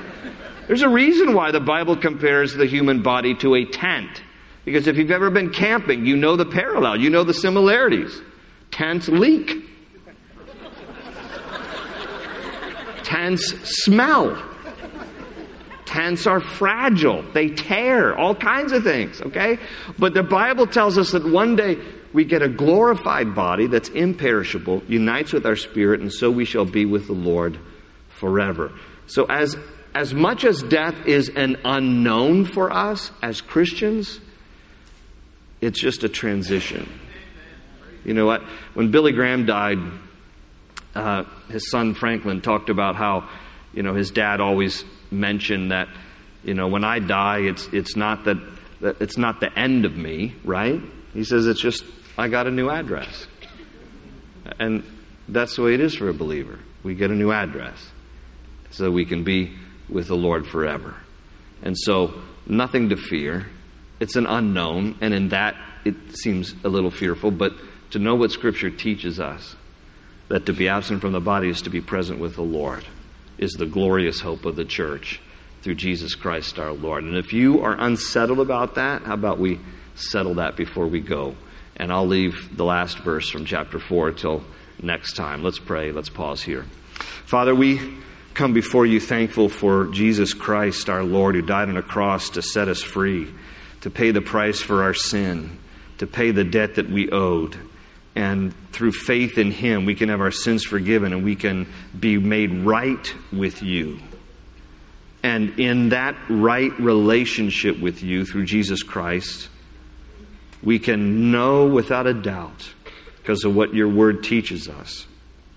There's 0.67 0.81
a 0.81 0.89
reason 0.89 1.33
why 1.33 1.51
the 1.51 1.59
Bible 1.59 1.95
compares 1.95 2.53
the 2.53 2.65
human 2.65 3.01
body 3.01 3.33
to 3.35 3.55
a 3.55 3.65
tent. 3.65 4.21
Because 4.65 4.87
if 4.87 4.97
you've 4.97 5.11
ever 5.11 5.29
been 5.29 5.49
camping, 5.49 6.05
you 6.05 6.17
know 6.17 6.35
the 6.35 6.45
parallel, 6.45 6.97
you 6.97 7.09
know 7.09 7.23
the 7.23 7.33
similarities. 7.33 8.21
Tents 8.69 9.07
leak. 9.07 9.63
Tents 13.03 13.45
smell. 13.85 14.43
Tents 15.85 16.27
are 16.27 16.41
fragile. 16.41 17.21
They 17.31 17.47
tear. 17.47 18.13
All 18.17 18.35
kinds 18.35 18.73
of 18.73 18.83
things, 18.83 19.21
okay? 19.21 19.57
But 19.97 20.13
the 20.13 20.23
Bible 20.23 20.67
tells 20.67 20.97
us 20.97 21.11
that 21.11 21.25
one 21.25 21.55
day 21.55 21.77
we 22.11 22.25
get 22.25 22.41
a 22.41 22.49
glorified 22.49 23.33
body 23.33 23.67
that's 23.67 23.87
imperishable, 23.89 24.83
unites 24.89 25.31
with 25.31 25.45
our 25.45 25.55
spirit, 25.55 26.01
and 26.01 26.11
so 26.11 26.29
we 26.29 26.43
shall 26.43 26.65
be 26.65 26.83
with 26.83 27.07
the 27.07 27.13
Lord 27.13 27.57
forever. 28.09 28.73
So, 29.07 29.25
as, 29.25 29.55
as 29.95 30.13
much 30.13 30.43
as 30.43 30.61
death 30.61 31.07
is 31.07 31.29
an 31.29 31.57
unknown 31.63 32.45
for 32.45 32.71
us 32.71 33.09
as 33.21 33.41
Christians, 33.41 34.19
it's 35.61 35.79
just 35.79 36.03
a 36.03 36.09
transition. 36.09 36.87
You 38.03 38.13
know 38.13 38.25
what? 38.25 38.41
When 38.73 38.91
Billy 38.91 39.13
Graham 39.13 39.45
died, 39.45 39.79
uh, 40.93 41.23
his 41.49 41.69
son 41.69 41.93
Franklin 41.93 42.41
talked 42.41 42.69
about 42.69 42.95
how, 42.95 43.29
you 43.73 43.81
know, 43.81 43.93
his 43.93 44.11
dad 44.11 44.41
always 44.41 44.83
mentioned 45.09 45.71
that, 45.71 45.87
you 46.43 46.53
know, 46.53 46.67
when 46.67 46.83
I 46.83 46.99
die, 46.99 47.39
it's, 47.39 47.67
it's 47.73 47.95
not 47.95 48.25
that, 48.25 48.37
that 48.81 49.01
it's 49.01 49.17
not 49.17 49.39
the 49.39 49.57
end 49.57 49.85
of 49.85 49.95
me, 49.95 50.35
right? 50.43 50.81
He 51.13 51.23
says 51.23 51.47
it's 51.47 51.61
just 51.61 51.83
I 52.17 52.27
got 52.27 52.45
a 52.45 52.51
new 52.51 52.69
address. 52.69 53.27
And 54.59 54.83
that's 55.27 55.55
the 55.55 55.63
way 55.63 55.73
it 55.73 55.79
is 55.79 55.95
for 55.95 56.09
a 56.09 56.13
believer. 56.13 56.59
We 56.83 56.95
get 56.95 57.09
a 57.09 57.15
new 57.15 57.31
address 57.31 57.91
so 58.71 58.91
we 58.91 59.05
can 59.05 59.23
be 59.23 59.53
with 59.89 60.07
the 60.07 60.15
Lord 60.15 60.47
forever. 60.47 60.95
And 61.63 61.77
so, 61.77 62.13
nothing 62.45 62.89
to 62.89 62.97
fear. 62.97 63.47
It's 63.99 64.15
an 64.15 64.27
unknown, 64.27 64.97
and 65.01 65.13
in 65.13 65.29
that 65.29 65.55
it 65.85 65.95
seems 66.17 66.53
a 66.63 66.69
little 66.69 66.91
fearful, 66.91 67.31
but 67.31 67.53
to 67.91 67.99
know 67.99 68.15
what 68.15 68.31
Scripture 68.31 68.69
teaches 68.69 69.19
us 69.19 69.55
that 70.27 70.45
to 70.45 70.53
be 70.53 70.67
absent 70.67 71.01
from 71.01 71.13
the 71.13 71.21
body 71.21 71.49
is 71.49 71.61
to 71.63 71.69
be 71.69 71.81
present 71.81 72.19
with 72.19 72.35
the 72.35 72.43
Lord 72.43 72.85
is 73.37 73.53
the 73.53 73.65
glorious 73.65 74.19
hope 74.19 74.45
of 74.45 74.55
the 74.55 74.65
church 74.65 75.21
through 75.61 75.75
Jesus 75.75 76.15
Christ 76.15 76.59
our 76.59 76.71
Lord. 76.71 77.03
And 77.03 77.15
if 77.15 77.33
you 77.33 77.61
are 77.61 77.75
unsettled 77.79 78.39
about 78.39 78.75
that, 78.75 79.03
how 79.03 79.13
about 79.13 79.39
we 79.39 79.59
settle 79.95 80.35
that 80.35 80.55
before 80.55 80.87
we 80.87 80.99
go? 80.99 81.35
And 81.75 81.91
I'll 81.91 82.07
leave 82.07 82.55
the 82.57 82.65
last 82.65 82.99
verse 82.99 83.29
from 83.29 83.45
chapter 83.45 83.79
4 83.79 84.11
till 84.13 84.43
next 84.81 85.13
time. 85.13 85.43
Let's 85.43 85.59
pray. 85.59 85.91
Let's 85.91 86.09
pause 86.09 86.41
here. 86.41 86.65
Father, 87.25 87.53
we 87.53 87.79
come 88.37 88.53
before 88.53 88.85
you 88.85 88.99
thankful 88.99 89.49
for 89.49 89.87
Jesus 89.87 90.35
Christ, 90.35 90.89
our 90.89 91.03
Lord, 91.03 91.33
who 91.33 91.41
died 91.41 91.69
on 91.69 91.77
a 91.77 91.81
cross 91.81 92.29
to 92.31 92.43
set 92.43 92.67
us 92.67 92.83
free, 92.83 93.27
to 93.81 93.89
pay 93.89 94.11
the 94.11 94.21
price 94.21 94.61
for 94.61 94.83
our 94.83 94.93
sin, 94.93 95.57
to 95.97 96.05
pay 96.05 96.29
the 96.29 96.43
debt 96.43 96.75
that 96.75 96.87
we 96.87 97.09
owed. 97.09 97.57
And 98.15 98.53
through 98.71 98.91
faith 98.91 99.39
in 99.39 99.49
Him, 99.49 99.85
we 99.85 99.95
can 99.95 100.09
have 100.09 100.21
our 100.21 100.29
sins 100.29 100.63
forgiven 100.63 101.13
and 101.13 101.23
we 101.23 101.35
can 101.35 101.65
be 101.99 102.19
made 102.19 102.53
right 102.53 103.11
with 103.33 103.63
you. 103.63 103.99
And 105.23 105.59
in 105.59 105.89
that 105.89 106.15
right 106.29 106.79
relationship 106.79 107.79
with 107.79 108.03
you 108.03 108.23
through 108.23 108.45
Jesus 108.45 108.83
Christ, 108.83 109.49
we 110.61 110.77
can 110.77 111.31
know 111.31 111.65
without 111.65 112.05
a 112.05 112.13
doubt, 112.13 112.71
because 113.17 113.43
of 113.45 113.55
what 113.55 113.73
your 113.73 113.89
word 113.89 114.23
teaches 114.23 114.69
us, 114.69 115.07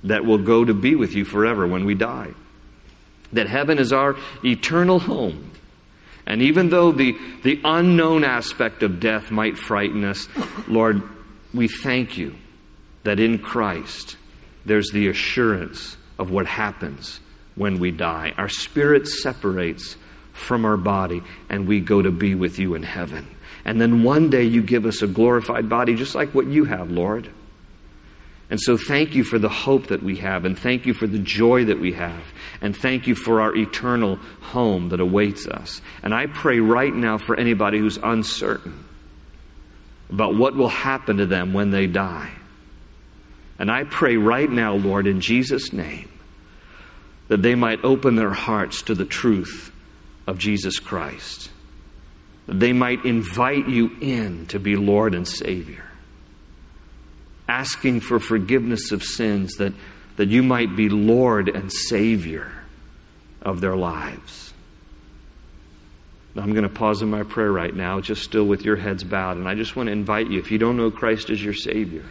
that 0.04 0.24
we'll 0.24 0.38
go 0.38 0.64
to 0.64 0.72
be 0.72 0.94
with 0.94 1.12
you 1.12 1.26
forever 1.26 1.66
when 1.66 1.84
we 1.84 1.94
die. 1.94 2.32
That 3.32 3.48
heaven 3.48 3.78
is 3.78 3.92
our 3.92 4.16
eternal 4.44 4.98
home. 4.98 5.50
And 6.26 6.42
even 6.42 6.70
though 6.70 6.92
the, 6.92 7.16
the 7.42 7.60
unknown 7.64 8.24
aspect 8.24 8.82
of 8.82 9.00
death 9.00 9.30
might 9.30 9.58
frighten 9.58 10.04
us, 10.04 10.28
Lord, 10.68 11.02
we 11.52 11.68
thank 11.68 12.18
you 12.18 12.36
that 13.04 13.18
in 13.18 13.38
Christ 13.38 14.16
there's 14.64 14.90
the 14.90 15.08
assurance 15.08 15.96
of 16.18 16.30
what 16.30 16.46
happens 16.46 17.20
when 17.54 17.78
we 17.78 17.90
die. 17.90 18.34
Our 18.36 18.48
spirit 18.48 19.08
separates 19.08 19.96
from 20.32 20.64
our 20.64 20.76
body, 20.76 21.22
and 21.48 21.66
we 21.66 21.80
go 21.80 22.00
to 22.00 22.10
be 22.10 22.34
with 22.34 22.58
you 22.58 22.74
in 22.74 22.82
heaven. 22.82 23.26
And 23.64 23.80
then 23.80 24.02
one 24.02 24.30
day 24.30 24.44
you 24.44 24.62
give 24.62 24.86
us 24.86 25.02
a 25.02 25.06
glorified 25.06 25.68
body 25.68 25.94
just 25.94 26.14
like 26.14 26.34
what 26.34 26.46
you 26.46 26.64
have, 26.64 26.90
Lord. 26.90 27.30
And 28.50 28.60
so 28.60 28.76
thank 28.76 29.14
you 29.14 29.22
for 29.22 29.38
the 29.38 29.48
hope 29.48 29.86
that 29.86 30.02
we 30.02 30.16
have, 30.16 30.44
and 30.44 30.58
thank 30.58 30.84
you 30.84 30.92
for 30.92 31.06
the 31.06 31.18
joy 31.18 31.64
that 31.66 31.80
we 31.80 31.92
have, 31.92 32.22
and 32.60 32.76
thank 32.76 33.06
you 33.06 33.14
for 33.14 33.40
our 33.40 33.54
eternal 33.54 34.16
home 34.40 34.88
that 34.88 35.00
awaits 35.00 35.46
us. 35.46 35.80
And 36.02 36.12
I 36.12 36.26
pray 36.26 36.58
right 36.58 36.92
now 36.92 37.16
for 37.16 37.36
anybody 37.36 37.78
who's 37.78 37.96
uncertain 37.96 38.84
about 40.10 40.36
what 40.36 40.56
will 40.56 40.68
happen 40.68 41.18
to 41.18 41.26
them 41.26 41.52
when 41.52 41.70
they 41.70 41.86
die. 41.86 42.32
And 43.58 43.70
I 43.70 43.84
pray 43.84 44.16
right 44.16 44.50
now, 44.50 44.74
Lord, 44.74 45.06
in 45.06 45.20
Jesus' 45.20 45.72
name, 45.72 46.08
that 47.28 47.42
they 47.42 47.54
might 47.54 47.84
open 47.84 48.16
their 48.16 48.32
hearts 48.32 48.82
to 48.82 48.94
the 48.94 49.04
truth 49.04 49.70
of 50.26 50.38
Jesus 50.38 50.80
Christ 50.80 51.50
that 52.50 52.58
they 52.58 52.72
might 52.72 53.04
invite 53.04 53.68
you 53.68 53.96
in 54.00 54.44
to 54.46 54.58
be 54.58 54.74
Lord 54.74 55.14
and 55.14 55.26
Savior, 55.26 55.84
asking 57.50 57.98
for 57.98 58.20
forgiveness 58.20 58.92
of 58.92 59.02
sins 59.02 59.56
that, 59.56 59.72
that 60.16 60.28
you 60.28 60.40
might 60.40 60.76
be 60.76 60.88
Lord 60.88 61.48
and 61.48 61.70
Savior 61.72 62.50
of 63.42 63.60
their 63.60 63.74
lives. 63.74 64.54
I'm 66.36 66.52
going 66.52 66.62
to 66.62 66.68
pause 66.68 67.02
in 67.02 67.10
my 67.10 67.24
prayer 67.24 67.50
right 67.50 67.74
now, 67.74 68.00
just 68.00 68.22
still 68.22 68.44
with 68.44 68.64
your 68.64 68.76
heads 68.76 69.02
bowed, 69.02 69.36
and 69.36 69.48
I 69.48 69.56
just 69.56 69.74
want 69.74 69.88
to 69.88 69.92
invite 69.92 70.30
you, 70.30 70.38
if 70.38 70.52
you 70.52 70.58
don't 70.58 70.76
know 70.76 70.92
Christ 70.92 71.28
as 71.28 71.42
your 71.42 71.54
Savior, 71.54 72.04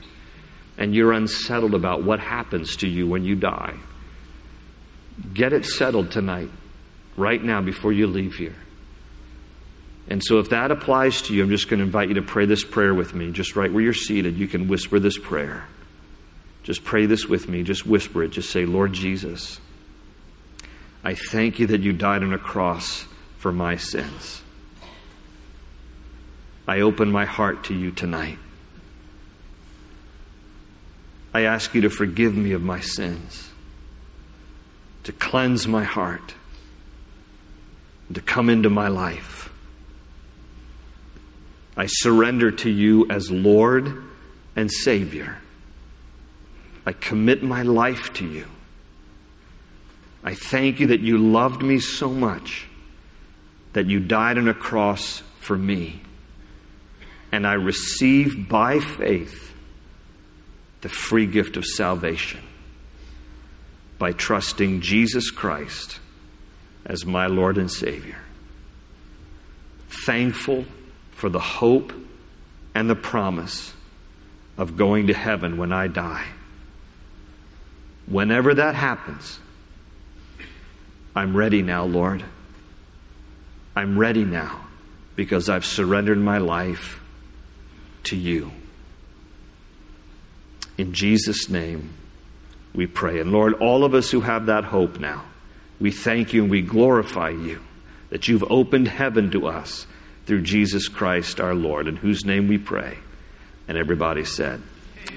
and 0.78 0.94
you're 0.94 1.14
unsettled 1.14 1.74
about 1.74 2.04
what 2.04 2.20
happens 2.20 2.76
to 2.78 2.88
you 2.88 3.08
when 3.08 3.24
you 3.24 3.36
die, 3.36 3.76
get 5.34 5.54
it 5.54 5.66
settled 5.66 6.12
tonight, 6.12 6.50
right 7.16 7.42
now, 7.42 7.62
before 7.62 7.94
you 7.94 8.08
leave 8.08 8.36
here. 8.36 8.56
And 10.10 10.24
so, 10.24 10.40
if 10.40 10.50
that 10.50 10.72
applies 10.72 11.22
to 11.24 11.36
you, 11.36 11.44
I'm 11.44 11.50
just 11.50 11.70
going 11.70 11.80
to 11.80 11.86
invite 11.86 12.10
you 12.10 12.16
to 12.16 12.24
pray 12.24 12.46
this 12.46 12.64
prayer 12.64 12.96
with 12.96 13.14
me. 13.14 13.32
Just 13.32 13.56
right 13.56 13.72
where 13.72 13.84
you're 13.84 13.94
seated, 13.94 14.38
you 14.38 14.48
can 14.48 14.68
whisper 14.68 15.00
this 15.00 15.20
prayer. 15.20 15.66
Just 16.64 16.84
pray 16.84 17.06
this 17.06 17.28
with 17.28 17.48
me. 17.48 17.62
Just 17.62 17.86
whisper 17.86 18.24
it. 18.24 18.30
Just 18.32 18.50
say, 18.50 18.66
Lord 18.66 18.92
Jesus, 18.92 19.62
I 21.04 21.14
thank 21.14 21.60
you 21.60 21.68
that 21.68 21.82
you 21.82 21.94
died 21.94 22.24
on 22.24 22.34
a 22.34 22.40
cross 22.40 23.06
for 23.38 23.52
my 23.52 23.78
sins. 23.78 24.42
I 26.68 26.82
open 26.82 27.12
my 27.12 27.26
heart 27.26 27.66
to 27.66 27.76
you 27.76 27.92
tonight. 27.92 28.38
I 31.34 31.42
ask 31.42 31.74
you 31.76 31.82
to 31.82 31.90
forgive 31.90 32.36
me 32.36 32.52
of 32.54 32.64
my 32.64 32.80
sins, 32.80 33.50
to 35.04 35.12
cleanse 35.12 35.68
my 35.68 35.84
heart, 35.84 36.34
to 38.14 38.22
come 38.22 38.50
into 38.50 38.70
my 38.70 38.88
life. 38.88 39.49
I 41.80 41.86
surrender 41.86 42.52
to 42.52 42.70
you 42.70 43.08
as 43.10 43.32
Lord 43.32 44.04
and 44.54 44.70
Savior. 44.70 45.38
I 46.86 46.92
commit 46.92 47.42
my 47.42 47.62
life 47.62 48.12
to 48.16 48.28
you. 48.28 48.48
I 50.22 50.34
thank 50.34 50.82
you 50.82 50.88
that 50.88 51.00
you 51.00 51.18
loved 51.18 51.64
me 51.64 51.80
so 51.80 52.10
much 52.10 52.68
that 53.72 53.86
you 53.86 54.02
died 54.02 54.38
on 54.38 54.50
a 54.50 54.54
cross 54.54 55.24
for 55.40 55.58
me. 55.58 56.02
And 57.32 57.48
I 57.48 57.54
receive 57.54 58.50
by 58.50 58.82
faith 58.82 59.54
the 60.82 60.90
free 60.90 61.28
gift 61.28 61.56
of 61.56 61.64
salvation 61.64 62.42
by 63.98 64.12
trusting 64.12 64.82
Jesus 64.82 65.32
Christ 65.32 66.00
as 66.86 67.06
my 67.06 67.28
Lord 67.28 67.58
and 67.58 67.72
Savior. 67.72 68.20
Thankful 70.06 70.66
for 71.20 71.28
the 71.30 71.40
hope 71.40 71.92
and 72.74 72.90
the 72.90 72.96
promise 72.96 73.74
of 74.58 74.78
going 74.78 75.08
to 75.08 75.14
heaven 75.14 75.58
when 75.58 75.74
I 75.74 75.88
die. 75.88 76.26
Whenever 78.08 78.54
that 78.54 78.74
happens, 78.74 79.38
I'm 81.14 81.36
ready 81.36 81.62
now, 81.62 81.84
Lord. 81.84 82.24
I'm 83.76 84.00
ready 84.00 84.24
now 84.24 84.62
because 85.18 85.50
I've 85.50 85.66
surrendered 85.66 86.18
my 86.18 86.38
life 86.38 87.02
to 88.06 88.16
you. 88.16 88.54
In 90.78 90.94
Jesus' 90.94 91.50
name, 91.50 91.94
we 92.74 92.88
pray. 92.88 93.20
And 93.20 93.34
Lord, 93.34 93.56
all 93.56 93.84
of 93.84 93.94
us 93.94 94.10
who 94.10 94.22
have 94.22 94.46
that 94.46 94.64
hope 94.64 95.00
now, 95.00 95.26
we 95.82 95.92
thank 95.92 96.32
you 96.32 96.44
and 96.44 96.52
we 96.52 96.62
glorify 96.62 97.32
you 97.32 97.60
that 98.10 98.30
you've 98.30 98.50
opened 98.50 98.88
heaven 98.88 99.32
to 99.32 99.48
us 99.48 99.86
through 100.30 100.42
Jesus 100.44 100.88
Christ 100.88 101.40
our 101.40 101.56
Lord, 101.56 101.88
in 101.88 101.96
whose 101.96 102.24
name 102.24 102.48
we 102.48 102.60
pray. 102.60 103.00
And 103.68 103.76
everybody 103.76 104.24
said, 104.24 104.62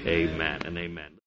Amen, 0.07 0.33
amen 0.33 0.61
and 0.65 0.75
amen. 0.75 1.12